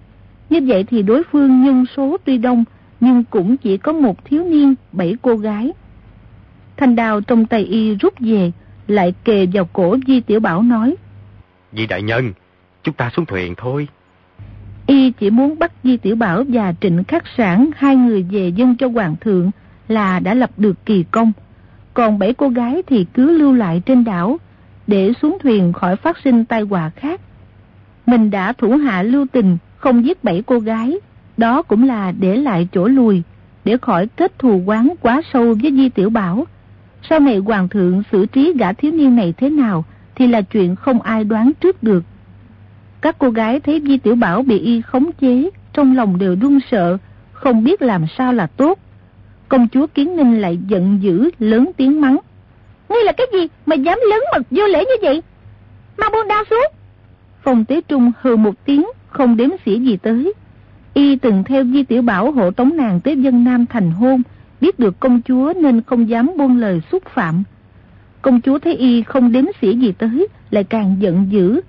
Như 0.51 0.61
vậy 0.67 0.85
thì 0.85 1.03
đối 1.03 1.23
phương 1.33 1.65
nhân 1.65 1.85
số 1.97 2.17
tuy 2.25 2.39
đông, 2.39 2.65
nhưng 3.01 3.25
cũng 3.25 3.57
chỉ 3.57 3.77
có 3.77 3.93
một 3.93 4.25
thiếu 4.25 4.45
niên, 4.45 4.75
bảy 4.93 5.17
cô 5.23 5.37
gái. 5.37 5.73
Thanh 6.77 6.97
đào 6.97 7.21
trong 7.21 7.47
tay 7.47 7.65
y 7.65 7.95
rút 7.95 8.15
về, 8.21 8.53
lại 8.89 9.15
kề 9.25 9.47
vào 9.53 9.65
cổ 9.73 9.97
Di 10.07 10.21
Tiểu 10.21 10.41
Bảo 10.41 10.63
nói. 10.63 10.97
Di 11.73 11.87
đại 11.87 12.03
nhân, 12.03 12.33
chúng 12.85 12.95
ta 12.95 13.11
xuống 13.17 13.27
thuyền 13.27 13.55
thôi. 13.57 13.89
Y 14.87 15.11
chỉ 15.11 15.31
muốn 15.31 15.59
bắt 15.59 15.73
Di 15.85 15.97
Tiểu 15.97 16.17
Bảo 16.17 16.45
và 16.49 16.75
Trịnh 16.81 17.05
Khắc 17.05 17.25
Sản 17.37 17.71
hai 17.77 17.97
người 17.97 18.23
về 18.31 18.49
dân 18.49 18.77
cho 18.77 18.89
Hoàng 18.89 19.17
thượng 19.21 19.51
là 19.89 20.21
đã 20.21 20.35
lập 20.35 20.51
được 20.57 20.87
kỳ 20.87 21.05
công. 21.11 21.33
Còn 21.95 22.19
bảy 22.19 22.35
cô 22.35 22.49
gái 22.49 22.83
thì 22.87 23.07
cứ 23.15 23.39
lưu 23.39 23.53
lại 23.53 23.83
trên 23.87 24.05
đảo 24.05 24.37
để 24.87 25.13
xuống 25.23 25.39
thuyền 25.43 25.73
khỏi 25.73 25.97
phát 25.97 26.19
sinh 26.25 26.45
tai 26.45 26.63
họa 26.63 26.91
khác. 26.97 27.21
Mình 28.07 28.31
đã 28.31 28.53
thủ 28.53 28.71
hạ 28.77 29.03
lưu 29.03 29.27
tình 29.33 29.57
không 29.77 30.05
giết 30.05 30.25
bảy 30.25 30.43
cô 30.47 30.59
gái, 30.59 30.97
đó 31.37 31.63
cũng 31.63 31.87
là 31.87 32.13
để 32.13 32.37
lại 32.37 32.69
chỗ 32.73 32.89
lùi 32.89 33.23
để 33.65 33.77
khỏi 33.77 34.07
kết 34.07 34.39
thù 34.39 34.63
quán 34.67 34.95
quá 35.01 35.23
sâu 35.33 35.55
với 35.63 35.73
Di 35.73 35.89
Tiểu 35.89 36.11
Bảo. 36.11 36.47
Sau 37.09 37.21
này 37.21 37.37
Hoàng 37.39 37.69
thượng 37.69 38.03
xử 38.13 38.27
trí 38.27 38.53
gã 38.59 38.73
thiếu 38.73 38.93
niên 38.93 39.17
này 39.17 39.35
thế 39.37 39.51
nào 39.51 39.85
thì 40.15 40.27
là 40.27 40.41
chuyện 40.41 40.77
không 40.77 41.03
ai 41.03 41.25
đoán 41.25 41.53
trước 41.61 41.83
được. 41.83 42.05
Các 43.05 43.17
cô 43.19 43.31
gái 43.31 43.61
thấy 43.61 43.83
Di 43.87 43.99
Tiểu 43.99 44.15
Bảo 44.15 44.43
bị 44.43 44.59
y 44.59 44.81
khống 44.81 45.13
chế, 45.21 45.51
trong 45.73 45.97
lòng 45.97 46.19
đều 46.19 46.37
run 46.41 46.59
sợ, 46.71 46.99
không 47.33 47.65
biết 47.65 47.83
làm 47.83 48.07
sao 48.19 48.33
là 48.33 48.47
tốt. 48.47 48.79
Công 49.49 49.69
chúa 49.69 49.87
Kiến 49.87 50.17
Ninh 50.17 50.41
lại 50.41 50.59
giận 50.69 50.99
dữ, 51.03 51.31
lớn 51.39 51.71
tiếng 51.77 52.01
mắng. 52.01 52.19
Ngươi 52.89 53.05
là 53.05 53.13
cái 53.13 53.27
gì 53.33 53.49
mà 53.67 53.77
dám 53.77 53.99
lớn 54.11 54.21
mật 54.33 54.43
vô 54.51 54.67
lễ 54.67 54.79
như 54.79 54.95
vậy? 55.03 55.23
Mau 55.99 56.11
buông 56.11 56.29
đao 56.29 56.45
xuống. 56.51 56.67
Phong 57.43 57.65
Tế 57.65 57.81
Trung 57.89 58.13
hừ 58.21 58.37
một 58.37 58.55
tiếng, 58.65 58.87
không 59.09 59.37
đếm 59.37 59.49
xỉa 59.65 59.77
gì 59.77 59.97
tới. 59.97 60.33
Y 60.95 61.17
từng 61.17 61.45
theo 61.45 61.65
Di 61.65 61.83
Tiểu 61.83 62.03
Bảo 62.03 62.33
hộ 62.33 62.51
tống 62.51 62.77
nàng 62.77 63.01
tới 63.01 63.23
dân 63.23 63.45
Nam 63.45 63.67
thành 63.67 63.91
hôn, 63.91 64.23
biết 64.61 64.79
được 64.79 65.01
công 65.01 65.23
chúa 65.23 65.53
nên 65.61 65.83
không 65.83 66.09
dám 66.09 66.31
buông 66.39 66.59
lời 66.59 66.81
xúc 66.93 67.03
phạm. 67.15 67.43
Công 68.23 68.41
chúa 68.41 68.59
thấy 68.59 68.75
Y 68.75 69.03
không 69.03 69.33
đếm 69.33 69.45
xỉa 69.61 69.73
gì 69.73 69.93
tới, 69.93 70.29
lại 70.51 70.65
càng 70.65 70.97
giận 71.01 71.27
dữ, 71.31 71.61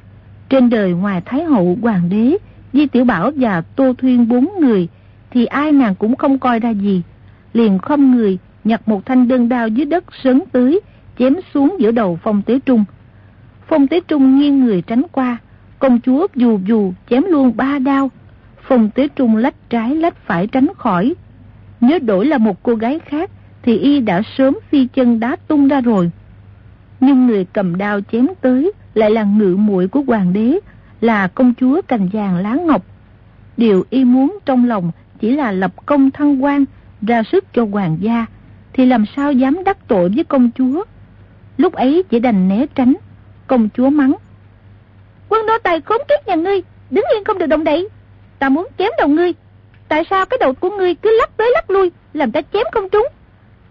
trên 0.49 0.69
đời 0.69 0.93
ngoài 0.93 1.21
Thái 1.25 1.43
Hậu, 1.43 1.77
Hoàng 1.81 2.09
đế, 2.09 2.37
Di 2.73 2.87
Tiểu 2.87 3.05
Bảo 3.05 3.31
và 3.35 3.61
Tô 3.61 3.93
Thuyên 3.97 4.27
bốn 4.27 4.49
người, 4.59 4.87
thì 5.31 5.45
ai 5.45 5.71
nàng 5.71 5.95
cũng 5.95 6.15
không 6.15 6.39
coi 6.39 6.59
ra 6.59 6.69
gì. 6.69 7.01
Liền 7.53 7.79
không 7.79 8.15
người, 8.15 8.37
nhặt 8.63 8.87
một 8.87 9.05
thanh 9.05 9.27
đơn 9.27 9.49
đao 9.49 9.67
dưới 9.67 9.85
đất 9.85 10.03
sớn 10.23 10.43
tới, 10.51 10.81
chém 11.19 11.35
xuống 11.53 11.75
giữa 11.79 11.91
đầu 11.91 12.19
Phong 12.23 12.41
Tế 12.41 12.59
Trung. 12.65 12.85
Phong 13.67 13.87
Tế 13.87 13.99
Trung 14.07 14.39
nghiêng 14.39 14.65
người 14.65 14.81
tránh 14.81 15.01
qua, 15.11 15.37
công 15.79 15.99
chúa 16.01 16.27
dù 16.35 16.59
dù 16.65 16.93
chém 17.09 17.23
luôn 17.23 17.57
ba 17.57 17.79
đao. 17.79 18.11
Phong 18.61 18.89
Tế 18.89 19.07
Trung 19.07 19.35
lách 19.35 19.69
trái 19.69 19.95
lách 19.95 20.15
phải 20.25 20.47
tránh 20.47 20.67
khỏi. 20.77 21.13
Nếu 21.81 21.99
đổi 21.99 22.25
là 22.25 22.37
một 22.37 22.63
cô 22.63 22.75
gái 22.75 22.99
khác, 22.99 23.31
thì 23.63 23.77
y 23.77 23.99
đã 23.99 24.21
sớm 24.37 24.57
phi 24.69 24.87
chân 24.87 25.19
đá 25.19 25.35
tung 25.47 25.67
ra 25.67 25.81
rồi. 25.81 26.11
Nhưng 26.99 27.27
người 27.27 27.45
cầm 27.53 27.77
đao 27.77 27.99
chém 28.11 28.27
tới, 28.41 28.71
lại 28.95 29.11
là 29.11 29.23
ngự 29.23 29.55
muội 29.55 29.87
của 29.87 30.01
hoàng 30.07 30.33
đế, 30.33 30.59
là 31.01 31.27
công 31.27 31.53
chúa 31.53 31.81
cành 31.87 32.09
vàng 32.13 32.37
lá 32.37 32.55
ngọc. 32.55 32.85
Điều 33.57 33.83
y 33.89 34.05
muốn 34.05 34.39
trong 34.45 34.67
lòng 34.67 34.91
chỉ 35.19 35.31
là 35.31 35.51
lập 35.51 35.85
công 35.85 36.11
thăng 36.11 36.43
quan, 36.43 36.65
ra 37.01 37.23
sức 37.31 37.45
cho 37.53 37.65
hoàng 37.71 37.97
gia, 38.01 38.25
thì 38.73 38.85
làm 38.85 39.05
sao 39.15 39.31
dám 39.31 39.63
đắc 39.63 39.77
tội 39.87 40.09
với 40.15 40.23
công 40.23 40.49
chúa. 40.57 40.83
Lúc 41.57 41.73
ấy 41.73 42.03
chỉ 42.09 42.19
đành 42.19 42.49
né 42.49 42.65
tránh, 42.75 42.93
công 43.47 43.69
chúa 43.69 43.89
mắng. 43.89 44.13
Quân 45.29 45.45
nô 45.45 45.57
tài 45.63 45.81
khốn 45.81 46.01
kiếp 46.09 46.27
nhà 46.27 46.35
ngươi, 46.35 46.61
đứng 46.89 47.05
yên 47.15 47.23
không 47.23 47.37
được 47.37 47.45
động 47.45 47.63
đậy. 47.63 47.89
Ta 48.39 48.49
muốn 48.49 48.67
chém 48.77 48.91
đầu 48.97 49.07
ngươi. 49.07 49.33
Tại 49.87 50.03
sao 50.09 50.25
cái 50.25 50.37
đầu 50.37 50.53
của 50.53 50.69
ngươi 50.69 50.95
cứ 50.95 51.17
lắc 51.19 51.37
tới 51.37 51.51
lắc 51.53 51.69
lui, 51.69 51.91
làm 52.13 52.31
ta 52.31 52.41
chém 52.53 52.63
không 52.71 52.89
trúng? 52.89 53.07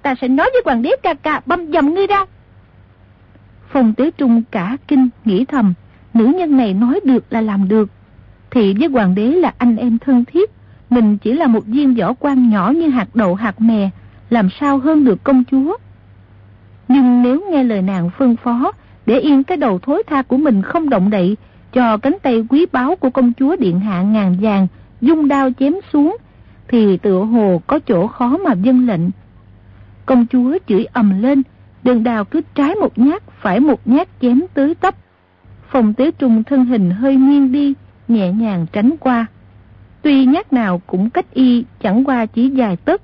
Ta 0.03 0.14
sẽ 0.20 0.29
nói 0.29 0.51
với 0.53 0.62
hoàng 0.64 0.83
đế 0.83 0.91
ca 1.03 1.14
ca 1.14 1.41
băm 1.47 1.72
dầm 1.72 1.95
ngươi 1.95 2.07
ra. 2.07 2.25
Phong 3.75 3.95
Tế 3.95 4.11
Trung 4.11 4.43
cả 4.51 4.77
kinh 4.89 5.09
nghĩ 5.25 5.45
thầm, 5.45 5.75
nữ 6.14 6.27
nhân 6.27 6.57
này 6.57 6.75
nói 6.75 7.01
được 7.05 7.25
là 7.31 7.41
làm 7.41 7.68
được. 7.68 7.91
Thì 8.51 8.75
với 8.75 8.89
hoàng 8.89 9.14
đế 9.14 9.27
là 9.27 9.55
anh 9.59 9.77
em 9.77 9.99
thân 9.99 10.25
thiết, 10.25 10.51
mình 10.91 11.18
chỉ 11.18 11.33
là 11.33 11.47
một 11.47 11.66
viên 11.66 11.95
võ 11.95 12.12
quan 12.12 12.51
nhỏ 12.51 12.70
như 12.77 12.89
hạt 12.89 13.09
đậu 13.14 13.35
hạt 13.35 13.61
mè, 13.61 13.91
làm 14.31 14.49
sao 14.61 14.79
hơn 14.79 15.05
được 15.05 15.25
công 15.25 15.45
chúa. 15.51 15.77
Nhưng 16.89 17.22
nếu 17.22 17.41
nghe 17.51 17.64
lời 17.64 17.83
nàng 17.83 18.11
phân 18.18 18.37
phó, 18.37 18.72
để 19.07 19.18
yên 19.18 19.45
cái 19.45 19.57
đầu 19.57 19.79
thối 19.79 20.03
tha 20.07 20.22
của 20.22 20.37
mình 20.37 20.62
không 20.62 20.91
động 20.91 21.11
đậy, 21.11 21.37
cho 21.72 21.97
cánh 21.97 22.16
tay 22.22 22.47
quý 22.49 22.66
báu 22.72 22.97
của 22.97 23.11
công 23.11 23.33
chúa 23.33 23.57
điện 23.57 23.81
hạ 23.81 24.03
ngàn 24.03 24.37
vàng, 24.41 24.66
dung 25.01 25.29
đao 25.29 25.51
chém 25.59 25.75
xuống, 25.93 26.16
thì 26.68 26.97
tựa 26.97 27.20
hồ 27.20 27.62
có 27.66 27.79
chỗ 27.79 28.07
khó 28.07 28.37
mà 28.37 28.53
dân 28.53 28.87
lệnh. 28.87 29.11
Công 30.07 30.27
chúa 30.27 30.59
chửi 30.68 30.85
ầm 30.85 31.22
lên, 31.22 31.43
Đường 31.85 32.05
đào 32.05 32.24
cứ 32.24 32.41
trái 32.55 32.74
một 32.74 32.99
nhát, 32.99 33.22
phải 33.41 33.61
một 33.61 33.80
nhát 33.85 34.09
chém 34.20 34.41
tới 34.55 34.74
tấp. 34.74 34.95
Phòng 35.68 35.95
tế 35.95 36.11
trung 36.11 36.45
thân 36.45 36.64
hình 36.64 36.91
hơi 36.91 37.16
nghiêng 37.16 37.53
đi, 37.53 37.74
nhẹ 38.09 38.32
nhàng 38.32 38.66
tránh 38.72 38.95
qua. 39.01 39.26
Tuy 40.03 40.26
nhát 40.26 40.53
nào 40.53 40.82
cũng 40.87 41.11
cách 41.11 41.35
y 41.35 41.64
chẳng 41.80 42.05
qua 42.05 42.26
chỉ 42.26 42.49
dài 42.49 42.76
tấc, 42.76 43.03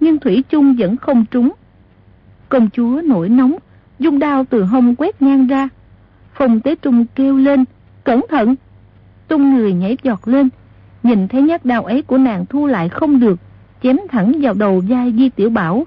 nhưng 0.00 0.18
Thủy 0.18 0.44
chung 0.48 0.76
vẫn 0.78 0.96
không 0.96 1.24
trúng. 1.30 1.52
Công 2.48 2.70
chúa 2.70 3.00
nổi 3.04 3.28
nóng, 3.28 3.56
dung 3.98 4.18
đao 4.18 4.44
từ 4.44 4.64
hông 4.64 4.94
quét 4.94 5.22
ngang 5.22 5.46
ra. 5.46 5.68
Phòng 6.34 6.60
tế 6.60 6.74
trung 6.74 7.06
kêu 7.14 7.36
lên, 7.36 7.64
cẩn 8.04 8.20
thận. 8.28 8.54
Tung 9.28 9.54
người 9.54 9.72
nhảy 9.72 9.96
giọt 10.02 10.28
lên, 10.28 10.48
nhìn 11.02 11.28
thấy 11.28 11.42
nhát 11.42 11.64
đao 11.64 11.84
ấy 11.84 12.02
của 12.02 12.18
nàng 12.18 12.46
thu 12.46 12.66
lại 12.66 12.88
không 12.88 13.20
được, 13.20 13.40
chém 13.82 13.96
thẳng 14.08 14.32
vào 14.40 14.54
đầu 14.54 14.82
vai 14.88 15.12
Di 15.16 15.28
Tiểu 15.28 15.50
Bảo. 15.50 15.86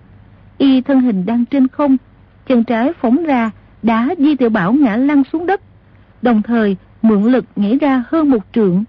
Y 0.58 0.82
thân 0.82 1.02
hình 1.02 1.26
đang 1.26 1.46
trên 1.46 1.68
không, 1.68 1.98
chân 2.48 2.64
trái 2.64 2.94
phóng 3.02 3.24
ra, 3.24 3.52
đá 3.84 4.10
Di 4.18 4.36
Tiểu 4.36 4.50
Bảo 4.50 4.74
ngã 4.74 4.96
lăn 4.96 5.24
xuống 5.34 5.46
đất, 5.46 5.62
đồng 6.22 6.42
thời 6.42 6.78
mượn 7.02 7.24
lực 7.24 7.46
nhảy 7.56 7.78
ra 7.78 8.04
hơn 8.08 8.30
một 8.30 8.46
trượng. 8.54 8.84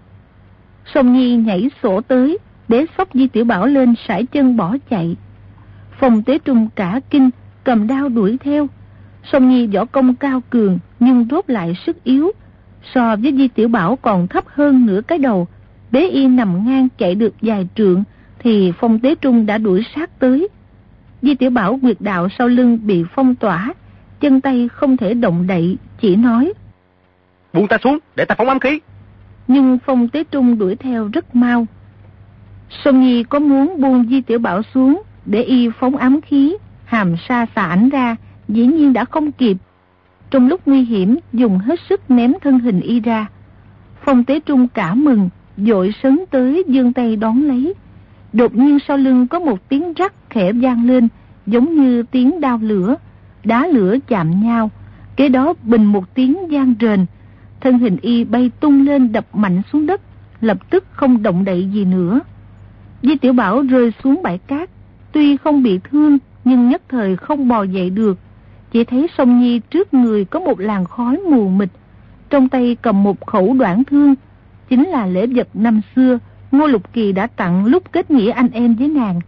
Sông 0.93 1.13
Nhi 1.13 1.35
nhảy 1.35 1.69
sổ 1.83 2.01
tới, 2.01 2.37
để 2.67 2.85
sóc 2.97 3.09
Di 3.13 3.27
Tiểu 3.27 3.45
Bảo 3.45 3.65
lên 3.65 3.93
sải 4.07 4.25
chân 4.25 4.57
bỏ 4.57 4.75
chạy. 4.89 5.15
Phòng 5.99 6.23
tế 6.23 6.39
trung 6.45 6.69
cả 6.75 6.99
kinh, 7.09 7.29
cầm 7.63 7.87
đao 7.87 8.09
đuổi 8.09 8.37
theo. 8.43 8.67
Sông 9.31 9.49
Nhi 9.49 9.67
võ 9.67 9.85
công 9.85 10.15
cao 10.15 10.41
cường, 10.49 10.79
nhưng 10.99 11.27
rốt 11.31 11.49
lại 11.49 11.73
sức 11.85 12.03
yếu. 12.03 12.31
So 12.93 13.15
với 13.15 13.33
Di 13.37 13.47
Tiểu 13.47 13.67
Bảo 13.67 13.95
còn 13.95 14.27
thấp 14.27 14.43
hơn 14.47 14.85
nửa 14.85 15.01
cái 15.01 15.17
đầu. 15.17 15.47
Bế 15.91 16.07
y 16.09 16.27
nằm 16.27 16.65
ngang 16.65 16.87
chạy 16.97 17.15
được 17.15 17.33
vài 17.41 17.67
trượng, 17.75 18.03
thì 18.39 18.71
phong 18.79 18.99
tế 18.99 19.15
trung 19.15 19.45
đã 19.45 19.57
đuổi 19.57 19.83
sát 19.95 20.19
tới. 20.19 20.47
Di 21.23 21.35
Tiểu 21.35 21.49
Bảo 21.49 21.79
quyệt 21.81 21.97
đạo 21.99 22.27
sau 22.37 22.47
lưng 22.47 22.79
bị 22.83 23.03
phong 23.15 23.35
tỏa, 23.35 23.73
chân 24.19 24.41
tay 24.41 24.67
không 24.67 24.97
thể 24.97 25.13
động 25.13 25.47
đậy, 25.47 25.77
chỉ 26.01 26.15
nói. 26.15 26.53
Buông 27.53 27.67
ta 27.67 27.77
xuống, 27.83 27.99
để 28.15 28.25
ta 28.25 28.35
phóng 28.37 28.47
ám 28.47 28.59
khí. 28.59 28.79
Nhưng 29.47 29.77
phong 29.85 30.09
tế 30.09 30.23
trung 30.23 30.57
đuổi 30.57 30.75
theo 30.75 31.09
rất 31.13 31.35
mau. 31.35 31.65
Sông 32.69 33.01
Nhi 33.01 33.23
có 33.23 33.39
muốn 33.39 33.81
buông 33.81 34.05
Di 34.09 34.21
Tiểu 34.21 34.39
Bảo 34.39 34.61
xuống, 34.73 35.01
để 35.25 35.43
y 35.43 35.69
phóng 35.79 35.95
ám 35.95 36.21
khí, 36.21 36.57
hàm 36.85 37.15
sa 37.27 37.45
ảnh 37.55 37.89
ra, 37.89 38.15
dĩ 38.47 38.65
nhiên 38.65 38.93
đã 38.93 39.05
không 39.05 39.31
kịp. 39.31 39.57
Trong 40.29 40.47
lúc 40.47 40.61
nguy 40.65 40.83
hiểm, 40.83 41.17
dùng 41.33 41.57
hết 41.57 41.79
sức 41.89 42.11
ném 42.11 42.33
thân 42.41 42.59
hình 42.59 42.81
y 42.81 42.99
ra. 42.99 43.27
Phong 44.05 44.23
tế 44.23 44.39
trung 44.39 44.67
cả 44.67 44.93
mừng, 44.93 45.29
dội 45.57 45.93
sấn 46.03 46.19
tới 46.31 46.63
dương 46.67 46.93
tay 46.93 47.15
đón 47.15 47.41
lấy. 47.41 47.73
Đột 48.33 48.55
nhiên 48.55 48.77
sau 48.87 48.97
lưng 48.97 49.27
có 49.27 49.39
một 49.39 49.69
tiếng 49.69 49.93
rắc 49.93 50.13
khẽ 50.29 50.53
vang 50.53 50.87
lên, 50.87 51.07
giống 51.45 51.75
như 51.75 52.03
tiếng 52.03 52.41
đao 52.41 52.59
lửa, 52.61 52.95
đá 53.43 53.67
lửa 53.67 53.95
chạm 54.07 54.43
nhau. 54.43 54.71
Kế 55.15 55.29
đó 55.29 55.53
bình 55.63 55.85
một 55.85 56.15
tiếng 56.15 56.51
gian 56.51 56.73
rền, 56.81 57.05
thân 57.61 57.79
hình 57.79 57.97
y 58.01 58.23
bay 58.23 58.51
tung 58.59 58.85
lên 58.85 59.11
đập 59.11 59.25
mạnh 59.33 59.61
xuống 59.71 59.85
đất, 59.85 60.01
lập 60.41 60.69
tức 60.69 60.83
không 60.91 61.23
động 61.23 61.45
đậy 61.45 61.69
gì 61.73 61.85
nữa. 61.85 62.19
Di 63.01 63.15
Tiểu 63.15 63.33
Bảo 63.33 63.61
rơi 63.61 63.91
xuống 64.03 64.23
bãi 64.23 64.37
cát, 64.37 64.69
tuy 65.11 65.37
không 65.37 65.63
bị 65.63 65.79
thương 65.91 66.17
nhưng 66.45 66.69
nhất 66.69 66.81
thời 66.89 67.15
không 67.15 67.47
bò 67.47 67.63
dậy 67.63 67.89
được. 67.89 68.19
Chỉ 68.71 68.83
thấy 68.83 69.07
sông 69.17 69.39
Nhi 69.39 69.59
trước 69.59 69.93
người 69.93 70.25
có 70.25 70.39
một 70.39 70.59
làn 70.59 70.85
khói 70.85 71.17
mù 71.29 71.49
mịt, 71.49 71.69
trong 72.29 72.49
tay 72.49 72.77
cầm 72.81 73.03
một 73.03 73.25
khẩu 73.27 73.53
đoạn 73.53 73.83
thương, 73.83 74.15
chính 74.69 74.87
là 74.87 75.05
lễ 75.05 75.27
vật 75.27 75.47
năm 75.53 75.81
xưa 75.95 76.19
Ngô 76.53 76.67
Lục 76.67 76.93
Kỳ 76.93 77.11
đã 77.11 77.27
tặng 77.27 77.65
lúc 77.65 77.91
kết 77.91 78.11
nghĩa 78.11 78.31
anh 78.31 78.49
em 78.51 78.75
với 78.75 78.87
nàng. 78.87 79.19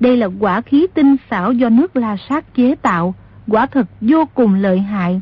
Đây 0.00 0.16
là 0.16 0.28
quả 0.40 0.60
khí 0.60 0.86
tinh 0.94 1.16
xảo 1.30 1.52
do 1.52 1.68
nước 1.68 1.96
La 1.96 2.16
Sát 2.28 2.54
chế 2.54 2.74
tạo, 2.74 3.14
quả 3.48 3.66
thật 3.66 3.86
vô 4.00 4.24
cùng 4.34 4.54
lợi 4.54 4.78
hại. 4.78 5.20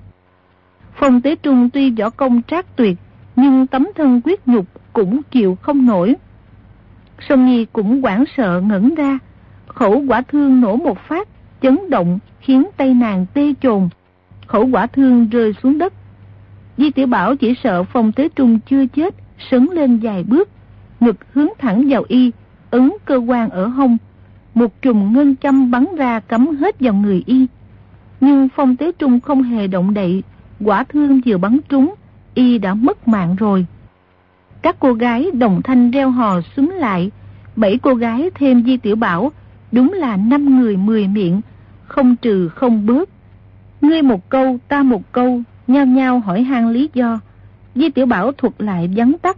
Phong 0.95 1.20
Tế 1.20 1.36
Trung 1.36 1.70
tuy 1.70 1.90
võ 1.90 2.11
công 2.11 2.42
trác 2.42 2.76
tuyệt, 2.76 2.99
nhưng 3.36 3.66
tấm 3.66 3.86
thân 3.97 4.20
quyết 4.24 4.49
nhục 4.49 4.66
cũng 4.92 5.20
chịu 5.30 5.57
không 5.62 5.86
nổi. 5.86 6.14
Sông 7.28 7.47
Nhi 7.47 7.66
cũng 7.72 8.05
quảng 8.05 8.24
sợ 8.36 8.61
ngẩn 8.61 8.95
ra, 8.95 9.18
khẩu 9.66 10.05
quả 10.09 10.22
thương 10.22 10.61
nổ 10.61 10.76
một 10.76 10.99
phát, 10.99 11.28
chấn 11.62 11.90
động 11.90 12.18
khiến 12.40 12.66
tay 12.76 12.95
nàng 12.95 13.26
tê 13.34 13.55
trồn. 13.61 13.88
Khẩu 14.47 14.68
quả 14.72 14.86
thương 14.86 15.28
rơi 15.28 15.55
xuống 15.62 15.78
đất. 15.78 15.92
Di 16.76 16.90
Tiểu 16.90 17.07
Bảo 17.07 17.36
chỉ 17.36 17.55
sợ 17.62 17.84
Phong 17.84 18.12
Tế 18.12 18.28
Trung 18.28 18.59
chưa 18.70 18.86
chết, 18.86 19.14
sấn 19.51 19.66
lên 19.72 19.99
vài 19.99 20.24
bước, 20.24 20.49
ngực 21.05 21.16
hướng 21.32 21.48
thẳng 21.59 21.84
vào 21.88 22.05
y, 22.09 22.32
ứng 22.70 22.96
cơ 23.05 23.16
quan 23.16 23.50
ở 23.50 23.66
hông. 23.66 23.96
Một 24.55 24.82
trùng 24.82 25.12
ngân 25.12 25.36
châm 25.36 25.70
bắn 25.70 25.86
ra 25.96 26.20
cắm 26.20 26.46
hết 26.57 26.80
vào 26.80 26.94
người 26.94 27.22
y. 27.26 27.46
Nhưng 28.20 28.48
Phong 28.57 28.76
Tế 28.76 28.92
Trung 28.92 29.20
không 29.20 29.42
hề 29.42 29.66
động 29.66 29.94
đậy, 29.94 30.22
quả 30.61 30.84
thương 30.84 31.20
vừa 31.26 31.38
bắn 31.38 31.59
trúng, 31.68 31.94
y 32.34 32.59
đã 32.59 32.74
mất 32.74 33.09
mạng 33.09 33.36
rồi. 33.36 33.66
Các 34.62 34.76
cô 34.78 34.92
gái 34.92 35.30
đồng 35.34 35.62
thanh 35.62 35.90
reo 35.90 36.11
hò 36.11 36.40
súng 36.57 36.70
lại, 36.70 37.11
bảy 37.57 37.78
cô 37.82 37.94
gái 37.94 38.30
thêm 38.34 38.64
Di 38.64 38.76
Tiểu 38.76 38.96
Bảo, 38.96 39.32
đúng 39.72 39.92
là 39.92 40.16
năm 40.16 40.61
người 40.61 40.76
mười 40.76 41.09
miệng, 41.09 41.40
không 41.84 42.16
trừ 42.16 42.48
không 42.48 42.86
bớt. 42.86 43.09
Ngươi 43.80 44.02
một 44.02 44.28
câu, 44.28 44.59
ta 44.68 44.82
một 44.82 45.12
câu, 45.12 45.42
nhao 45.66 45.86
nhao 45.86 46.20
hỏi 46.20 46.42
han 46.42 46.72
lý 46.72 46.88
do. 46.94 47.20
Di 47.74 47.90
Tiểu 47.90 48.07
Bảo 48.07 48.32
thuật 48.32 48.55
lại 48.59 48.90
vắn 48.96 49.12
tắt. 49.22 49.36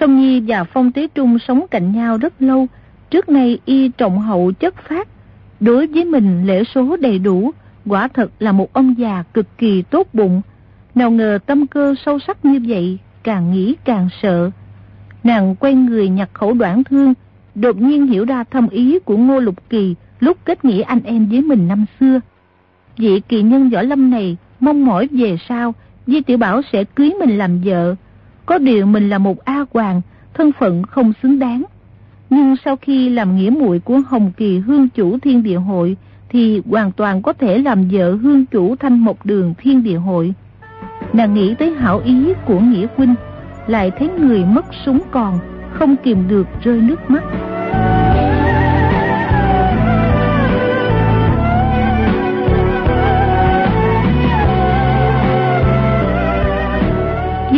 Song 0.00 0.20
Nhi 0.20 0.40
và 0.46 0.64
Phong 0.64 0.92
Tế 0.92 1.06
Trung 1.14 1.38
sống 1.38 1.66
cạnh 1.70 1.92
nhau 1.92 2.18
rất 2.18 2.42
lâu, 2.42 2.66
trước 3.10 3.28
nay 3.28 3.58
y 3.64 3.88
trọng 3.88 4.20
hậu 4.20 4.52
chất 4.52 4.74
phát. 4.88 5.08
Đối 5.60 5.86
với 5.86 6.04
mình 6.04 6.46
lễ 6.46 6.64
số 6.74 6.96
đầy 6.96 7.18
đủ, 7.18 7.50
quả 7.86 8.08
thật 8.08 8.30
là 8.38 8.52
một 8.52 8.72
ông 8.72 8.94
già 8.98 9.24
cực 9.34 9.58
kỳ 9.58 9.82
tốt 9.82 10.08
bụng. 10.12 10.42
Nào 10.94 11.10
ngờ 11.10 11.38
tâm 11.46 11.66
cơ 11.66 11.94
sâu 12.06 12.18
sắc 12.18 12.44
như 12.44 12.60
vậy, 12.68 12.98
càng 13.22 13.52
nghĩ 13.52 13.74
càng 13.84 14.08
sợ. 14.22 14.50
Nàng 15.24 15.56
quay 15.56 15.74
người 15.74 16.08
nhặt 16.08 16.30
khẩu 16.32 16.52
đoạn 16.52 16.84
thương, 16.84 17.14
đột 17.54 17.76
nhiên 17.76 18.06
hiểu 18.06 18.24
ra 18.24 18.44
thâm 18.44 18.68
ý 18.68 18.98
của 18.98 19.16
Ngô 19.16 19.40
Lục 19.40 19.70
Kỳ 19.70 19.94
lúc 20.20 20.38
kết 20.44 20.64
nghĩa 20.64 20.82
anh 20.82 21.00
em 21.04 21.28
với 21.28 21.42
mình 21.42 21.68
năm 21.68 21.84
xưa. 22.00 22.20
Vị 22.96 23.20
kỳ 23.28 23.42
nhân 23.42 23.70
võ 23.70 23.82
lâm 23.82 24.10
này 24.10 24.36
mong 24.60 24.86
mỏi 24.86 25.08
về 25.10 25.36
sau 25.48 25.74
Di 26.06 26.20
Tiểu 26.20 26.38
Bảo 26.38 26.60
sẽ 26.72 26.84
cưới 26.84 27.12
mình 27.20 27.38
làm 27.38 27.60
vợ. 27.64 27.94
Có 28.46 28.58
điều 28.58 28.86
mình 28.86 29.08
là 29.08 29.18
một 29.18 29.44
A 29.44 29.64
Hoàng, 29.72 30.00
thân 30.34 30.52
phận 30.52 30.82
không 30.82 31.12
xứng 31.22 31.38
đáng. 31.38 31.62
Nhưng 32.30 32.56
sau 32.64 32.76
khi 32.76 33.08
làm 33.08 33.36
nghĩa 33.36 33.50
muội 33.50 33.78
của 33.78 34.00
Hồng 34.08 34.32
Kỳ 34.36 34.58
Hương 34.58 34.88
Chủ 34.88 35.18
Thiên 35.18 35.42
Địa 35.42 35.58
Hội 35.58 35.96
thì 36.28 36.62
hoàn 36.70 36.92
toàn 36.92 37.22
có 37.22 37.32
thể 37.32 37.58
làm 37.58 37.88
vợ 37.92 38.12
Hương 38.12 38.46
Chủ 38.46 38.76
Thanh 38.76 38.98
Mộc 38.98 39.26
Đường 39.26 39.54
Thiên 39.58 39.82
Địa 39.82 39.98
Hội. 39.98 40.34
Nàng 41.12 41.34
nghĩ 41.34 41.54
tới 41.54 41.74
hảo 41.74 42.00
ý 42.04 42.32
của 42.46 42.60
Nghĩa 42.60 42.86
Huynh, 42.96 43.14
lại 43.66 43.90
thấy 43.98 44.08
người 44.08 44.44
mất 44.44 44.64
súng 44.86 45.00
còn, 45.10 45.38
không 45.72 45.96
kìm 45.96 46.28
được 46.28 46.46
rơi 46.62 46.80
nước 46.80 47.10
mắt. 47.10 47.22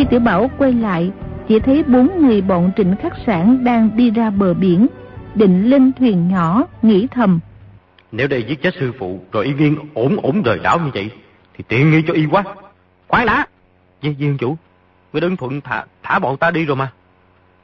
Di 0.04 0.08
Tiểu 0.10 0.20
Bảo 0.20 0.50
quay 0.58 0.72
lại, 0.72 1.10
chỉ 1.48 1.58
thấy 1.58 1.82
bốn 1.82 2.26
người 2.26 2.40
bọn 2.40 2.70
trịnh 2.76 2.96
khắc 3.02 3.12
sản 3.26 3.64
đang 3.64 3.96
đi 3.96 4.10
ra 4.10 4.30
bờ 4.30 4.54
biển, 4.54 4.86
định 5.34 5.70
lên 5.70 5.92
thuyền 5.92 6.28
nhỏ, 6.28 6.62
nghĩ 6.82 7.06
thầm. 7.10 7.40
Nếu 8.12 8.28
đây 8.28 8.44
giết 8.48 8.62
chết 8.62 8.74
sư 8.80 8.92
phụ, 8.98 9.20
rồi 9.32 9.44
y 9.44 9.52
nghiêng 9.54 9.76
ổn 9.94 10.16
ổn 10.22 10.42
đời 10.42 10.58
đảo 10.62 10.78
như 10.78 10.90
vậy, 10.94 11.10
thì 11.56 11.64
tiện 11.68 11.90
nghi 11.90 12.02
cho 12.06 12.14
y 12.14 12.26
quá. 12.26 12.44
Khoan 13.08 13.26
đã! 13.26 13.46
Di 14.02 14.08
Viên 14.08 14.38
chủ, 14.38 14.56
ngươi 15.12 15.22
ưng 15.22 15.36
thuận 15.36 15.60
thả, 15.60 15.84
thả 16.02 16.18
bọn 16.18 16.36
ta 16.36 16.50
đi 16.50 16.64
rồi 16.64 16.76
mà. 16.76 16.92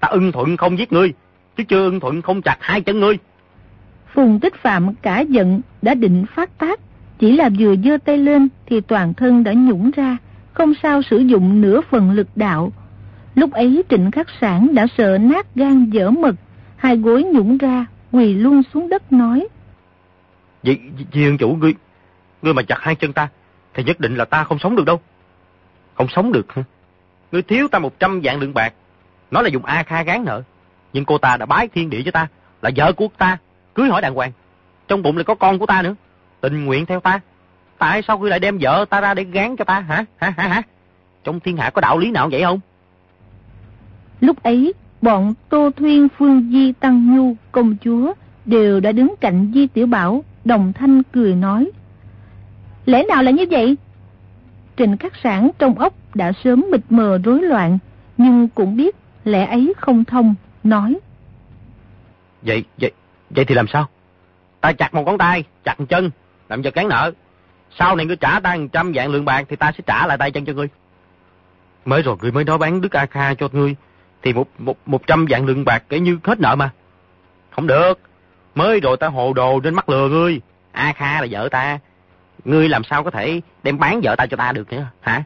Ta 0.00 0.08
ưng 0.08 0.32
thuận 0.32 0.56
không 0.56 0.78
giết 0.78 0.92
ngươi, 0.92 1.12
chứ 1.56 1.64
chưa 1.64 1.84
ưng 1.84 2.00
thuận 2.00 2.22
không 2.22 2.42
chặt 2.42 2.56
hai 2.60 2.80
chân 2.80 3.00
ngươi. 3.00 3.18
Phùng 4.14 4.40
Tích 4.40 4.54
Phạm 4.54 4.94
cả 4.94 5.20
giận 5.20 5.60
đã 5.82 5.94
định 5.94 6.24
phát 6.34 6.58
tác, 6.58 6.80
chỉ 7.18 7.32
là 7.32 7.50
vừa 7.58 7.74
giơ 7.84 7.98
tay 8.04 8.18
lên 8.18 8.48
thì 8.66 8.80
toàn 8.80 9.14
thân 9.14 9.44
đã 9.44 9.52
nhũng 9.52 9.90
ra, 9.90 10.16
không 10.60 10.74
sao 10.82 11.02
sử 11.02 11.18
dụng 11.18 11.60
nửa 11.60 11.80
phần 11.90 12.10
lực 12.10 12.26
đạo. 12.36 12.72
Lúc 13.34 13.52
ấy 13.52 13.84
trịnh 13.88 14.10
khắc 14.10 14.26
sản 14.40 14.74
đã 14.74 14.86
sợ 14.98 15.18
nát 15.18 15.46
gan 15.54 15.90
dở 15.90 16.10
mật, 16.10 16.34
hai 16.76 16.96
gối 16.96 17.22
nhũng 17.22 17.58
ra, 17.58 17.86
quỳ 18.12 18.34
luôn 18.34 18.62
xuống 18.74 18.88
đất 18.88 19.12
nói. 19.12 19.48
vậy 20.62 20.78
dị 21.12 21.36
chủ 21.38 21.56
ngươi, 21.60 21.74
ngươi 22.42 22.54
mà 22.54 22.62
chặt 22.62 22.78
hai 22.80 22.94
chân 22.94 23.12
ta, 23.12 23.28
thì 23.74 23.84
nhất 23.84 24.00
định 24.00 24.16
là 24.16 24.24
ta 24.24 24.44
không 24.44 24.58
sống 24.58 24.76
được 24.76 24.84
đâu. 24.84 25.00
Không 25.94 26.06
sống 26.08 26.32
được 26.32 26.52
hả? 26.52 26.62
Ngươi 27.32 27.42
thiếu 27.42 27.68
ta 27.68 27.78
một 27.78 28.00
trăm 28.00 28.20
vạn 28.22 28.40
lượng 28.40 28.54
bạc. 28.54 28.74
Nó 29.30 29.42
là 29.42 29.48
dùng 29.48 29.64
A 29.64 29.82
Kha 29.82 30.02
gán 30.02 30.24
nợ. 30.24 30.42
Nhưng 30.92 31.04
cô 31.04 31.18
ta 31.18 31.36
đã 31.36 31.46
bái 31.46 31.68
thiên 31.68 31.90
địa 31.90 32.02
cho 32.04 32.10
ta, 32.10 32.26
là 32.62 32.70
vợ 32.76 32.92
của 32.92 33.08
ta, 33.18 33.38
cưới 33.74 33.88
hỏi 33.88 34.02
đàng 34.02 34.14
hoàng. 34.14 34.32
Trong 34.88 35.02
bụng 35.02 35.16
lại 35.16 35.24
có 35.24 35.34
con 35.34 35.58
của 35.58 35.66
ta 35.66 35.82
nữa. 35.82 35.94
Tình 36.40 36.64
nguyện 36.64 36.86
theo 36.86 37.00
ta. 37.00 37.20
Tại 37.80 38.02
sao 38.02 38.18
ngươi 38.18 38.30
lại 38.30 38.40
đem 38.40 38.58
vợ 38.60 38.84
ta 38.90 39.00
ra 39.00 39.14
để 39.14 39.24
gán 39.24 39.56
cho 39.56 39.64
ta 39.64 39.80
hả? 39.80 40.04
Hả 40.16 40.32
hả 40.36 40.48
hả? 40.48 40.62
Trong 41.24 41.40
thiên 41.40 41.56
hạ 41.56 41.70
có 41.70 41.80
đạo 41.80 41.98
lý 41.98 42.10
nào 42.10 42.28
vậy 42.32 42.42
không? 42.42 42.60
Lúc 44.20 44.42
ấy, 44.42 44.72
bọn 45.02 45.34
Tô 45.48 45.70
Thuyên, 45.76 46.08
Phương 46.18 46.50
Di, 46.52 46.72
Tăng 46.72 47.16
Nhu, 47.16 47.36
công 47.52 47.76
chúa 47.84 48.12
đều 48.44 48.80
đã 48.80 48.92
đứng 48.92 49.14
cạnh 49.20 49.52
Di 49.54 49.66
Tiểu 49.66 49.86
Bảo, 49.86 50.24
đồng 50.44 50.72
thanh 50.72 51.02
cười 51.02 51.34
nói. 51.34 51.70
Lẽ 52.86 53.04
nào 53.08 53.22
là 53.22 53.30
như 53.30 53.46
vậy? 53.50 53.76
Trình 54.76 54.96
khắc 54.96 55.12
sản 55.22 55.50
trong 55.58 55.78
ốc 55.78 55.94
đã 56.14 56.32
sớm 56.44 56.64
mịt 56.72 56.80
mờ 56.90 57.18
rối 57.24 57.42
loạn, 57.42 57.78
nhưng 58.18 58.48
cũng 58.48 58.76
biết 58.76 58.96
lẽ 59.24 59.46
ấy 59.46 59.74
không 59.76 60.04
thông, 60.04 60.34
nói. 60.64 60.98
Vậy, 62.42 62.64
vậy, 62.80 62.92
vậy 63.30 63.44
thì 63.44 63.54
làm 63.54 63.66
sao? 63.66 63.88
Ta 64.60 64.72
chặt 64.72 64.94
một 64.94 65.02
ngón 65.06 65.18
tay, 65.18 65.44
chặt 65.64 65.80
một 65.80 65.86
chân, 65.88 66.10
làm 66.48 66.62
cho 66.62 66.70
cán 66.70 66.88
nợ. 66.88 67.12
Sau 67.78 67.96
này 67.96 68.06
ngươi 68.06 68.16
trả 68.16 68.40
ta 68.40 68.56
100 68.56 68.92
vạn 68.94 69.10
lượng 69.10 69.24
bạc 69.24 69.44
thì 69.48 69.56
ta 69.56 69.72
sẽ 69.72 69.82
trả 69.86 70.06
lại 70.06 70.18
tay 70.18 70.30
chân 70.30 70.44
cho 70.44 70.52
ngươi. 70.52 70.68
Mới 71.84 72.02
rồi 72.02 72.16
ngươi 72.20 72.32
mới 72.32 72.44
nói 72.44 72.58
bán 72.58 72.80
Đức 72.80 72.96
A 72.96 73.06
Kha 73.06 73.34
cho 73.34 73.48
ngươi, 73.52 73.76
thì 74.22 74.32
một, 74.32 74.48
một, 74.58 74.76
100 74.86 75.26
vạn 75.28 75.46
lượng 75.46 75.64
bạc 75.64 75.82
kể 75.88 76.00
như 76.00 76.18
hết 76.24 76.40
nợ 76.40 76.56
mà. 76.56 76.70
Không 77.50 77.66
được, 77.66 78.00
mới 78.54 78.80
rồi 78.80 78.96
ta 78.96 79.06
hồ 79.06 79.32
đồ 79.32 79.60
trên 79.60 79.74
mắt 79.74 79.88
lừa 79.88 80.08
ngươi. 80.08 80.40
A 80.72 80.92
Kha 80.92 81.20
là 81.20 81.26
vợ 81.30 81.48
ta, 81.48 81.78
ngươi 82.44 82.68
làm 82.68 82.84
sao 82.84 83.04
có 83.04 83.10
thể 83.10 83.40
đem 83.62 83.78
bán 83.78 84.00
vợ 84.02 84.16
ta 84.16 84.26
cho 84.26 84.36
ta 84.36 84.52
được 84.52 84.72
nữa, 84.72 84.86
hả? 85.00 85.22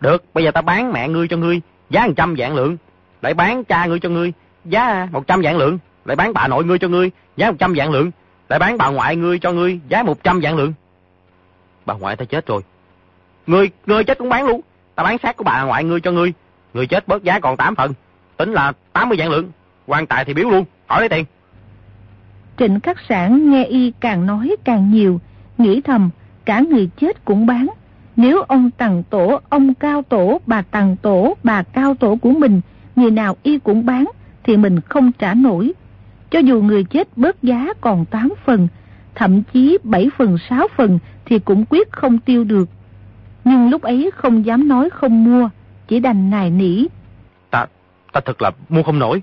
Được, 0.00 0.24
bây 0.34 0.44
giờ 0.44 0.50
ta 0.50 0.62
bán 0.62 0.92
mẹ 0.92 1.08
ngươi 1.08 1.28
cho 1.28 1.36
ngươi, 1.36 1.60
giá 1.90 2.06
100 2.06 2.34
vạn 2.38 2.54
lượng, 2.54 2.76
lại 3.22 3.34
bán 3.34 3.64
cha 3.64 3.86
ngươi 3.86 4.00
cho 4.00 4.08
ngươi, 4.08 4.32
giá 4.64 5.08
100 5.12 5.40
vạn 5.42 5.56
lượng, 5.56 5.78
lại 6.04 6.16
bán 6.16 6.32
bà 6.32 6.48
nội 6.48 6.64
ngươi 6.64 6.78
cho 6.78 6.88
ngươi, 6.88 7.10
giá 7.36 7.50
100 7.50 7.72
vạn 7.76 7.90
lượng, 7.90 8.10
lại 8.48 8.58
bán 8.58 8.78
bà 8.78 8.88
ngoại 8.88 9.16
ngươi 9.16 9.38
cho 9.38 9.52
ngươi, 9.52 9.80
giá 9.88 10.02
100 10.02 10.40
vạn 10.42 10.56
lượng. 10.56 10.72
Bà 11.88 11.94
ngoại 11.94 12.16
ta 12.16 12.24
chết 12.24 12.46
rồi. 12.46 12.62
Ngươi, 13.46 13.70
ngươi 13.86 14.04
chết 14.04 14.18
cũng 14.18 14.28
bán 14.28 14.46
luôn, 14.46 14.60
ta 14.94 15.02
bán 15.02 15.18
xác 15.22 15.36
của 15.36 15.44
bà 15.44 15.62
ngoại 15.62 15.84
ngươi 15.84 16.00
cho 16.00 16.12
ngươi, 16.12 16.32
ngươi 16.74 16.86
chết 16.86 17.08
bớt 17.08 17.22
giá 17.22 17.40
còn 17.40 17.56
8 17.56 17.74
phần, 17.74 17.94
tính 18.36 18.52
là 18.52 18.72
80 18.92 19.18
vạn 19.18 19.30
lượng, 19.30 19.50
quan 19.86 20.06
tài 20.06 20.24
thì 20.24 20.34
biếu 20.34 20.50
luôn, 20.50 20.64
hỏi 20.86 21.00
lấy 21.00 21.08
tiền. 21.08 21.24
Trịnh 22.58 22.80
Khắc 22.80 22.96
Sản 23.08 23.50
nghe 23.50 23.64
y 23.64 23.92
càng 24.00 24.26
nói 24.26 24.56
càng 24.64 24.90
nhiều, 24.92 25.20
nghĩ 25.58 25.80
thầm, 25.80 26.10
cả 26.44 26.60
người 26.60 26.90
chết 27.00 27.24
cũng 27.24 27.46
bán. 27.46 27.66
Nếu 28.16 28.42
ông 28.42 28.70
tầng 28.70 29.02
Tổ, 29.10 29.40
ông 29.48 29.74
Cao 29.74 30.02
Tổ, 30.02 30.40
bà 30.46 30.62
tầng 30.62 30.96
Tổ, 31.02 31.36
bà 31.44 31.62
Cao 31.62 31.94
Tổ 31.94 32.16
của 32.16 32.32
mình, 32.32 32.60
người 32.96 33.10
nào 33.10 33.36
y 33.42 33.58
cũng 33.58 33.86
bán, 33.86 34.04
thì 34.44 34.56
mình 34.56 34.80
không 34.80 35.12
trả 35.12 35.34
nổi. 35.34 35.72
Cho 36.30 36.38
dù 36.38 36.62
người 36.62 36.84
chết 36.84 37.08
bớt 37.16 37.42
giá 37.42 37.68
còn 37.80 38.04
8 38.04 38.32
phần, 38.44 38.68
thậm 39.14 39.42
chí 39.42 39.78
7 39.82 40.10
phần 40.18 40.38
6 40.50 40.68
phần 40.76 40.98
thì 41.28 41.38
cũng 41.38 41.64
quyết 41.70 41.92
không 41.92 42.18
tiêu 42.18 42.44
được. 42.44 42.68
Nhưng 43.44 43.70
lúc 43.70 43.82
ấy 43.82 44.10
không 44.14 44.46
dám 44.46 44.68
nói 44.68 44.90
không 44.90 45.24
mua, 45.24 45.48
chỉ 45.88 46.00
đành 46.00 46.30
nài 46.30 46.50
nỉ. 46.50 46.84
Ta, 47.50 47.66
ta 48.12 48.20
thật 48.24 48.42
là 48.42 48.50
mua 48.68 48.82
không 48.82 48.98
nổi. 48.98 49.22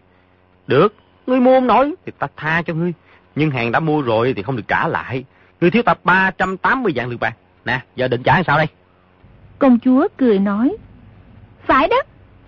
Được, 0.68 0.96
ngươi 1.28 1.40
mua 1.40 1.58
không 1.58 1.68
nổi 1.68 1.94
thì 2.06 2.12
ta 2.20 2.28
tha 2.38 2.62
cho 2.62 2.74
ngươi. 2.74 2.94
Nhưng 3.36 3.52
hàng 3.52 3.72
đã 3.72 3.80
mua 3.80 4.02
rồi 4.02 4.34
thì 4.34 4.44
không 4.44 4.56
được 4.56 4.68
trả 4.68 4.88
lại. 4.88 5.24
Người 5.62 5.72
thiếu 5.72 5.84
ta 5.84 5.94
380 6.04 6.92
vạn 6.96 7.10
lượng 7.10 7.20
bạc. 7.20 7.36
Nè, 7.66 7.82
giờ 7.96 8.08
định 8.08 8.24
trả 8.24 8.44
sao 8.44 8.58
đây? 8.58 8.68
Công 9.60 9.80
chúa 9.80 10.08
cười 10.18 10.40
nói. 10.40 10.78
Phải 11.68 11.88
đó, 11.88 11.98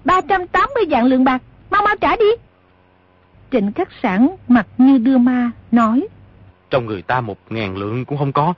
380 0.06 0.84
vạn 0.90 1.06
lượng 1.06 1.24
bạc, 1.24 1.42
mau 1.70 1.82
mau 1.84 1.96
trả 2.02 2.16
đi. 2.16 2.26
Trịnh 3.52 3.72
khắc 3.74 3.90
sản 4.04 4.36
mặt 4.48 4.68
như 4.78 4.98
đưa 4.98 5.18
ma, 5.18 5.52
nói. 5.72 6.08
Trong 6.70 6.86
người 6.86 7.02
ta 7.02 7.22
một 7.22 7.38
ngàn 7.50 7.78
lượng 7.78 8.06
cũng 8.06 8.18
không 8.18 8.32
có, 8.32 8.54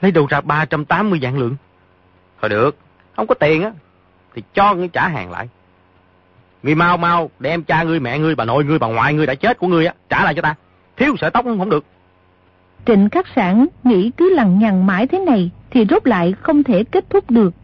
lấy 0.00 0.12
đâu 0.12 0.26
ra 0.26 0.40
380 0.40 1.18
vạn 1.22 1.38
lượng. 1.38 1.56
Thôi 2.40 2.48
được, 2.48 2.76
không 3.16 3.26
có 3.26 3.34
tiền 3.34 3.62
á, 3.62 3.70
thì 4.34 4.42
cho 4.54 4.74
ngươi 4.74 4.88
trả 4.88 5.08
hàng 5.08 5.30
lại. 5.30 5.48
Ngươi 6.62 6.74
mau 6.74 6.96
mau 6.96 7.30
đem 7.38 7.62
cha 7.62 7.82
ngươi, 7.82 8.00
mẹ 8.00 8.18
ngươi, 8.18 8.34
bà 8.34 8.44
nội 8.44 8.64
ngươi, 8.64 8.78
bà 8.78 8.86
ngoại 8.86 9.14
ngươi 9.14 9.26
đã 9.26 9.34
chết 9.34 9.58
của 9.58 9.66
ngươi 9.66 9.86
á, 9.86 9.94
trả 10.08 10.24
lại 10.24 10.34
cho 10.34 10.42
ta. 10.42 10.54
Thiếu 10.96 11.16
sợi 11.20 11.30
tóc 11.30 11.44
không 11.44 11.70
được. 11.70 11.84
Trịnh 12.86 13.08
khắc 13.08 13.26
sản 13.36 13.66
nghĩ 13.84 14.10
cứ 14.16 14.34
lằng 14.34 14.58
nhằng 14.58 14.86
mãi 14.86 15.06
thế 15.06 15.18
này 15.18 15.50
thì 15.70 15.86
rốt 15.90 16.06
lại 16.06 16.32
không 16.32 16.62
thể 16.62 16.84
kết 16.84 17.10
thúc 17.10 17.30
được. 17.30 17.54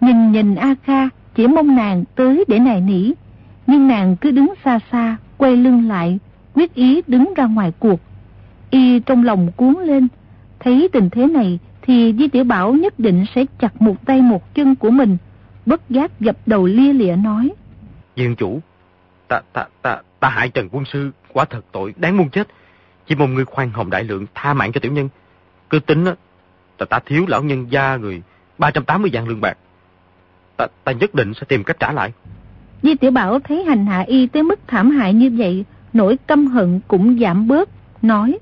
Nhìn 0.00 0.32
nhìn 0.32 0.54
A 0.54 0.74
Kha 0.84 1.08
chỉ 1.34 1.46
mong 1.46 1.76
nàng 1.76 2.04
tới 2.14 2.44
để 2.48 2.58
nài 2.58 2.80
nỉ. 2.80 3.12
Nhưng 3.66 3.88
nàng 3.88 4.16
cứ 4.16 4.30
đứng 4.30 4.54
xa 4.64 4.78
xa, 4.92 5.16
quay 5.36 5.56
lưng 5.56 5.88
lại, 5.88 6.18
quyết 6.54 6.74
ý 6.74 7.02
đứng 7.06 7.34
ra 7.36 7.44
ngoài 7.44 7.72
cuộc. 7.78 8.00
Y 8.70 9.00
trong 9.00 9.24
lòng 9.24 9.52
cuốn 9.56 9.74
lên, 9.80 10.08
thấy 10.60 10.88
tình 10.92 11.10
thế 11.10 11.26
này 11.26 11.58
thì 11.82 12.14
Di 12.18 12.28
Tiểu 12.28 12.44
Bảo 12.44 12.72
nhất 12.72 12.98
định 12.98 13.24
sẽ 13.34 13.44
chặt 13.58 13.82
một 13.82 14.06
tay 14.06 14.20
một 14.20 14.54
chân 14.54 14.76
của 14.76 14.90
mình. 14.90 15.16
bất 15.66 15.90
giác 15.90 16.20
dập 16.20 16.36
đầu 16.46 16.66
lia 16.66 16.92
lịa 16.92 17.16
nói. 17.16 17.50
Dương 18.16 18.36
chủ, 18.36 18.60
ta, 19.28 19.40
ta, 19.52 19.66
ta, 19.82 20.00
ta 20.20 20.28
hại 20.28 20.48
Trần 20.48 20.68
Quân 20.72 20.84
Sư, 20.84 21.10
quá 21.32 21.44
thật 21.44 21.64
tội, 21.72 21.94
đáng 21.96 22.16
muôn 22.16 22.30
chết. 22.30 22.48
Chỉ 23.06 23.14
mong 23.14 23.34
ngươi 23.34 23.44
khoan 23.44 23.70
hồng 23.70 23.90
đại 23.90 24.04
lượng, 24.04 24.26
tha 24.34 24.54
mạng 24.54 24.72
cho 24.72 24.80
tiểu 24.80 24.92
nhân. 24.92 25.08
Cứ 25.70 25.78
tính 25.78 26.04
ta, 26.78 26.84
ta 26.84 26.98
thiếu 27.06 27.24
lão 27.28 27.42
nhân 27.42 27.66
gia 27.70 27.96
người 27.96 28.22
380 28.58 29.10
vạn 29.14 29.28
lương 29.28 29.40
bạc. 29.40 29.58
Ta, 30.56 30.66
ta 30.84 30.92
nhất 30.92 31.14
định 31.14 31.34
sẽ 31.34 31.44
tìm 31.48 31.64
cách 31.64 31.76
trả 31.80 31.92
lại. 31.92 32.12
Di 32.82 32.94
Tiểu 32.94 33.10
Bảo 33.10 33.38
thấy 33.40 33.64
hành 33.64 33.86
hạ 33.86 34.04
y 34.06 34.26
tới 34.26 34.42
mức 34.42 34.60
thảm 34.66 34.90
hại 34.90 35.14
như 35.14 35.30
vậy, 35.38 35.64
nỗi 35.92 36.16
căm 36.26 36.46
hận 36.46 36.80
cũng 36.88 37.18
giảm 37.18 37.48
bớt, 37.48 37.68
nói. 38.02 38.38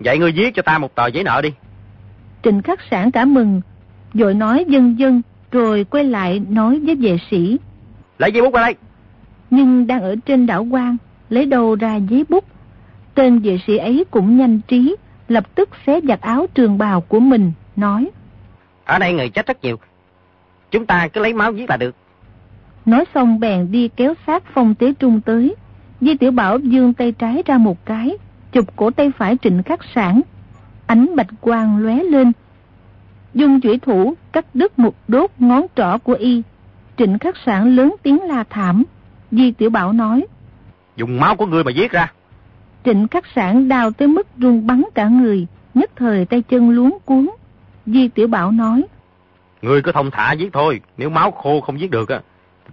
Vậy 0.00 0.18
ngươi 0.18 0.32
viết 0.32 0.54
cho 0.54 0.62
ta 0.62 0.78
một 0.78 0.94
tờ 0.94 1.06
giấy 1.06 1.24
nợ 1.24 1.40
đi. 1.42 1.52
Trình 2.44 2.62
khắc 2.62 2.80
sản 2.90 3.10
cả 3.10 3.24
mừng, 3.24 3.60
rồi 4.14 4.34
nói 4.34 4.64
dân 4.68 4.98
dân, 4.98 5.22
rồi 5.52 5.84
quay 5.84 6.04
lại 6.04 6.42
nói 6.48 6.80
với 6.80 6.94
vệ 6.94 7.18
sĩ. 7.30 7.58
Lấy 8.18 8.32
giấy 8.32 8.42
bút 8.42 8.50
qua 8.50 8.62
đây. 8.62 8.74
Nhưng 9.50 9.86
đang 9.86 10.02
ở 10.02 10.16
trên 10.26 10.46
đảo 10.46 10.64
quan, 10.64 10.96
lấy 11.28 11.46
đâu 11.46 11.74
ra 11.74 11.96
giấy 11.96 12.24
bút. 12.28 12.44
Tên 13.14 13.38
vệ 13.38 13.58
sĩ 13.66 13.76
ấy 13.76 14.04
cũng 14.10 14.36
nhanh 14.36 14.60
trí, 14.68 14.96
lập 15.28 15.54
tức 15.54 15.68
xé 15.86 16.00
giặt 16.08 16.20
áo 16.20 16.46
trường 16.54 16.78
bào 16.78 17.00
của 17.00 17.20
mình, 17.20 17.52
nói. 17.76 18.10
Ở 18.84 18.98
đây 18.98 19.12
người 19.12 19.28
chết 19.28 19.46
rất 19.46 19.64
nhiều. 19.64 19.76
Chúng 20.70 20.86
ta 20.86 21.08
cứ 21.08 21.20
lấy 21.20 21.32
máu 21.32 21.52
viết 21.52 21.70
là 21.70 21.76
được. 21.76 21.94
Nói 22.86 23.04
xong 23.14 23.40
bèn 23.40 23.70
đi 23.70 23.88
kéo 23.88 24.14
sát 24.26 24.42
phong 24.54 24.74
tế 24.74 24.92
trung 24.98 25.20
tới. 25.20 25.54
Di 26.00 26.16
Tiểu 26.16 26.30
Bảo 26.30 26.58
dương 26.58 26.94
tay 26.94 27.12
trái 27.12 27.42
ra 27.46 27.58
một 27.58 27.86
cái, 27.86 28.16
chụp 28.52 28.64
cổ 28.76 28.90
tay 28.90 29.10
phải 29.18 29.36
trịnh 29.42 29.62
khắc 29.62 29.80
sản. 29.94 30.20
Ánh 30.86 31.16
bạch 31.16 31.26
quang 31.40 31.78
lóe 31.78 31.94
lên. 31.94 32.32
Dung 33.34 33.60
chủy 33.60 33.78
thủ 33.78 34.14
cắt 34.32 34.46
đứt 34.54 34.78
một 34.78 34.94
đốt 35.08 35.30
ngón 35.38 35.66
trỏ 35.76 35.98
của 35.98 36.12
y. 36.12 36.42
Trịnh 36.96 37.18
khắc 37.18 37.34
sản 37.46 37.76
lớn 37.76 37.94
tiếng 38.02 38.22
la 38.22 38.44
thảm. 38.50 38.84
Di 39.30 39.52
Tiểu 39.52 39.70
Bảo 39.70 39.92
nói. 39.92 40.26
Dùng 40.96 41.20
máu 41.20 41.36
của 41.36 41.46
ngươi 41.46 41.64
mà 41.64 41.70
giết 41.70 41.90
ra. 41.92 42.12
Trịnh 42.84 43.08
khắc 43.08 43.24
sản 43.34 43.68
đào 43.68 43.90
tới 43.90 44.08
mức 44.08 44.26
run 44.38 44.66
bắn 44.66 44.82
cả 44.94 45.08
người, 45.08 45.46
nhất 45.74 45.90
thời 45.96 46.24
tay 46.24 46.42
chân 46.42 46.70
luống 46.70 46.98
cuốn. 47.04 47.28
Di 47.86 48.08
Tiểu 48.08 48.28
Bảo 48.28 48.50
nói. 48.50 48.84
Ngươi 49.62 49.82
cứ 49.82 49.92
thông 49.92 50.10
thả 50.10 50.32
giết 50.32 50.52
thôi, 50.52 50.80
nếu 50.96 51.10
máu 51.10 51.30
khô 51.30 51.60
không 51.60 51.80
giết 51.80 51.90
được 51.90 52.08
á, 52.08 52.20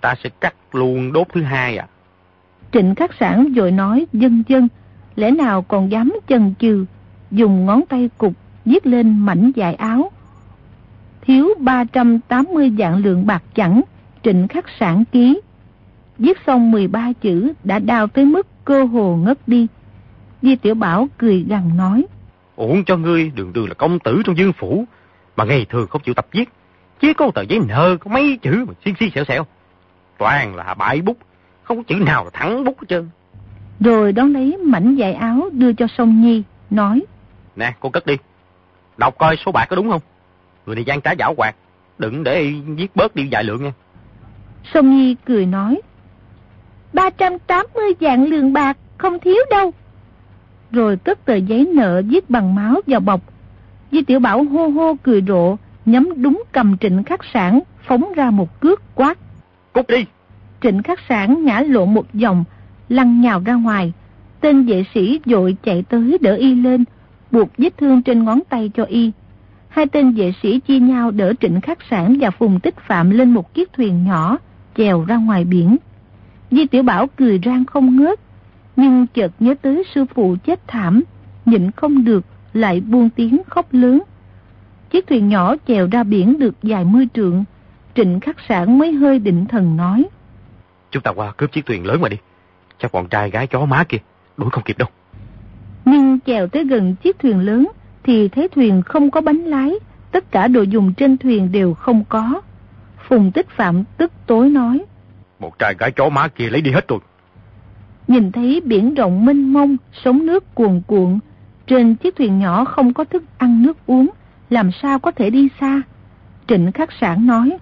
ta 0.01 0.15
sẽ 0.23 0.29
cắt 0.41 0.55
luôn 0.71 1.13
đốt 1.13 1.27
thứ 1.33 1.41
hai 1.41 1.77
à. 1.77 1.87
Trịnh 2.71 2.95
khắc 2.95 3.11
sản 3.19 3.53
rồi 3.53 3.71
nói 3.71 4.05
dân 4.13 4.43
dân, 4.47 4.67
lẽ 5.15 5.31
nào 5.31 5.61
còn 5.61 5.91
dám 5.91 6.13
chần 6.27 6.53
chừ, 6.59 6.85
dùng 7.31 7.65
ngón 7.65 7.81
tay 7.89 8.09
cục 8.17 8.33
viết 8.65 8.85
lên 8.85 9.19
mảnh 9.19 9.51
dài 9.55 9.75
áo. 9.75 10.11
Thiếu 11.21 11.47
380 11.59 12.71
dạng 12.79 12.97
lượng 12.97 13.25
bạc 13.25 13.43
chẳng, 13.55 13.81
trịnh 14.23 14.47
khắc 14.47 14.65
sản 14.79 15.03
ký. 15.11 15.41
Viết 16.17 16.37
xong 16.47 16.71
13 16.71 17.11
chữ 17.21 17.53
đã 17.63 17.79
đào 17.79 18.07
tới 18.07 18.25
mức 18.25 18.47
cơ 18.65 18.83
hồ 18.83 19.15
ngất 19.15 19.47
đi. 19.47 19.67
Di 20.41 20.55
Tiểu 20.55 20.75
Bảo 20.75 21.07
cười 21.17 21.45
gằn 21.49 21.77
nói. 21.77 22.05
Uổng 22.55 22.83
cho 22.85 22.97
ngươi 22.97 23.31
đường 23.35 23.53
đường 23.53 23.67
là 23.67 23.73
công 23.73 23.99
tử 23.99 24.21
trong 24.25 24.37
dương 24.37 24.53
phủ, 24.53 24.85
mà 25.35 25.43
ngày 25.43 25.65
thường 25.69 25.87
không 25.87 26.01
chịu 26.01 26.13
tập 26.13 26.27
viết. 26.31 26.49
Chỉ 26.99 27.13
có 27.13 27.31
tờ 27.35 27.41
giấy 27.41 27.59
nợ 27.67 27.97
có 27.99 28.11
mấy 28.11 28.37
chữ 28.41 28.65
mà 28.67 28.73
xiên 28.85 28.93
xiên 28.99 29.09
xẹo 29.15 29.23
xẹo. 29.25 29.45
Toàn 30.17 30.55
là 30.55 30.73
bãi 30.73 31.01
bút, 31.01 31.17
không 31.63 31.77
có 31.77 31.83
chữ 31.87 31.95
nào 31.95 32.23
là 32.23 32.29
thẳng 32.33 32.63
bút 32.63 32.79
hết 32.79 32.85
trơn. 32.89 33.09
Rồi 33.79 34.11
đón 34.13 34.33
lấy 34.33 34.57
mảnh 34.57 34.95
dài 34.95 35.13
áo 35.13 35.49
đưa 35.51 35.73
cho 35.73 35.87
Sông 35.97 36.21
Nhi, 36.21 36.43
nói. 36.69 37.01
Nè, 37.55 37.73
cô 37.79 37.89
cất 37.89 38.05
đi. 38.05 38.17
Đọc 38.97 39.17
coi 39.17 39.35
số 39.45 39.51
bạc 39.51 39.65
có 39.69 39.75
đúng 39.75 39.89
không? 39.89 40.01
Người 40.65 40.75
này 40.75 40.83
gian 40.83 41.01
trá 41.01 41.11
giảo 41.19 41.33
quạt, 41.37 41.55
đừng 41.97 42.23
để 42.23 42.53
viết 42.65 42.95
bớt 42.95 43.15
đi 43.15 43.27
vài 43.31 43.43
lượng 43.43 43.63
nha. 43.63 43.71
Sông 44.73 44.97
Nhi 44.97 45.15
cười 45.25 45.45
nói. 45.45 45.81
380 46.93 47.85
dạng 48.01 48.25
lượng 48.25 48.53
bạc, 48.53 48.77
không 48.97 49.19
thiếu 49.19 49.37
đâu. 49.49 49.71
Rồi 50.71 50.97
cất 50.97 51.25
tờ 51.25 51.35
giấy 51.35 51.69
nợ 51.75 52.01
viết 52.05 52.29
bằng 52.29 52.55
máu 52.55 52.75
vào 52.87 52.99
bọc. 52.99 53.21
Di 53.91 54.01
Tiểu 54.01 54.19
Bảo 54.19 54.43
hô 54.43 54.67
hô 54.67 54.95
cười 55.03 55.21
rộ, 55.27 55.57
nhắm 55.85 56.21
đúng 56.21 56.43
cầm 56.51 56.77
trịnh 56.77 57.03
khắc 57.03 57.19
sản, 57.33 57.59
phóng 57.87 58.13
ra 58.13 58.31
một 58.31 58.59
cước 58.59 58.81
quát. 58.95 59.17
Cút 59.73 59.87
đi! 59.87 60.05
Trịnh 60.61 60.83
khắc 60.83 60.99
sản 61.09 61.45
ngã 61.45 61.61
lộn 61.67 61.93
một 61.93 62.05
vòng, 62.13 62.43
lăn 62.89 63.21
nhào 63.21 63.41
ra 63.45 63.53
ngoài. 63.53 63.93
Tên 64.41 64.65
vệ 64.65 64.85
sĩ 64.93 65.19
dội 65.25 65.55
chạy 65.63 65.83
tới 65.89 66.17
đỡ 66.21 66.35
y 66.35 66.55
lên, 66.55 66.83
buộc 67.31 67.49
vết 67.57 67.77
thương 67.77 68.01
trên 68.01 68.23
ngón 68.23 68.39
tay 68.49 68.71
cho 68.73 68.83
y. 68.83 69.11
Hai 69.69 69.85
tên 69.85 70.11
vệ 70.11 70.33
sĩ 70.43 70.59
chia 70.59 70.79
nhau 70.79 71.11
đỡ 71.11 71.33
trịnh 71.39 71.61
khắc 71.61 71.77
sản 71.89 72.17
và 72.19 72.31
phùng 72.31 72.59
tích 72.59 72.75
phạm 72.87 73.09
lên 73.09 73.29
một 73.33 73.53
chiếc 73.53 73.73
thuyền 73.73 74.03
nhỏ, 74.05 74.37
chèo 74.77 75.05
ra 75.05 75.17
ngoài 75.17 75.43
biển. 75.43 75.77
Di 76.51 76.67
Tiểu 76.67 76.83
Bảo 76.83 77.07
cười 77.07 77.39
rang 77.45 77.65
không 77.65 77.95
ngớt, 77.95 78.19
nhưng 78.75 79.07
chợt 79.07 79.31
nhớ 79.39 79.55
tới 79.61 79.83
sư 79.95 80.05
phụ 80.15 80.35
chết 80.43 80.67
thảm, 80.67 81.03
nhịn 81.45 81.71
không 81.71 82.03
được, 82.03 82.25
lại 82.53 82.81
buông 82.81 83.09
tiếng 83.09 83.41
khóc 83.47 83.65
lớn. 83.71 84.01
Chiếc 84.89 85.07
thuyền 85.07 85.29
nhỏ 85.29 85.55
chèo 85.67 85.87
ra 85.91 86.03
biển 86.03 86.39
được 86.39 86.55
vài 86.61 86.85
mươi 86.85 87.07
trượng, 87.13 87.43
trịnh 87.95 88.19
khắc 88.19 88.37
sản 88.49 88.77
mới 88.77 88.91
hơi 88.91 89.19
định 89.19 89.45
thần 89.45 89.77
nói. 89.77 90.05
Chúng 90.91 91.03
ta 91.03 91.11
qua 91.11 91.31
cướp 91.31 91.51
chiếc 91.51 91.65
thuyền 91.65 91.85
lớn 91.85 92.01
mà 92.01 92.09
đi, 92.09 92.17
chắc 92.79 92.91
bọn 92.91 93.07
trai 93.07 93.29
gái 93.29 93.47
chó 93.47 93.65
má 93.65 93.83
kia, 93.83 93.97
đuổi 94.37 94.49
không 94.49 94.63
kịp 94.63 94.77
đâu. 94.77 94.89
Nhưng 95.85 96.19
chèo 96.25 96.47
tới 96.47 96.63
gần 96.63 96.95
chiếc 96.95 97.19
thuyền 97.19 97.39
lớn, 97.39 97.67
thì 98.03 98.27
thấy 98.27 98.47
thuyền 98.49 98.81
không 98.85 99.11
có 99.11 99.21
bánh 99.21 99.37
lái, 99.37 99.73
tất 100.11 100.31
cả 100.31 100.47
đồ 100.47 100.61
dùng 100.61 100.93
trên 100.93 101.17
thuyền 101.17 101.51
đều 101.51 101.73
không 101.73 102.03
có. 102.09 102.41
Phùng 103.07 103.31
Tích 103.31 103.49
Phạm 103.49 103.83
tức 103.97 104.11
tối 104.27 104.49
nói. 104.49 104.85
Một 105.39 105.59
trai 105.59 105.75
gái 105.79 105.91
chó 105.91 106.09
má 106.09 106.27
kia 106.27 106.49
lấy 106.49 106.61
đi 106.61 106.71
hết 106.71 106.87
rồi. 106.87 106.99
Nhìn 108.07 108.31
thấy 108.31 108.61
biển 108.65 108.93
rộng 108.93 109.25
mênh 109.25 109.53
mông, 109.53 109.77
sóng 110.03 110.25
nước 110.25 110.55
cuồn 110.55 110.81
cuộn, 110.87 111.19
trên 111.67 111.95
chiếc 111.95 112.15
thuyền 112.15 112.39
nhỏ 112.39 112.65
không 112.65 112.93
có 112.93 113.03
thức 113.03 113.23
ăn 113.37 113.63
nước 113.63 113.77
uống, 113.85 114.09
làm 114.49 114.71
sao 114.71 114.99
có 114.99 115.11
thể 115.11 115.29
đi 115.29 115.49
xa? 115.59 115.81
Trịnh 116.47 116.71
Khắc 116.71 116.89
Sản 117.01 117.27
nói. 117.27 117.57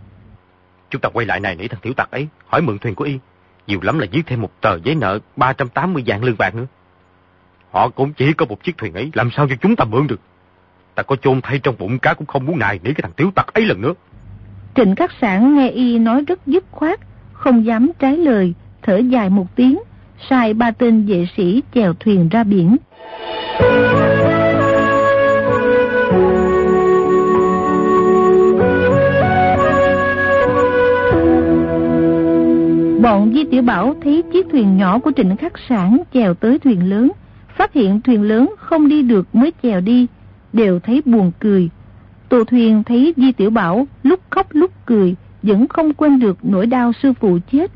Chúng 0.89 1.01
ta 1.01 1.09
quay 1.09 1.25
lại 1.25 1.39
này 1.39 1.55
nỉ 1.55 1.67
thằng 1.67 1.79
tiểu 1.81 1.93
tặc 1.93 2.11
ấy, 2.11 2.27
hỏi 2.47 2.61
mượn 2.61 2.79
thuyền 2.79 2.95
của 2.95 3.03
y. 3.03 3.19
Nhiều 3.67 3.79
lắm 3.81 3.99
là 3.99 4.05
viết 4.11 4.21
thêm 4.25 4.41
một 4.41 4.61
tờ 4.61 4.77
giấy 4.83 4.95
nợ 4.95 5.19
380 5.35 6.03
vạn 6.05 6.23
lương 6.23 6.37
bạc 6.37 6.55
nữa. 6.55 6.65
Họ 7.71 7.89
cũng 7.89 8.13
chỉ 8.13 8.33
có 8.33 8.45
một 8.45 8.63
chiếc 8.63 8.77
thuyền 8.77 8.93
ấy, 8.93 9.09
làm 9.13 9.29
sao 9.31 9.47
cho 9.49 9.55
chúng 9.61 9.75
ta 9.75 9.85
mượn 9.85 10.07
được. 10.07 10.19
Ta 10.95 11.03
có 11.03 11.15
chôn 11.15 11.41
thay 11.43 11.59
trong 11.59 11.75
bụng 11.79 11.99
cá 11.99 12.13
cũng 12.13 12.27
không 12.27 12.45
muốn 12.45 12.59
nài 12.59 12.79
nỉ 12.83 12.93
cái 12.93 13.01
thằng 13.01 13.11
tiểu 13.11 13.31
tặc 13.35 13.53
ấy 13.53 13.65
lần 13.65 13.81
nữa. 13.81 13.93
Trịnh 14.75 14.95
Khắc 14.95 15.11
Sản 15.21 15.55
nghe 15.55 15.69
y 15.69 15.99
nói 15.99 16.23
rất 16.27 16.47
dứt 16.47 16.63
khoát, 16.71 16.99
không 17.33 17.65
dám 17.65 17.91
trái 17.99 18.17
lời, 18.17 18.53
thở 18.81 18.97
dài 18.97 19.29
một 19.29 19.55
tiếng, 19.55 19.79
sai 20.29 20.53
ba 20.53 20.71
tên 20.71 21.05
vệ 21.05 21.27
sĩ 21.37 21.63
chèo 21.73 21.93
thuyền 21.93 22.29
ra 22.29 22.43
biển. 22.43 22.77
Bọn 33.01 33.31
Di 33.33 33.43
Tiểu 33.51 33.61
Bảo 33.61 33.95
thấy 34.03 34.23
chiếc 34.33 34.47
thuyền 34.51 34.77
nhỏ 34.77 34.99
của 34.99 35.11
Trịnh 35.15 35.37
Khắc 35.37 35.53
Sản 35.69 35.97
chèo 36.13 36.33
tới 36.33 36.59
thuyền 36.59 36.89
lớn, 36.89 37.11
phát 37.59 37.73
hiện 37.73 38.01
thuyền 38.01 38.21
lớn 38.21 38.53
không 38.57 38.87
đi 38.87 39.01
được 39.01 39.35
mới 39.35 39.53
chèo 39.63 39.81
đi, 39.81 40.07
đều 40.53 40.79
thấy 40.79 41.01
buồn 41.05 41.31
cười. 41.39 41.69
Tô 42.29 42.43
thuyền 42.43 42.83
thấy 42.83 43.13
Di 43.17 43.31
Tiểu 43.31 43.49
Bảo 43.49 43.87
lúc 44.03 44.19
khóc 44.29 44.47
lúc 44.51 44.71
cười, 44.85 45.15
vẫn 45.43 45.67
không 45.67 45.93
quên 45.93 46.19
được 46.19 46.37
nỗi 46.41 46.65
đau 46.65 46.91
sư 47.03 47.13
phụ 47.13 47.37
chết. 47.51 47.71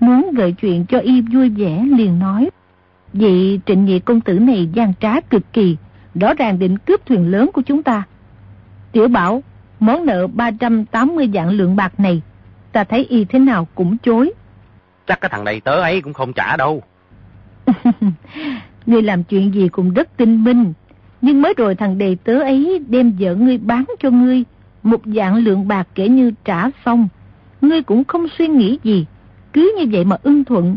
Muốn 0.00 0.30
gợi 0.34 0.52
chuyện 0.52 0.86
cho 0.86 0.98
y 0.98 1.20
vui 1.20 1.48
vẻ 1.48 1.84
liền 1.96 2.18
nói. 2.18 2.50
Vị 3.12 3.60
trịnh 3.66 3.84
nhị 3.84 4.00
công 4.00 4.20
tử 4.20 4.38
này 4.38 4.68
gian 4.72 4.92
trá 5.00 5.20
cực 5.20 5.52
kỳ, 5.52 5.76
rõ 6.14 6.34
ràng 6.34 6.58
định 6.58 6.78
cướp 6.78 7.06
thuyền 7.06 7.30
lớn 7.30 7.50
của 7.54 7.62
chúng 7.62 7.82
ta. 7.82 8.02
Tiểu 8.92 9.08
Bảo, 9.08 9.42
món 9.80 10.06
nợ 10.06 10.26
380 10.26 11.30
vạn 11.32 11.50
lượng 11.50 11.76
bạc 11.76 12.00
này, 12.00 12.22
ta 12.72 12.84
thấy 12.84 13.04
y 13.04 13.24
thế 13.24 13.38
nào 13.38 13.68
cũng 13.74 13.98
chối. 13.98 14.32
Chắc 15.06 15.20
cái 15.20 15.28
thằng 15.28 15.44
này 15.44 15.60
tớ 15.60 15.80
ấy 15.80 16.00
cũng 16.00 16.12
không 16.12 16.32
trả 16.32 16.56
đâu. 16.56 16.82
ngươi 18.86 19.02
làm 19.02 19.24
chuyện 19.24 19.54
gì 19.54 19.68
cũng 19.68 19.94
rất 19.94 20.16
tinh 20.16 20.44
minh. 20.44 20.72
Nhưng 21.20 21.42
mới 21.42 21.54
rồi 21.56 21.74
thằng 21.74 21.98
đầy 21.98 22.16
tớ 22.24 22.40
ấy 22.40 22.84
đem 22.88 23.12
vợ 23.18 23.34
ngươi 23.34 23.58
bán 23.58 23.84
cho 23.98 24.10
ngươi. 24.10 24.44
Một 24.82 25.00
dạng 25.04 25.36
lượng 25.36 25.68
bạc 25.68 25.88
kể 25.94 26.08
như 26.08 26.32
trả 26.44 26.70
xong. 26.84 27.08
Ngươi 27.60 27.82
cũng 27.82 28.04
không 28.04 28.26
suy 28.38 28.48
nghĩ 28.48 28.78
gì. 28.84 29.06
Cứ 29.52 29.74
như 29.78 29.86
vậy 29.92 30.04
mà 30.04 30.16
ưng 30.22 30.44
thuận. 30.44 30.76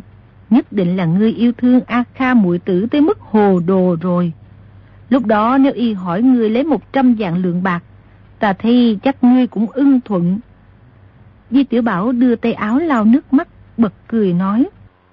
Nhất 0.49 0.71
định 0.71 0.97
là 0.97 1.05
ngươi 1.05 1.31
yêu 1.31 1.51
thương 1.51 1.79
A 1.87 2.03
Kha 2.15 2.33
muội 2.33 2.59
tử 2.59 2.87
tới 2.91 3.01
mức 3.01 3.19
hồ 3.19 3.59
đồ 3.67 3.95
rồi. 4.01 4.33
Lúc 5.09 5.25
đó 5.25 5.57
nếu 5.57 5.73
y 5.73 5.93
hỏi 5.93 6.21
ngươi 6.21 6.49
lấy 6.49 6.63
một 6.63 6.93
trăm 6.93 7.15
dạng 7.19 7.41
lượng 7.41 7.63
bạc, 7.63 7.83
ta 8.39 8.53
thấy 8.53 8.99
chắc 9.03 9.23
ngươi 9.23 9.47
cũng 9.47 9.67
ưng 9.71 10.01
thuận. 10.01 10.39
Di 11.51 11.63
Tiểu 11.63 11.81
Bảo 11.81 12.11
đưa 12.11 12.35
tay 12.35 12.53
áo 12.53 12.79
lau 12.79 13.05
nước 13.05 13.33
mắt, 13.33 13.47
bật 13.77 13.93
cười 14.07 14.33
nói. 14.33 14.65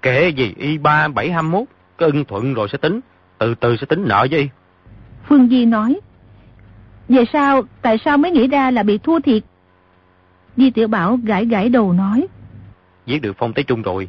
Kể 0.02 0.28
gì 0.28 0.54
y 0.56 0.78
ba 0.78 1.08
bảy 1.08 1.30
hai 1.30 1.42
mốt, 1.42 1.64
cái 1.68 1.75
ưng 2.04 2.24
thuận 2.24 2.54
rồi 2.54 2.68
sẽ 2.72 2.78
tính, 2.78 3.00
từ 3.38 3.54
từ 3.54 3.76
sẽ 3.76 3.86
tính 3.86 4.04
nợ 4.08 4.26
với 4.30 4.40
y. 4.40 4.48
Phương 5.28 5.48
Di 5.48 5.64
nói. 5.64 6.00
Về 7.08 7.24
sao, 7.32 7.62
tại 7.82 7.98
sao 8.04 8.18
mới 8.18 8.30
nghĩ 8.30 8.48
ra 8.48 8.70
là 8.70 8.82
bị 8.82 8.98
thua 8.98 9.20
thiệt? 9.20 9.42
Di 10.56 10.70
Tiểu 10.70 10.88
Bảo 10.88 11.18
gãi 11.24 11.46
gãi 11.46 11.68
đầu 11.68 11.92
nói. 11.92 12.26
Giết 13.06 13.22
được 13.22 13.36
Phong 13.38 13.52
Tế 13.52 13.62
Trung 13.62 13.82
rồi, 13.82 14.08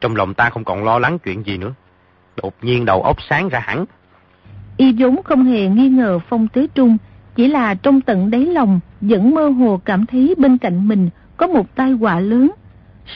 trong 0.00 0.16
lòng 0.16 0.34
ta 0.34 0.50
không 0.50 0.64
còn 0.64 0.84
lo 0.84 0.98
lắng 0.98 1.18
chuyện 1.18 1.42
gì 1.46 1.58
nữa. 1.58 1.74
Đột 2.42 2.54
nhiên 2.62 2.84
đầu 2.84 3.02
óc 3.02 3.16
sáng 3.28 3.48
ra 3.48 3.60
hẳn. 3.60 3.84
Y 4.76 4.94
vốn 4.98 5.22
không 5.22 5.44
hề 5.44 5.68
nghi 5.68 5.88
ngờ 5.88 6.18
Phong 6.28 6.48
Tế 6.48 6.66
Trung, 6.74 6.96
chỉ 7.36 7.48
là 7.48 7.74
trong 7.74 8.00
tận 8.00 8.30
đáy 8.30 8.46
lòng 8.46 8.80
vẫn 9.00 9.34
mơ 9.34 9.48
hồ 9.48 9.80
cảm 9.84 10.06
thấy 10.06 10.34
bên 10.38 10.58
cạnh 10.58 10.88
mình 10.88 11.10
có 11.36 11.46
một 11.46 11.74
tai 11.74 11.92
họa 11.92 12.20
lớn. 12.20 12.50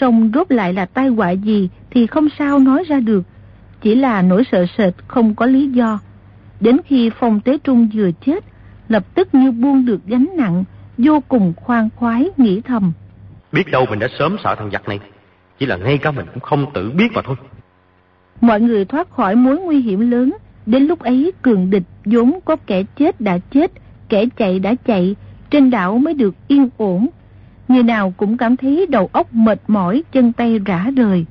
Song 0.00 0.30
rốt 0.34 0.52
lại 0.52 0.72
là 0.72 0.86
tai 0.86 1.08
họa 1.08 1.30
gì 1.30 1.68
thì 1.90 2.06
không 2.06 2.28
sao 2.38 2.58
nói 2.58 2.84
ra 2.88 3.00
được, 3.00 3.22
chỉ 3.82 3.94
là 3.94 4.22
nỗi 4.22 4.44
sợ 4.52 4.66
sệt 4.78 4.94
không 5.06 5.34
có 5.34 5.46
lý 5.46 5.68
do. 5.68 6.00
Đến 6.60 6.76
khi 6.84 7.10
Phong 7.20 7.40
Tế 7.40 7.58
Trung 7.64 7.88
vừa 7.94 8.10
chết, 8.26 8.44
lập 8.88 9.04
tức 9.14 9.34
như 9.34 9.50
buông 9.50 9.84
được 9.84 10.00
gánh 10.06 10.26
nặng, 10.36 10.64
vô 10.98 11.20
cùng 11.28 11.52
khoan 11.56 11.88
khoái 11.96 12.28
nghĩ 12.36 12.60
thầm. 12.60 12.92
Biết 13.52 13.70
đâu 13.70 13.86
mình 13.90 13.98
đã 13.98 14.08
sớm 14.18 14.36
sợ 14.44 14.54
thằng 14.54 14.70
giặc 14.72 14.88
này, 14.88 15.00
chỉ 15.58 15.66
là 15.66 15.76
ngay 15.76 15.98
cả 15.98 16.10
mình 16.10 16.26
cũng 16.34 16.40
không 16.42 16.66
tự 16.74 16.90
biết 16.90 17.12
mà 17.14 17.22
thôi. 17.24 17.36
Mọi 18.40 18.60
người 18.60 18.84
thoát 18.84 19.10
khỏi 19.10 19.36
mối 19.36 19.58
nguy 19.58 19.80
hiểm 19.80 20.10
lớn, 20.10 20.36
đến 20.66 20.82
lúc 20.82 20.98
ấy 20.98 21.32
cường 21.42 21.70
địch 21.70 21.82
vốn 22.04 22.38
có 22.44 22.56
kẻ 22.66 22.82
chết 22.96 23.20
đã 23.20 23.38
chết, 23.38 23.72
kẻ 24.08 24.24
chạy 24.36 24.58
đã 24.58 24.74
chạy, 24.86 25.16
trên 25.50 25.70
đảo 25.70 25.98
mới 25.98 26.14
được 26.14 26.34
yên 26.48 26.68
ổn. 26.76 27.08
Người 27.68 27.82
nào 27.82 28.14
cũng 28.16 28.36
cảm 28.36 28.56
thấy 28.56 28.86
đầu 28.86 29.10
óc 29.12 29.34
mệt 29.34 29.60
mỏi, 29.66 30.02
chân 30.12 30.32
tay 30.32 30.58
rã 30.58 30.90
rời. 30.96 31.26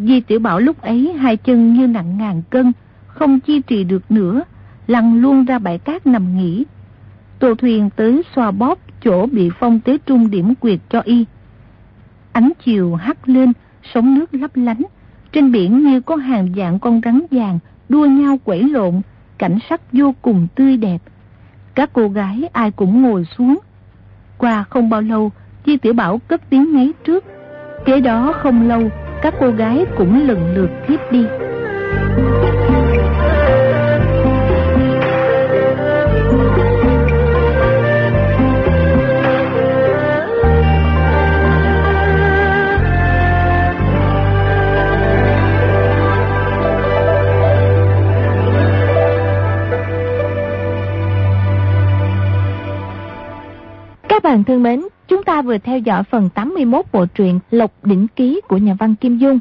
Di 0.00 0.20
Tiểu 0.20 0.40
Bảo 0.40 0.60
lúc 0.60 0.82
ấy 0.82 1.12
hai 1.12 1.36
chân 1.36 1.74
như 1.74 1.86
nặng 1.86 2.18
ngàn 2.18 2.42
cân, 2.50 2.72
không 3.06 3.40
chi 3.40 3.60
trì 3.60 3.84
được 3.84 4.10
nữa, 4.10 4.42
lăn 4.86 5.20
luôn 5.20 5.44
ra 5.44 5.58
bãi 5.58 5.78
cát 5.78 6.06
nằm 6.06 6.36
nghỉ. 6.38 6.64
Tô 7.38 7.54
thuyền 7.54 7.90
tới 7.96 8.22
xoa 8.34 8.50
bóp 8.50 8.78
chỗ 9.04 9.26
bị 9.26 9.50
phong 9.58 9.80
tế 9.80 9.98
trung 10.06 10.30
điểm 10.30 10.54
quyệt 10.54 10.80
cho 10.88 11.00
y. 11.00 11.24
Ánh 12.32 12.52
chiều 12.64 12.94
hắt 12.94 13.28
lên, 13.28 13.52
sóng 13.94 14.14
nước 14.14 14.34
lấp 14.34 14.50
lánh, 14.54 14.82
trên 15.32 15.52
biển 15.52 15.84
như 15.84 16.00
có 16.00 16.16
hàng 16.16 16.48
dạng 16.56 16.78
con 16.78 17.00
rắn 17.04 17.20
vàng 17.30 17.58
đua 17.88 18.06
nhau 18.06 18.38
quẩy 18.44 18.62
lộn, 18.62 19.00
cảnh 19.38 19.58
sắc 19.70 19.80
vô 19.92 20.14
cùng 20.22 20.46
tươi 20.54 20.76
đẹp. 20.76 21.02
Các 21.74 21.90
cô 21.92 22.08
gái 22.08 22.48
ai 22.52 22.70
cũng 22.70 23.02
ngồi 23.02 23.24
xuống. 23.24 23.58
Qua 24.38 24.64
không 24.70 24.90
bao 24.90 25.00
lâu, 25.00 25.32
Chi 25.64 25.76
Tiểu 25.76 25.92
Bảo 25.92 26.18
cất 26.18 26.50
tiếng 26.50 26.72
ngáy 26.72 26.92
trước. 27.04 27.24
Kế 27.84 28.00
đó 28.00 28.32
không 28.42 28.68
lâu, 28.68 28.90
các 29.22 29.34
cô 29.40 29.50
gái 29.50 29.86
cũng 29.98 30.28
lần 30.28 30.54
lượt 30.54 30.70
thiếp 30.86 31.12
đi. 31.12 31.26
Các 54.08 54.22
bạn 54.22 54.44
thân 54.44 54.62
mến, 54.62 54.82
chúng 55.10 55.22
ta 55.22 55.42
vừa 55.42 55.58
theo 55.58 55.78
dõi 55.78 56.02
phần 56.02 56.28
81 56.34 56.84
bộ 56.92 57.06
truyện 57.06 57.40
Lộc 57.50 57.84
Đỉnh 57.84 58.06
Ký 58.16 58.40
của 58.48 58.56
nhà 58.56 58.76
văn 58.78 58.94
Kim 58.94 59.18
Dung. 59.18 59.38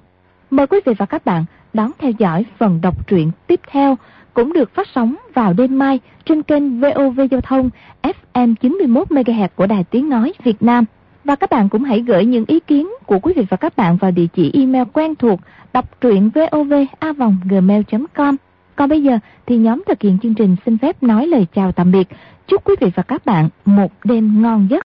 Mời 0.49 0.67
quý 0.67 0.79
vị 0.85 0.93
và 0.97 1.05
các 1.05 1.25
bạn 1.25 1.45
đón 1.73 1.91
theo 1.99 2.11
dõi 2.11 2.45
phần 2.57 2.81
đọc 2.81 3.07
truyện 3.07 3.31
tiếp 3.47 3.59
theo, 3.71 3.97
cũng 4.33 4.53
được 4.53 4.75
phát 4.75 4.87
sóng 4.95 5.15
vào 5.33 5.53
đêm 5.53 5.79
mai 5.79 5.99
trên 6.25 6.43
kênh 6.43 6.79
VOV 6.79 7.21
Giao 7.31 7.41
thông 7.41 7.69
FM 8.01 8.55
91MHz 8.61 9.47
của 9.55 9.67
Đài 9.67 9.83
Tiếng 9.83 10.09
Nói 10.09 10.33
Việt 10.43 10.63
Nam. 10.63 10.85
Và 11.23 11.35
các 11.35 11.49
bạn 11.49 11.69
cũng 11.69 11.83
hãy 11.83 11.99
gửi 11.99 12.25
những 12.25 12.45
ý 12.47 12.59
kiến 12.59 12.89
của 13.05 13.19
quý 13.19 13.33
vị 13.35 13.45
và 13.49 13.57
các 13.57 13.77
bạn 13.77 13.97
vào 13.97 14.11
địa 14.11 14.27
chỉ 14.33 14.51
email 14.53 14.83
quen 14.93 15.15
thuộc 15.15 15.39
đọc 15.73 16.01
truyện 16.01 16.29
vovavonggmail.com. 16.29 18.35
Còn 18.75 18.89
bây 18.89 19.03
giờ 19.03 19.19
thì 19.45 19.57
nhóm 19.57 19.83
thực 19.87 20.01
hiện 20.01 20.17
chương 20.23 20.33
trình 20.33 20.55
xin 20.65 20.77
phép 20.77 21.03
nói 21.03 21.27
lời 21.27 21.47
chào 21.53 21.71
tạm 21.71 21.91
biệt. 21.91 22.07
Chúc 22.47 22.63
quý 22.63 22.75
vị 22.79 22.91
và 22.95 23.03
các 23.03 23.25
bạn 23.25 23.49
một 23.65 23.91
đêm 24.03 24.41
ngon 24.41 24.67
giấc. 24.69 24.77